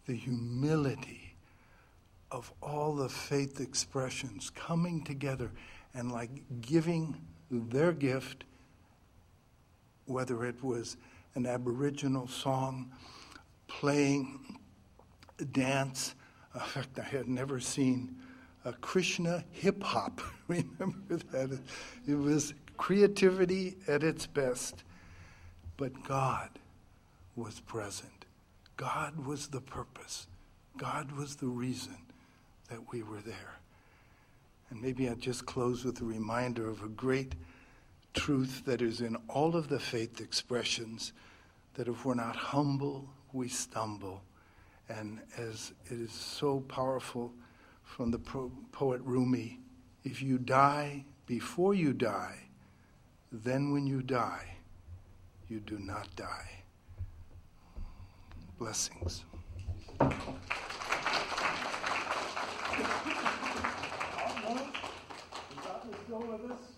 the 0.06 0.14
humility 0.14 1.34
of 2.30 2.52
all 2.62 2.94
the 2.94 3.08
faith 3.08 3.60
expressions 3.60 4.50
coming 4.50 5.02
together 5.04 5.50
and 5.94 6.12
like 6.12 6.30
giving 6.60 7.16
their 7.50 7.92
gift, 7.92 8.44
whether 10.06 10.44
it 10.44 10.62
was 10.62 10.96
an 11.36 11.46
Aboriginal 11.46 12.26
song, 12.26 12.90
playing, 13.68 14.58
dance. 15.52 16.14
In 16.54 16.60
fact, 16.62 16.98
I 16.98 17.02
had 17.02 17.28
never 17.28 17.60
seen 17.60 18.16
a 18.64 18.72
Krishna 18.72 19.44
hip 19.52 19.82
hop. 19.82 20.22
Remember 20.48 21.16
that? 21.30 21.60
It 22.08 22.14
was 22.14 22.54
creativity 22.78 23.76
at 23.86 24.02
its 24.02 24.26
best. 24.26 24.82
But 25.76 26.02
God 26.04 26.48
was 27.36 27.60
present. 27.60 28.24
God 28.78 29.26
was 29.26 29.48
the 29.48 29.60
purpose. 29.60 30.26
God 30.78 31.12
was 31.12 31.36
the 31.36 31.48
reason 31.48 31.98
that 32.70 32.80
we 32.90 33.02
were 33.02 33.20
there. 33.20 33.58
And 34.70 34.80
maybe 34.80 35.06
I'll 35.06 35.14
just 35.16 35.44
close 35.44 35.84
with 35.84 36.00
a 36.00 36.04
reminder 36.04 36.66
of 36.68 36.82
a 36.82 36.88
great 36.88 37.34
truth 38.16 38.62
that 38.64 38.82
is 38.82 39.00
in 39.00 39.16
all 39.28 39.54
of 39.54 39.68
the 39.68 39.78
faith 39.78 40.20
expressions 40.20 41.12
that 41.74 41.86
if 41.86 42.04
we're 42.04 42.14
not 42.14 42.34
humble, 42.34 43.08
we 43.32 43.48
stumble. 43.48 44.22
And 44.88 45.20
as 45.36 45.72
it 45.86 46.00
is 46.00 46.12
so 46.12 46.60
powerful 46.60 47.32
from 47.84 48.10
the 48.10 48.18
poet 48.18 49.00
Rumi, 49.04 49.60
if 50.02 50.22
you 50.22 50.38
die 50.38 51.04
before 51.26 51.74
you 51.74 51.92
die, 51.92 52.38
then 53.30 53.72
when 53.72 53.86
you 53.86 54.02
die, 54.02 54.56
you 55.48 55.60
do 55.60 55.78
not 55.78 56.08
die. 56.16 56.50
Blessings. 58.58 59.24
still 66.06 66.20
with 66.20 66.50
us? 66.50 66.75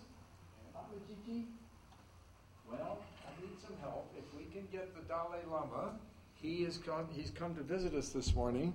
Well, 2.71 2.97
I 3.25 3.41
need 3.41 3.59
some 3.65 3.75
help. 3.81 4.13
If 4.17 4.23
we 4.37 4.45
can 4.45 4.67
get 4.71 4.95
the 4.95 5.01
Dalai 5.07 5.39
Lama, 5.49 5.93
he 6.33 6.63
is 6.63 6.77
come, 6.77 7.07
he's 7.11 7.31
come 7.31 7.55
to 7.55 7.61
visit 7.61 7.93
us 7.93 8.09
this 8.09 8.33
morning. 8.35 8.73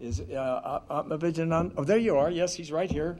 Is 0.00 0.20
uh, 0.20 0.80
Atmavijanan? 0.90 1.74
Oh, 1.76 1.84
there 1.84 1.98
you 1.98 2.16
are. 2.16 2.30
Yes, 2.30 2.54
he's 2.54 2.72
right 2.72 2.90
here. 2.90 3.18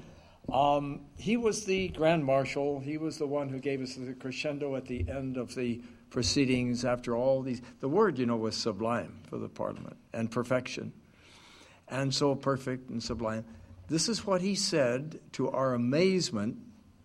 Um, 0.52 1.02
he 1.16 1.36
was 1.36 1.64
the 1.64 1.88
Grand 1.88 2.24
Marshal. 2.24 2.80
He 2.80 2.98
was 2.98 3.18
the 3.18 3.26
one 3.26 3.48
who 3.48 3.58
gave 3.60 3.80
us 3.80 3.94
the 3.94 4.14
crescendo 4.14 4.74
at 4.76 4.86
the 4.86 5.04
end 5.08 5.36
of 5.36 5.54
the 5.54 5.80
proceedings 6.10 6.84
after 6.84 7.16
all 7.16 7.42
these. 7.42 7.62
The 7.80 7.88
word, 7.88 8.18
you 8.18 8.26
know, 8.26 8.36
was 8.36 8.56
sublime 8.56 9.20
for 9.28 9.38
the 9.38 9.48
Parliament 9.48 9.96
and 10.12 10.30
perfection. 10.30 10.92
And 11.88 12.14
so 12.14 12.34
perfect 12.34 12.90
and 12.90 13.02
sublime. 13.02 13.44
This 13.88 14.08
is 14.08 14.26
what 14.26 14.40
he 14.40 14.54
said 14.54 15.20
to 15.32 15.50
our 15.50 15.74
amazement 15.74 16.56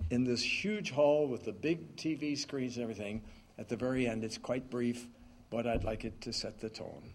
in 0.09 0.23
this 0.23 0.41
huge 0.41 0.91
hall 0.91 1.27
with 1.27 1.45
the 1.45 1.51
big 1.51 1.95
TV 1.95 2.37
screens 2.37 2.75
and 2.77 2.83
everything. 2.83 3.21
At 3.57 3.69
the 3.69 3.75
very 3.75 4.07
end, 4.07 4.23
it's 4.23 4.37
quite 4.37 4.69
brief, 4.69 5.07
but 5.49 5.65
I'd 5.65 5.83
like 5.83 6.05
it 6.05 6.21
to 6.21 6.31
set 6.33 6.59
the 6.59 6.69
tone. 6.69 7.13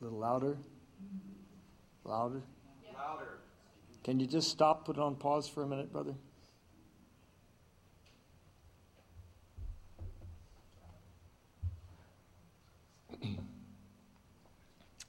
A 0.00 0.04
little 0.04 0.18
louder. 0.18 0.56
Louder. 2.04 2.42
Louder. 2.94 3.38
Can 4.04 4.20
you 4.20 4.26
just 4.26 4.48
stop, 4.48 4.86
put 4.86 4.96
it 4.96 5.02
on 5.02 5.16
pause 5.16 5.48
for 5.48 5.64
a 5.64 5.66
minute, 5.66 5.92
brother? 5.92 6.14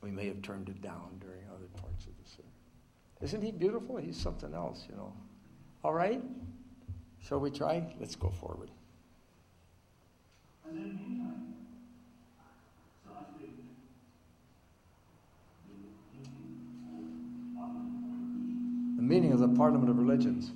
we 0.02 0.12
may 0.12 0.28
have 0.28 0.42
turned 0.42 0.70
it 0.70 0.82
down 0.82 1.20
during 1.20 1.42
other 1.54 1.68
parts 1.82 2.06
of 2.06 2.12
the 2.24 2.30
service. 2.30 2.46
Isn't 3.22 3.42
he 3.42 3.52
beautiful? 3.52 3.98
He's 3.98 4.18
something 4.18 4.54
else, 4.54 4.86
you 4.90 4.96
know. 4.96 5.14
All 5.84 5.94
right? 5.94 6.22
Shall 7.22 7.40
we 7.40 7.52
try? 7.52 7.84
Let's 8.00 8.16
go 8.16 8.30
forward. 8.30 8.70
The 18.96 19.06
meaning 19.16 19.34
of 19.34 19.40
the 19.40 19.48
Parliament 19.50 19.90
of 19.90 19.98
Religions. 19.98 20.52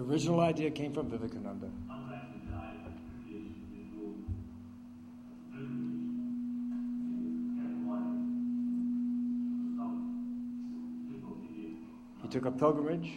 The 0.00 0.06
original 0.06 0.40
idea 0.40 0.70
came 0.70 0.94
from 0.94 1.10
Vivekananda. 1.10 1.68
He 12.22 12.28
took 12.28 12.46
a 12.46 12.50
pilgrimage 12.50 13.12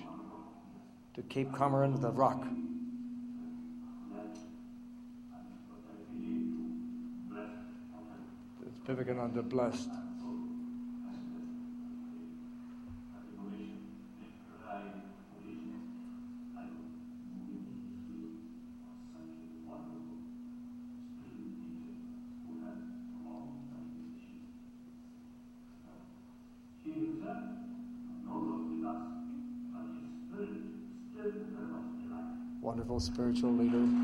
to 1.13 1.21
Cape 1.21 1.53
Comorin, 1.53 2.01
the 2.01 2.11
rock. 2.11 2.45
Vivekananda 8.85 9.41
blessed. 9.41 10.02
Spiritual 33.03 33.51
leader. 33.51 34.02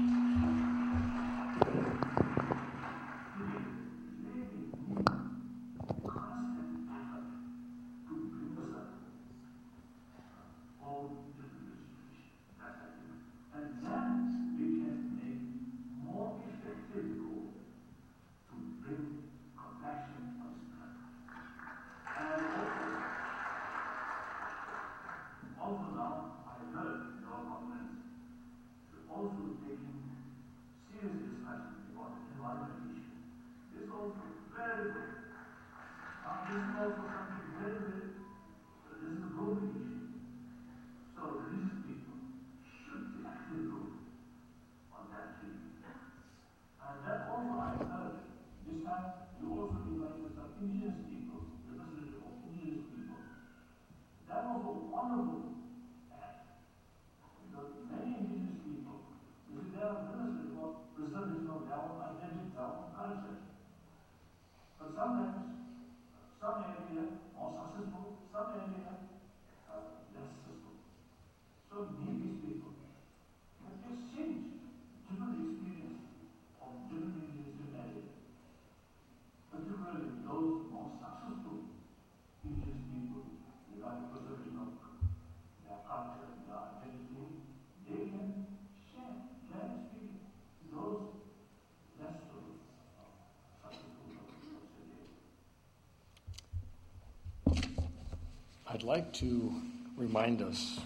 I'd 98.72 98.84
like 98.84 99.11
to 99.13 99.51
remind 99.97 100.43
us 100.43 100.80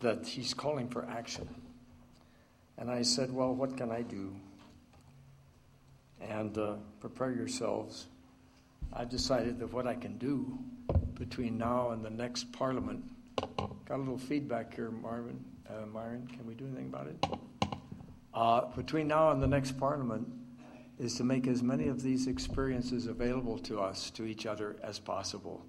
that 0.00 0.26
he's 0.26 0.52
calling 0.52 0.88
for 0.88 1.06
action. 1.06 1.48
And 2.76 2.90
I 2.90 3.00
said, 3.00 3.32
Well, 3.32 3.54
what 3.54 3.78
can 3.78 3.90
I 3.90 4.02
do? 4.02 4.36
And 6.20 6.58
uh, 6.58 6.74
prepare 7.00 7.32
yourselves. 7.32 8.08
I've 8.92 9.08
decided 9.08 9.58
that 9.60 9.72
what 9.72 9.86
I 9.86 9.94
can 9.94 10.18
do 10.18 10.58
between 11.14 11.56
now 11.56 11.92
and 11.92 12.04
the 12.04 12.10
next 12.10 12.52
parliament. 12.52 13.04
Got 13.38 13.96
a 13.96 13.96
little 13.96 14.18
feedback 14.18 14.74
here, 14.74 14.90
Marvin. 14.90 15.42
Uh, 15.66 15.86
Myron, 15.86 16.26
can 16.26 16.46
we 16.46 16.52
do 16.52 16.66
anything 16.66 16.88
about 16.88 17.06
it? 17.06 17.26
Uh, 18.34 18.66
between 18.76 19.08
now 19.08 19.30
and 19.30 19.42
the 19.42 19.46
next 19.46 19.78
parliament 19.78 20.28
is 20.98 21.14
to 21.14 21.24
make 21.24 21.46
as 21.46 21.62
many 21.62 21.88
of 21.88 22.02
these 22.02 22.26
experiences 22.26 23.06
available 23.06 23.56
to 23.60 23.80
us, 23.80 24.10
to 24.10 24.26
each 24.26 24.44
other, 24.44 24.76
as 24.82 24.98
possible. 24.98 25.64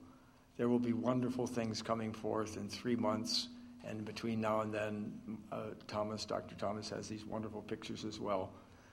There 0.62 0.70
will 0.70 0.78
be 0.78 0.94
wonderful 0.94 1.48
things 1.48 1.82
coming 1.82 2.14
forth 2.14 2.56
in 2.56 2.70
three 2.70 2.96
months, 2.96 3.48
and 3.84 4.06
between 4.06 4.42
now 4.42 4.62
and 4.62 4.72
then, 4.72 5.12
uh, 5.52 5.70
Thomas, 5.88 6.24
Dr. 6.24 6.54
Thomas, 6.54 6.88
has 6.92 7.10
these 7.10 7.26
wonderful 7.26 7.64
pictures 7.64 8.06
as 8.06 8.20
well. 8.20 8.52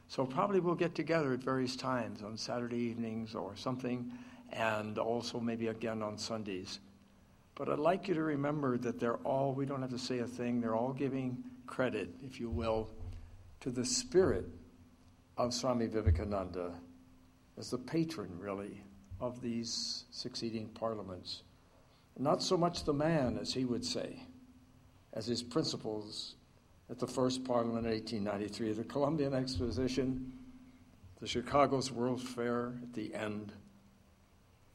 So 0.09 0.25
probably 0.25 0.61
we'll 0.61 0.75
get 0.75 0.95
together 0.95 1.35
at 1.35 1.41
various 1.41 1.77
times 1.77 2.23
on 2.23 2.39
Saturday 2.39 2.79
evenings 2.79 3.35
or 3.35 3.55
something, 3.55 4.11
and 4.51 4.97
also 4.97 5.41
maybe 5.41 5.66
again 5.66 6.03
on 6.03 6.16
Sundays. 6.16 6.81
But 7.55 7.69
I'd 7.69 7.79
like 7.79 8.09
you 8.09 8.14
to 8.14 8.23
remember 8.23 8.79
that 8.79 8.99
they're 8.99 9.19
all, 9.19 9.53
we 9.53 9.66
don't 9.66 9.83
have 9.83 9.91
to 9.91 9.99
say 9.99 10.21
a 10.21 10.27
thing, 10.27 10.62
they're 10.62 10.75
all 10.75 10.95
giving 10.95 11.45
credit, 11.66 12.09
if 12.25 12.41
you 12.41 12.49
will, 12.49 12.89
to 13.61 13.71
the 13.71 13.85
spirit 13.85 14.47
of 15.37 15.53
Swami 15.53 15.87
Vivekananda 15.87 16.73
as 17.59 17.69
the 17.69 17.77
patron, 17.77 18.39
really, 18.39 18.81
of 19.21 19.43
these 19.43 20.07
succeeding 20.11 20.69
parliaments. 20.69 21.43
Not 22.19 22.43
so 22.43 22.57
much 22.57 22.85
the 22.85 22.93
man, 22.93 23.39
as 23.41 23.55
he 23.55 23.64
would 23.64 23.85
say, 23.85 24.25
as 25.12 25.27
his 25.27 25.41
principles 25.43 26.35
at 26.91 26.99
the 26.99 27.07
first 27.07 27.45
parliament 27.45 27.87
in 27.87 27.93
1893, 27.93 28.73
the 28.73 28.85
Columbian 28.85 29.35
Exposition, 29.35 30.33
the 31.21 31.29
Chicago's 31.29 31.93
World's 31.93 32.25
Fair 32.25 32.75
at 32.83 32.93
the 32.93 33.14
end. 33.14 33.53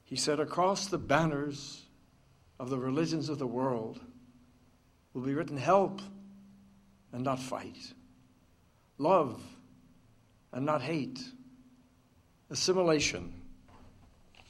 He 0.06 0.16
said, 0.16 0.40
Across 0.40 0.88
the 0.88 0.98
banners 0.98 1.84
of 2.60 2.70
the 2.70 2.78
religions 2.78 3.28
of 3.28 3.40
the 3.40 3.48
world 3.48 4.00
will 5.14 5.24
be 5.24 5.34
written 5.34 5.58
help 5.58 6.02
and 7.12 7.24
not 7.24 7.40
fight, 7.40 7.94
love 8.98 9.44
and 10.54 10.66
not 10.66 10.82
hate, 10.82 11.20
assimilation 12.50 13.34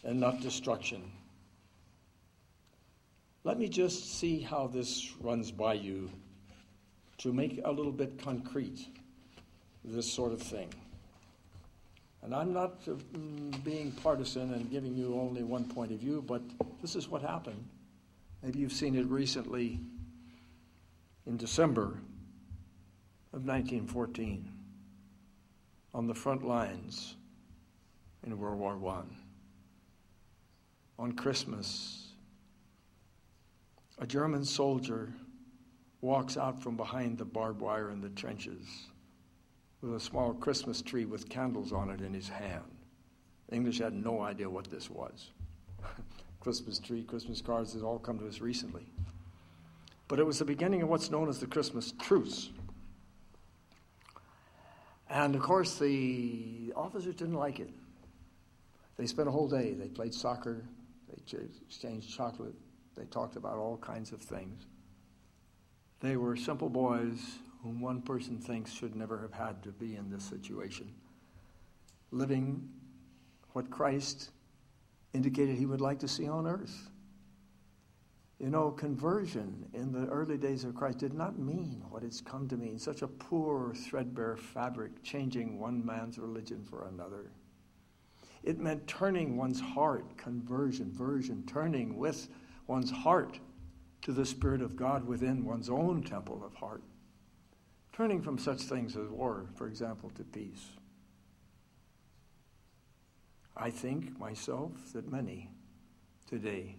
and 0.04 0.20
not 0.20 0.42
destruction. 0.42 1.12
Let 3.46 3.60
me 3.60 3.68
just 3.68 4.20
see 4.20 4.40
how 4.40 4.68
this 4.68 5.12
runs 5.20 5.52
by 5.52 5.74
you 5.74 6.10
to 7.18 7.34
make 7.34 7.60
a 7.66 7.72
little 7.72 7.92
bit 7.92 8.22
concrete 8.24 8.88
this 9.84 10.12
sort 10.12 10.32
of 10.32 10.42
thing. 10.42 10.70
And 12.22 12.34
I'm 12.34 12.54
not 12.54 12.76
uh, 12.88 12.92
mm, 12.92 13.64
being 13.66 13.92
partisan 13.92 14.54
and 14.54 14.72
giving 14.72 14.96
you 14.96 15.20
only 15.20 15.44
one 15.44 15.66
point 15.66 15.92
of 15.92 16.00
view, 16.00 16.24
but 16.26 16.42
this 16.82 16.96
is 16.96 17.10
what 17.10 17.22
happened. 17.22 17.62
Maybe 18.42 18.60
you've 18.60 18.72
seen 18.72 18.96
it 18.96 19.06
recently 19.08 19.78
in 21.28 21.36
December 21.36 22.00
of 23.34 23.46
1914 23.46 24.50
on 25.94 26.08
the 26.08 26.16
front 26.16 26.48
lines 26.48 27.16
in 28.26 28.38
World 28.38 28.60
War 28.60 28.80
I. 28.88 29.02
On 31.02 31.12
Christmas, 31.12 32.03
a 34.00 34.08
German 34.08 34.44
soldier 34.44 35.14
walks 36.02 36.38
out 36.38 36.62
from 36.62 36.76
behind 36.76 37.18
the 37.18 37.26
barbed 37.26 37.62
wire 37.62 37.90
in 37.90 38.02
the 38.02 38.10
trenches 38.10 38.88
with 39.82 39.96
a 39.96 40.00
small 40.00 40.34
Christmas 40.34 40.82
tree 40.82 41.06
with 41.06 41.30
candles 41.30 41.72
on 41.72 41.90
it 41.90 42.02
in 42.02 42.14
his 42.14 42.30
hand. 42.30 42.64
The 43.50 43.56
English 43.56 43.80
had 43.80 43.94
no 43.94 44.22
idea 44.22 44.50
what 44.50 44.70
this 44.72 44.90
was. 44.90 45.32
Christmas 46.40 46.80
tree, 46.80 47.04
Christmas 47.04 47.42
cards, 47.42 47.74
has 47.74 47.84
all 47.84 48.00
come 48.00 48.20
to 48.20 48.28
us 48.28 48.42
recently. 48.42 48.86
But 50.08 50.20
it 50.20 50.26
was 50.26 50.40
the 50.40 50.46
beginning 50.46 50.82
of 50.82 50.90
what's 50.90 51.10
known 51.10 51.30
as 51.30 51.40
the 51.40 51.48
Christmas 51.48 51.94
truce. 52.02 52.50
And 55.10 55.36
of 55.36 55.42
course, 55.42 55.78
the 55.78 56.74
officers 56.76 57.16
didn't 57.16 57.36
like 57.36 57.60
it. 57.60 57.70
They 58.98 59.06
spent 59.06 59.28
a 59.28 59.32
whole 59.32 59.48
day. 59.48 59.74
They 59.74 59.88
played 59.88 60.14
soccer, 60.14 60.64
they 61.08 61.38
exchanged 61.68 62.16
chocolate, 62.16 62.56
they 62.96 63.06
talked 63.06 63.36
about 63.36 63.58
all 63.58 63.78
kinds 63.78 64.12
of 64.12 64.22
things. 64.22 64.68
They 66.00 66.18
were 66.18 66.36
simple 66.36 66.70
boys 66.70 67.20
whom 67.62 67.80
one 67.80 68.02
person 68.02 68.38
thinks 68.38 68.72
should 68.72 68.96
never 68.96 69.20
have 69.20 69.34
had 69.34 69.64
to 69.64 69.70
be 69.70 69.96
in 69.96 70.10
this 70.10 70.24
situation, 70.24 70.94
living 72.12 72.70
what 73.54 73.70
Christ 73.70 74.32
indicated 75.14 75.58
he 75.58 75.66
would 75.66 75.82
like 75.82 76.00
to 76.00 76.08
see 76.08 76.28
on 76.28 76.46
earth. 76.46 76.90
You 78.40 78.50
know, 78.50 78.72
conversion 78.72 79.70
in 79.74 79.94
the 79.94 80.08
early 80.08 80.38
days 80.38 80.66
of 80.66 80.76
Christ 80.76 80.98
did 80.98 81.14
not 81.14 81.40
mean 81.40 81.82
what 81.90 82.04
it's 82.04 82.20
come 82.20 82.50
to 82.50 82.58
mean 82.58 82.78
such 82.78 83.02
a 83.02 83.08
poor, 83.08 83.74
threadbare 83.74 84.36
fabric, 84.36 85.02
changing 85.04 85.60
one 85.60 85.86
man's 85.86 86.18
religion 86.18 86.66
for 86.66 86.88
another. 86.90 87.32
It 88.44 88.60
meant 88.60 88.86
turning 88.86 89.38
one's 89.38 89.62
heart, 89.62 90.18
conversion, 90.18 90.92
version, 90.92 91.44
turning 91.48 91.96
with 91.98 92.28
one's 92.68 92.92
heart 92.92 93.40
to 94.02 94.12
the 94.12 94.26
Spirit 94.26 94.62
of 94.62 94.76
God 94.76 95.06
within 95.06 95.46
one's 95.46 95.70
own 95.70 96.04
temple 96.04 96.44
of 96.46 96.54
heart. 96.56 96.84
Turning 97.94 98.22
from 98.22 98.38
such 98.38 98.62
things 98.62 98.98
as 98.98 99.08
war, 99.10 99.46
for 99.56 99.68
example, 99.68 100.12
to 100.16 100.24
peace. 100.24 100.66
I 103.56 103.70
think 103.70 104.18
myself 104.20 104.72
that 104.94 105.12
many 105.12 105.50
today, 106.28 106.76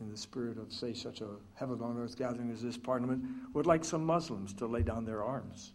in 0.00 0.10
the 0.10 0.16
spirit 0.16 0.58
of, 0.58 0.72
say, 0.72 0.92
such 0.92 1.22
a 1.22 1.28
heaven 1.54 1.80
on 1.80 1.98
earth 1.98 2.16
gathering 2.16 2.50
as 2.50 2.62
this 2.62 2.76
parliament, 2.76 3.24
would 3.54 3.66
like 3.66 3.84
some 3.84 4.04
Muslims 4.04 4.52
to 4.54 4.66
lay 4.66 4.82
down 4.82 5.04
their 5.04 5.24
arms. 5.24 5.72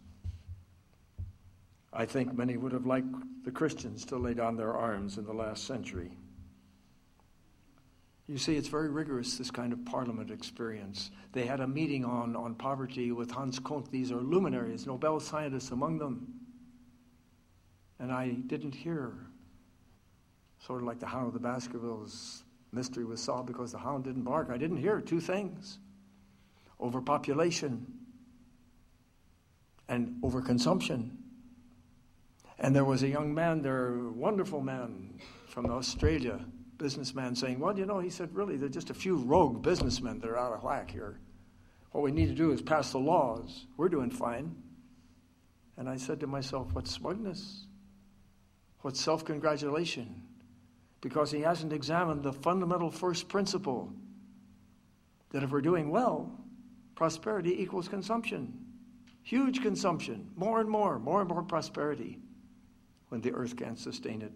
I 1.92 2.06
think 2.06 2.38
many 2.38 2.58
would 2.58 2.72
have 2.72 2.86
liked 2.86 3.14
the 3.44 3.52
Christians 3.52 4.06
to 4.06 4.18
lay 4.18 4.34
down 4.34 4.56
their 4.56 4.74
arms 4.74 5.18
in 5.18 5.26
the 5.26 5.34
last 5.34 5.66
century. 5.66 6.12
You 8.34 8.40
see, 8.40 8.56
it's 8.56 8.68
very 8.68 8.90
rigorous, 8.90 9.38
this 9.38 9.52
kind 9.52 9.72
of 9.72 9.86
parliament 9.86 10.32
experience. 10.32 11.12
They 11.34 11.46
had 11.46 11.60
a 11.60 11.68
meeting 11.68 12.04
on, 12.04 12.36
on 12.36 12.56
poverty 12.56 13.12
with 13.12 13.30
Hans 13.30 13.60
Küng. 13.60 13.88
These 13.92 14.12
are 14.12 14.22
luminaries, 14.22 14.88
Nobel 14.88 15.20
scientists 15.20 15.70
among 15.70 16.00
them. 16.00 16.34
And 18.00 18.12
I 18.12 18.30
didn't 18.30 18.74
hear, 18.74 19.14
sort 20.58 20.82
of 20.82 20.88
like 20.88 21.00
the 21.00 21.06
Hound 21.06 21.28
of 21.28 21.34
the 21.34 21.40
Baskervilles 21.40 22.44
mystery 22.72 23.06
was 23.06 23.22
solved 23.22 23.46
because 23.46 23.72
the 23.72 23.78
hound 23.78 24.06
didn't 24.06 24.24
bark. 24.24 24.50
I 24.50 24.58
didn't 24.58 24.78
hear 24.78 25.00
two 25.00 25.20
things 25.20 25.78
overpopulation 26.82 27.86
and 29.88 30.20
overconsumption 30.24 31.12
And 32.58 32.76
there 32.76 32.84
was 32.84 33.04
a 33.04 33.08
young 33.08 33.32
man 33.32 33.62
there, 33.62 33.94
a 33.94 34.10
wonderful 34.10 34.60
man 34.60 35.20
from 35.46 35.68
Australia, 35.68 36.44
businessman, 36.78 37.36
saying, 37.36 37.60
Well, 37.60 37.78
you 37.78 37.86
know, 37.86 38.00
he 38.00 38.10
said, 38.10 38.34
really, 38.34 38.58
there 38.58 38.68
are 38.68 38.72
just 38.72 38.90
a 38.90 38.94
few 38.94 39.18
rogue 39.18 39.62
businessmen 39.62 40.20
that 40.20 40.30
are 40.30 40.38
out 40.38 40.54
of 40.54 40.64
whack 40.64 40.90
here. 40.90 41.20
What 41.92 42.04
we 42.04 42.12
need 42.12 42.28
to 42.28 42.36
do 42.36 42.52
is 42.52 42.62
pass 42.62 42.92
the 42.92 43.00
laws. 43.00 43.66
We're 43.78 43.90
doing 43.90 44.10
fine. 44.10 44.56
And 45.78 45.88
I 45.90 45.98
said 45.98 46.20
to 46.22 46.28
myself, 46.28 46.74
What 46.74 46.88
smugness? 46.88 47.66
What 48.82 48.98
self 48.98 49.24
congratulation? 49.24 50.24
Because 51.02 51.32
he 51.32 51.42
hasn't 51.42 51.74
examined 51.74 52.24
the 52.24 52.34
fundamental 52.34 52.90
first 52.90 53.28
principle 53.28 53.94
that 55.32 55.44
if 55.44 55.52
we're 55.52 55.62
doing 55.62 55.90
well, 55.90 56.32
prosperity 56.96 57.62
equals 57.62 57.88
consumption. 57.88 58.54
Huge 59.24 59.62
consumption, 59.62 60.30
more 60.36 60.60
and 60.60 60.70
more, 60.70 61.00
more 61.00 61.22
and 61.22 61.30
more 61.30 61.44
prosperity 61.44 62.20
when 63.10 63.22
the 63.22 63.34
earth 63.34 63.56
can't 63.56 63.80
sustain 63.80 64.22
it. 64.22 64.34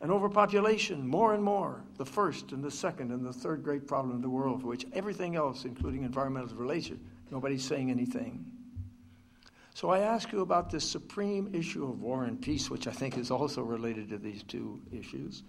And 0.00 0.10
overpopulation, 0.10 1.06
more 1.06 1.34
and 1.34 1.42
more, 1.42 1.84
the 1.98 2.06
first 2.06 2.52
and 2.52 2.64
the 2.64 2.70
second 2.70 3.12
and 3.12 3.24
the 3.24 3.32
third 3.32 3.62
great 3.62 3.86
problem 3.86 4.16
in 4.16 4.22
the 4.22 4.30
world, 4.30 4.62
for 4.62 4.68
which 4.68 4.86
everything 4.94 5.36
else, 5.36 5.66
including 5.66 6.04
environmental 6.04 6.56
relations, 6.56 7.00
nobody's 7.30 7.64
saying 7.64 7.90
anything. 7.90 8.44
So 9.74 9.90
I 9.90 10.00
ask 10.00 10.32
you 10.32 10.40
about 10.40 10.70
this 10.70 10.88
supreme 10.88 11.54
issue 11.54 11.84
of 11.84 12.00
war 12.00 12.24
and 12.24 12.40
peace, 12.40 12.70
which 12.70 12.86
I 12.86 12.92
think 12.92 13.18
is 13.18 13.30
also 13.30 13.62
related 13.62 14.08
to 14.08 14.18
these 14.18 14.42
two 14.42 14.80
issues. 14.90 15.42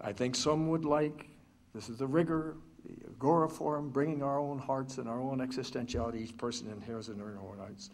I 0.00 0.12
think 0.12 0.36
some 0.36 0.68
would 0.68 0.84
like, 0.84 1.28
this 1.74 1.88
is 1.88 1.96
the 1.96 2.06
rigor, 2.06 2.56
the 2.84 3.08
agoraphorm, 3.08 3.90
bringing 3.90 4.22
our 4.22 4.38
own 4.38 4.58
hearts 4.58 4.98
and 4.98 5.08
our 5.08 5.20
own 5.20 5.38
existentiality, 5.38 6.22
each 6.22 6.36
person 6.36 6.70
inherits 6.70 7.08
in 7.08 7.18
their 7.18 7.38
own 7.38 7.56
hearts. 7.58 7.90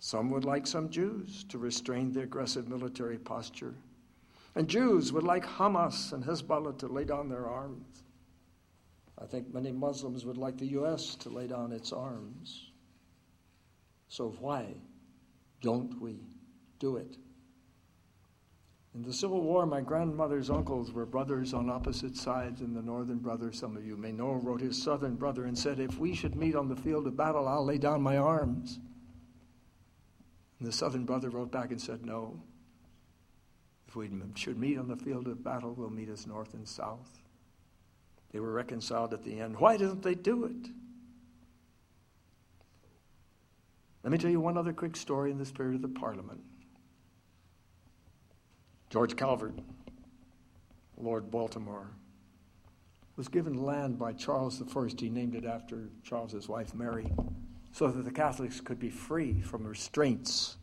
Some 0.00 0.30
would 0.30 0.44
like 0.44 0.66
some 0.66 0.90
Jews 0.90 1.44
to 1.48 1.58
restrain 1.58 2.12
the 2.12 2.22
aggressive 2.22 2.68
military 2.68 3.18
posture. 3.18 3.74
And 4.58 4.66
Jews 4.66 5.12
would 5.12 5.22
like 5.22 5.46
Hamas 5.46 6.12
and 6.12 6.24
Hezbollah 6.24 6.78
to 6.78 6.88
lay 6.88 7.04
down 7.04 7.28
their 7.28 7.46
arms. 7.46 8.02
I 9.16 9.24
think 9.24 9.54
many 9.54 9.70
Muslims 9.70 10.26
would 10.26 10.36
like 10.36 10.58
the 10.58 10.66
U.S. 10.66 11.14
to 11.20 11.28
lay 11.28 11.46
down 11.46 11.70
its 11.70 11.92
arms. 11.92 12.72
So 14.08 14.34
why 14.40 14.66
don't 15.60 16.00
we 16.00 16.16
do 16.80 16.96
it? 16.96 17.16
In 18.96 19.02
the 19.02 19.12
Civil 19.12 19.42
War, 19.42 19.64
my 19.64 19.80
grandmother's 19.80 20.50
uncles 20.50 20.90
were 20.90 21.06
brothers 21.06 21.54
on 21.54 21.70
opposite 21.70 22.16
sides, 22.16 22.60
and 22.60 22.74
the 22.74 22.82
northern 22.82 23.18
brother, 23.18 23.52
some 23.52 23.76
of 23.76 23.86
you 23.86 23.96
may 23.96 24.10
know, 24.10 24.32
wrote 24.32 24.60
his 24.60 24.82
southern 24.82 25.14
brother 25.14 25.44
and 25.44 25.56
said, 25.56 25.78
If 25.78 26.00
we 26.00 26.16
should 26.16 26.34
meet 26.34 26.56
on 26.56 26.68
the 26.68 26.74
field 26.74 27.06
of 27.06 27.16
battle, 27.16 27.46
I'll 27.46 27.64
lay 27.64 27.78
down 27.78 28.02
my 28.02 28.16
arms. 28.16 28.80
And 30.58 30.66
the 30.66 30.72
southern 30.72 31.04
brother 31.04 31.30
wrote 31.30 31.52
back 31.52 31.70
and 31.70 31.80
said, 31.80 32.04
No. 32.04 32.42
If 33.88 33.96
we 33.96 34.10
should 34.34 34.58
meet 34.58 34.78
on 34.78 34.86
the 34.86 34.96
field 34.96 35.26
of 35.28 35.42
battle, 35.42 35.72
we'll 35.72 35.88
meet 35.88 36.10
us 36.10 36.26
north 36.26 36.52
and 36.52 36.68
south. 36.68 37.22
They 38.30 38.38
were 38.38 38.52
reconciled 38.52 39.14
at 39.14 39.24
the 39.24 39.40
end. 39.40 39.58
Why 39.58 39.78
didn't 39.78 40.02
they 40.02 40.14
do 40.14 40.44
it? 40.44 40.68
Let 44.04 44.12
me 44.12 44.18
tell 44.18 44.30
you 44.30 44.40
one 44.40 44.58
other 44.58 44.74
quick 44.74 44.94
story 44.94 45.30
in 45.30 45.38
the 45.38 45.46
spirit 45.46 45.74
of 45.74 45.82
the 45.82 45.88
Parliament. 45.88 46.40
George 48.90 49.16
Calvert, 49.16 49.54
Lord 50.98 51.30
Baltimore, 51.30 51.90
was 53.16 53.28
given 53.28 53.64
land 53.64 53.98
by 53.98 54.12
Charles 54.12 54.62
I. 54.62 54.88
He 54.98 55.08
named 55.08 55.34
it 55.34 55.44
after 55.44 55.88
Charles's 56.02 56.48
wife 56.48 56.74
Mary, 56.74 57.10
so 57.72 57.88
that 57.88 58.02
the 58.02 58.10
Catholics 58.10 58.60
could 58.60 58.78
be 58.78 58.90
free 58.90 59.40
from 59.40 59.66
restraints 59.66 60.56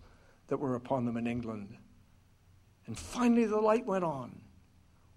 that 0.47 0.57
were 0.57 0.75
upon 0.75 1.05
them 1.05 1.17
in 1.17 1.27
England. 1.27 1.75
And 2.87 2.97
finally, 2.97 3.45
the 3.45 3.59
light 3.59 3.85
went 3.85 4.03
on 4.03 4.41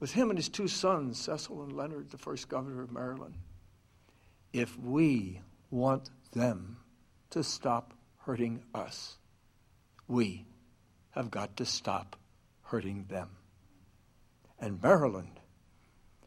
with 0.01 0.13
him 0.13 0.31
and 0.31 0.39
his 0.39 0.49
two 0.49 0.69
sons, 0.69 1.19
Cecil 1.19 1.63
and 1.63 1.73
Leonard, 1.73 2.11
the 2.11 2.19
first 2.19 2.49
governor 2.49 2.83
of 2.83 2.93
Maryland. 2.93 3.35
If 4.53 4.79
we 4.79 5.41
want 5.71 6.11
them 6.33 6.79
to 7.31 7.43
stop 7.43 7.93
hurting 8.19 8.63
us, 8.75 9.19
we 10.07 10.47
have 11.11 11.31
got 11.31 11.57
to 11.57 11.67
stop 11.67 12.17
hurting 12.63 13.07
them. 13.09 13.29
And 14.61 14.83
Maryland 14.83 15.41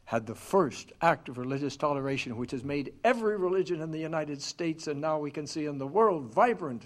had 0.06 0.26
the 0.26 0.36
first 0.36 0.92
act 1.02 1.30
of 1.30 1.38
religious 1.38 1.78
toleration, 1.78 2.36
which 2.38 2.52
has 2.52 2.64
made 2.64 2.94
every 3.04 3.38
religion 3.38 3.82
in 3.82 3.92
the 3.92 4.00
United 4.00 4.42
States 4.42 4.88
and 4.88 5.00
now 5.00 5.18
we 5.18 5.32
can 5.32 5.48
see 5.48 5.66
in 5.66 5.78
the 5.78 5.88
world 5.88 6.34
vibrant 6.34 6.86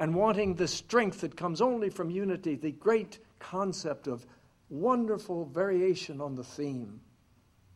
and 0.00 0.14
wanting 0.14 0.54
the 0.54 0.66
strength 0.66 1.20
that 1.20 1.36
comes 1.36 1.60
only 1.60 1.90
from 1.90 2.10
unity, 2.10 2.56
the 2.56 2.72
great 2.72 3.18
concept 3.38 4.06
of 4.06 4.26
wonderful 4.70 5.44
variation 5.44 6.22
on 6.22 6.34
the 6.34 6.42
theme, 6.42 6.98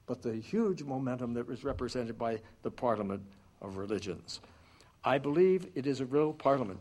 but 0.07 0.23
the 0.23 0.35
huge 0.35 0.83
momentum 0.83 1.35
that 1.35 1.47
was 1.47 1.65
represented 1.65 2.19
by 2.19 2.41
the 2.63 2.71
Parliament 2.71 3.23
of 3.61 3.77
Religions. 3.77 4.41
I 5.05 5.19
believe 5.19 5.67
it 5.75 5.87
is 5.87 6.01
a 6.01 6.07
real 6.07 6.33
parliament. 6.33 6.81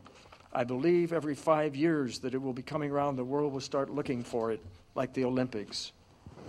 I 0.54 0.64
believe 0.64 1.12
every 1.12 1.36
five 1.36 1.76
years 1.76 2.20
that 2.20 2.34
it 2.34 2.42
will 2.42 2.54
be 2.54 2.62
coming 2.62 2.90
around, 2.90 3.18
the 3.18 3.26
world 3.26 3.52
will 3.52 3.60
start 3.60 3.90
looking 3.90 4.24
for 4.24 4.52
it, 4.52 4.64
like 4.96 5.14
the 5.14 5.26
Olympics. 5.26 5.92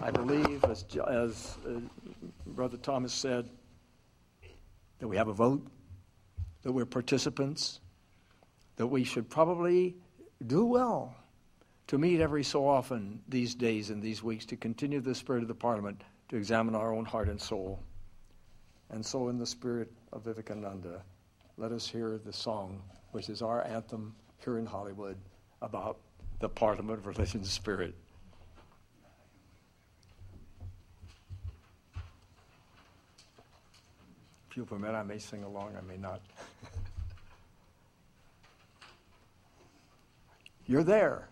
I 0.00 0.12
believe, 0.12 0.62
as, 0.64 0.84
as 1.08 1.58
uh, 1.66 1.80
Brother 2.46 2.76
Thomas 2.76 3.12
said, 3.12 3.48
that 5.00 5.08
we 5.08 5.16
have 5.16 5.28
a 5.28 5.32
vote, 5.32 5.66
that 6.62 6.70
we're 6.70 6.86
participants, 6.86 7.80
that 8.76 8.86
we 8.86 9.04
should 9.04 9.28
probably 9.28 9.96
do 10.46 10.64
well 10.64 11.14
to 11.86 11.98
meet 11.98 12.20
every 12.20 12.42
so 12.42 12.66
often 12.66 13.20
these 13.28 13.54
days 13.54 13.90
and 13.90 14.02
these 14.02 14.22
weeks 14.22 14.44
to 14.46 14.56
continue 14.56 15.00
the 15.00 15.14
spirit 15.14 15.42
of 15.42 15.48
the 15.48 15.54
Parliament, 15.54 16.02
to 16.28 16.36
examine 16.36 16.74
our 16.74 16.94
own 16.94 17.04
heart 17.04 17.28
and 17.28 17.40
soul. 17.40 17.78
And 18.90 19.04
so, 19.04 19.28
in 19.28 19.38
the 19.38 19.46
spirit 19.46 19.92
of 20.12 20.24
Vivekananda, 20.24 21.02
let 21.56 21.72
us 21.72 21.86
hear 21.86 22.18
the 22.24 22.32
song 22.32 22.82
which 23.12 23.28
is 23.28 23.42
our 23.42 23.64
anthem 23.66 24.14
here 24.38 24.58
in 24.58 24.66
Hollywood 24.66 25.16
about 25.62 25.98
the 26.40 26.48
Parliament 26.48 26.98
of 26.98 27.06
Religion 27.06 27.44
Spirit. 27.44 27.94
If 34.50 34.56
you 34.56 34.64
permit, 34.64 34.94
I 34.94 35.02
may 35.02 35.18
sing 35.18 35.44
along, 35.44 35.74
I 35.76 35.80
may 35.80 35.96
not. 35.96 36.20
You're 40.66 40.84
there. 40.84 41.28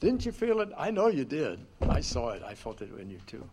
Didn't 0.00 0.26
you 0.26 0.32
feel 0.32 0.60
it? 0.60 0.68
I 0.76 0.90
know 0.90 1.08
you 1.08 1.24
did. 1.24 1.58
I 1.88 2.00
saw 2.00 2.30
it. 2.30 2.42
I 2.42 2.54
felt 2.54 2.82
it 2.82 2.90
in 2.98 3.10
you 3.10 3.18
too. 3.26 3.48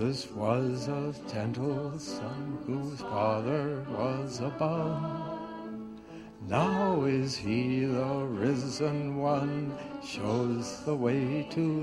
Jesus 0.00 0.30
was 0.30 0.88
a 0.88 1.14
gentle 1.30 1.98
son 1.98 2.58
whose 2.64 3.00
father 3.02 3.84
was 3.90 4.40
above. 4.40 5.38
Now 6.48 7.04
is 7.04 7.36
he 7.36 7.84
the 7.84 8.24
risen 8.24 9.18
one, 9.18 9.76
shows 10.02 10.82
the 10.86 10.94
way 10.94 11.46
to 11.50 11.79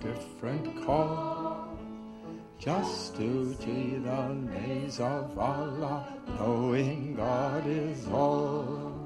different 0.00 0.84
call, 0.84 1.78
just 2.58 3.16
to 3.16 3.54
the 3.54 4.28
names 4.28 5.00
of 5.00 5.38
Allah, 5.38 6.06
knowing 6.38 7.14
God 7.14 7.66
is 7.66 8.06
all. 8.08 8.96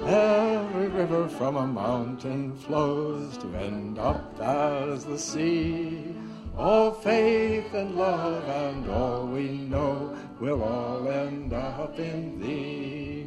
Every 0.00 0.88
river 0.88 1.28
from 1.28 1.56
a 1.56 1.66
mountain 1.66 2.54
flows 2.56 3.36
to 3.38 3.54
end 3.56 3.98
up 3.98 4.40
as 4.40 5.04
the 5.04 5.18
sea. 5.18 6.14
All 6.56 6.92
faith 6.92 7.72
and 7.74 7.96
love 7.96 8.48
and 8.48 8.88
all 8.90 9.26
we 9.26 9.48
know 9.48 10.16
will 10.40 10.62
all 10.62 11.08
end 11.08 11.52
up 11.52 11.98
in 11.98 12.40
thee. 12.40 13.26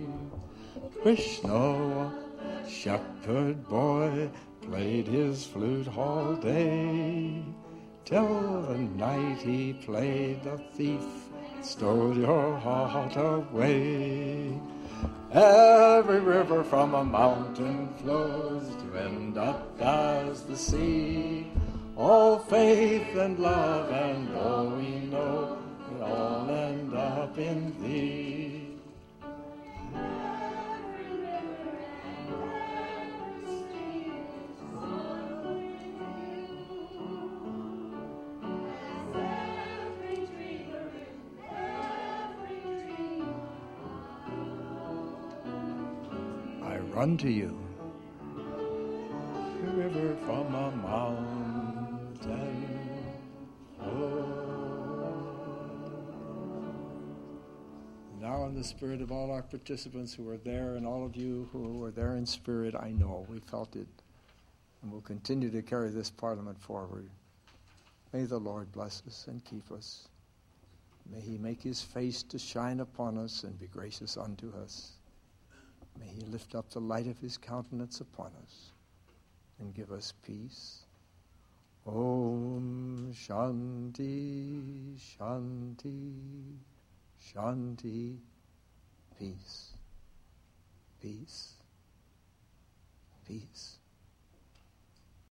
Krishna, 1.01 2.13
shepherd 2.67 3.67
boy, 3.67 4.29
played 4.70 5.07
his 5.07 5.45
flute 5.45 5.88
all 5.97 6.36
day. 6.36 7.41
Till 8.03 8.61
the 8.63 8.78
night 8.78 9.38
he 9.39 9.74
played 9.74 10.43
the 10.43 10.57
thief, 10.76 11.05
stole 11.61 12.18
your 12.18 12.57
heart 12.57 13.15
away. 13.15 14.59
Every 15.32 16.20
river 16.20 16.63
from 16.63 16.95
a 16.95 17.03
mountain 17.03 17.93
flows 18.01 18.68
to 18.82 18.99
end 18.99 19.38
up 19.38 19.80
as 19.82 20.43
the 20.43 20.57
sea. 20.57 21.47
All 21.95 22.39
faith 22.39 23.15
and 23.15 23.39
love 23.39 23.89
and 23.91 24.36
all 24.38 24.68
we 24.68 24.99
know 25.11 25.57
will 25.91 26.03
all 26.03 26.49
end 26.49 26.93
up 26.93 27.38
in 27.38 27.74
thee. 27.82 28.68
I 47.07 47.09
run 47.09 47.17
to 47.19 47.31
you. 47.31 47.57
River 49.63 50.17
from 50.25 50.53
a 50.53 50.71
mountain 50.75 51.99
oh. 53.81 54.25
Now, 58.19 58.45
in 58.47 58.55
the 58.55 58.63
spirit 58.63 59.01
of 59.01 59.13
all 59.13 59.31
our 59.31 59.41
participants 59.41 60.13
who 60.13 60.23
were 60.23 60.35
there 60.35 60.75
and 60.75 60.85
all 60.85 61.05
of 61.05 61.15
you 61.15 61.47
who 61.53 61.77
were 61.77 61.91
there 61.91 62.17
in 62.17 62.25
spirit, 62.25 62.75
I 62.75 62.91
know 62.91 63.25
we 63.29 63.39
felt 63.39 63.77
it 63.77 63.87
and 64.81 64.91
will 64.91 64.99
continue 64.99 65.49
to 65.49 65.61
carry 65.61 65.91
this 65.91 66.09
Parliament 66.09 66.59
forward. 66.59 67.09
May 68.11 68.25
the 68.25 68.37
Lord 68.37 68.69
bless 68.73 69.01
us 69.07 69.27
and 69.29 69.45
keep 69.45 69.71
us. 69.71 70.09
May 71.09 71.21
He 71.21 71.37
make 71.37 71.61
His 71.61 71.81
face 71.81 72.21
to 72.23 72.37
shine 72.37 72.81
upon 72.81 73.17
us 73.17 73.45
and 73.45 73.57
be 73.57 73.67
gracious 73.67 74.17
unto 74.17 74.51
us. 74.61 74.96
May 75.99 76.07
He 76.07 76.21
lift 76.21 76.55
up 76.55 76.69
the 76.69 76.79
light 76.79 77.07
of 77.07 77.19
His 77.19 77.37
countenance 77.37 78.01
upon 78.01 78.31
us 78.43 78.71
and 79.59 79.73
give 79.73 79.91
us 79.91 80.13
peace. 80.25 80.85
Om 81.85 83.11
Shanti 83.13 84.95
Shanti 84.97 86.13
Shanti. 87.19 88.17
Peace. 89.17 89.73
Peace. 91.01 91.53
Peace 93.26 93.76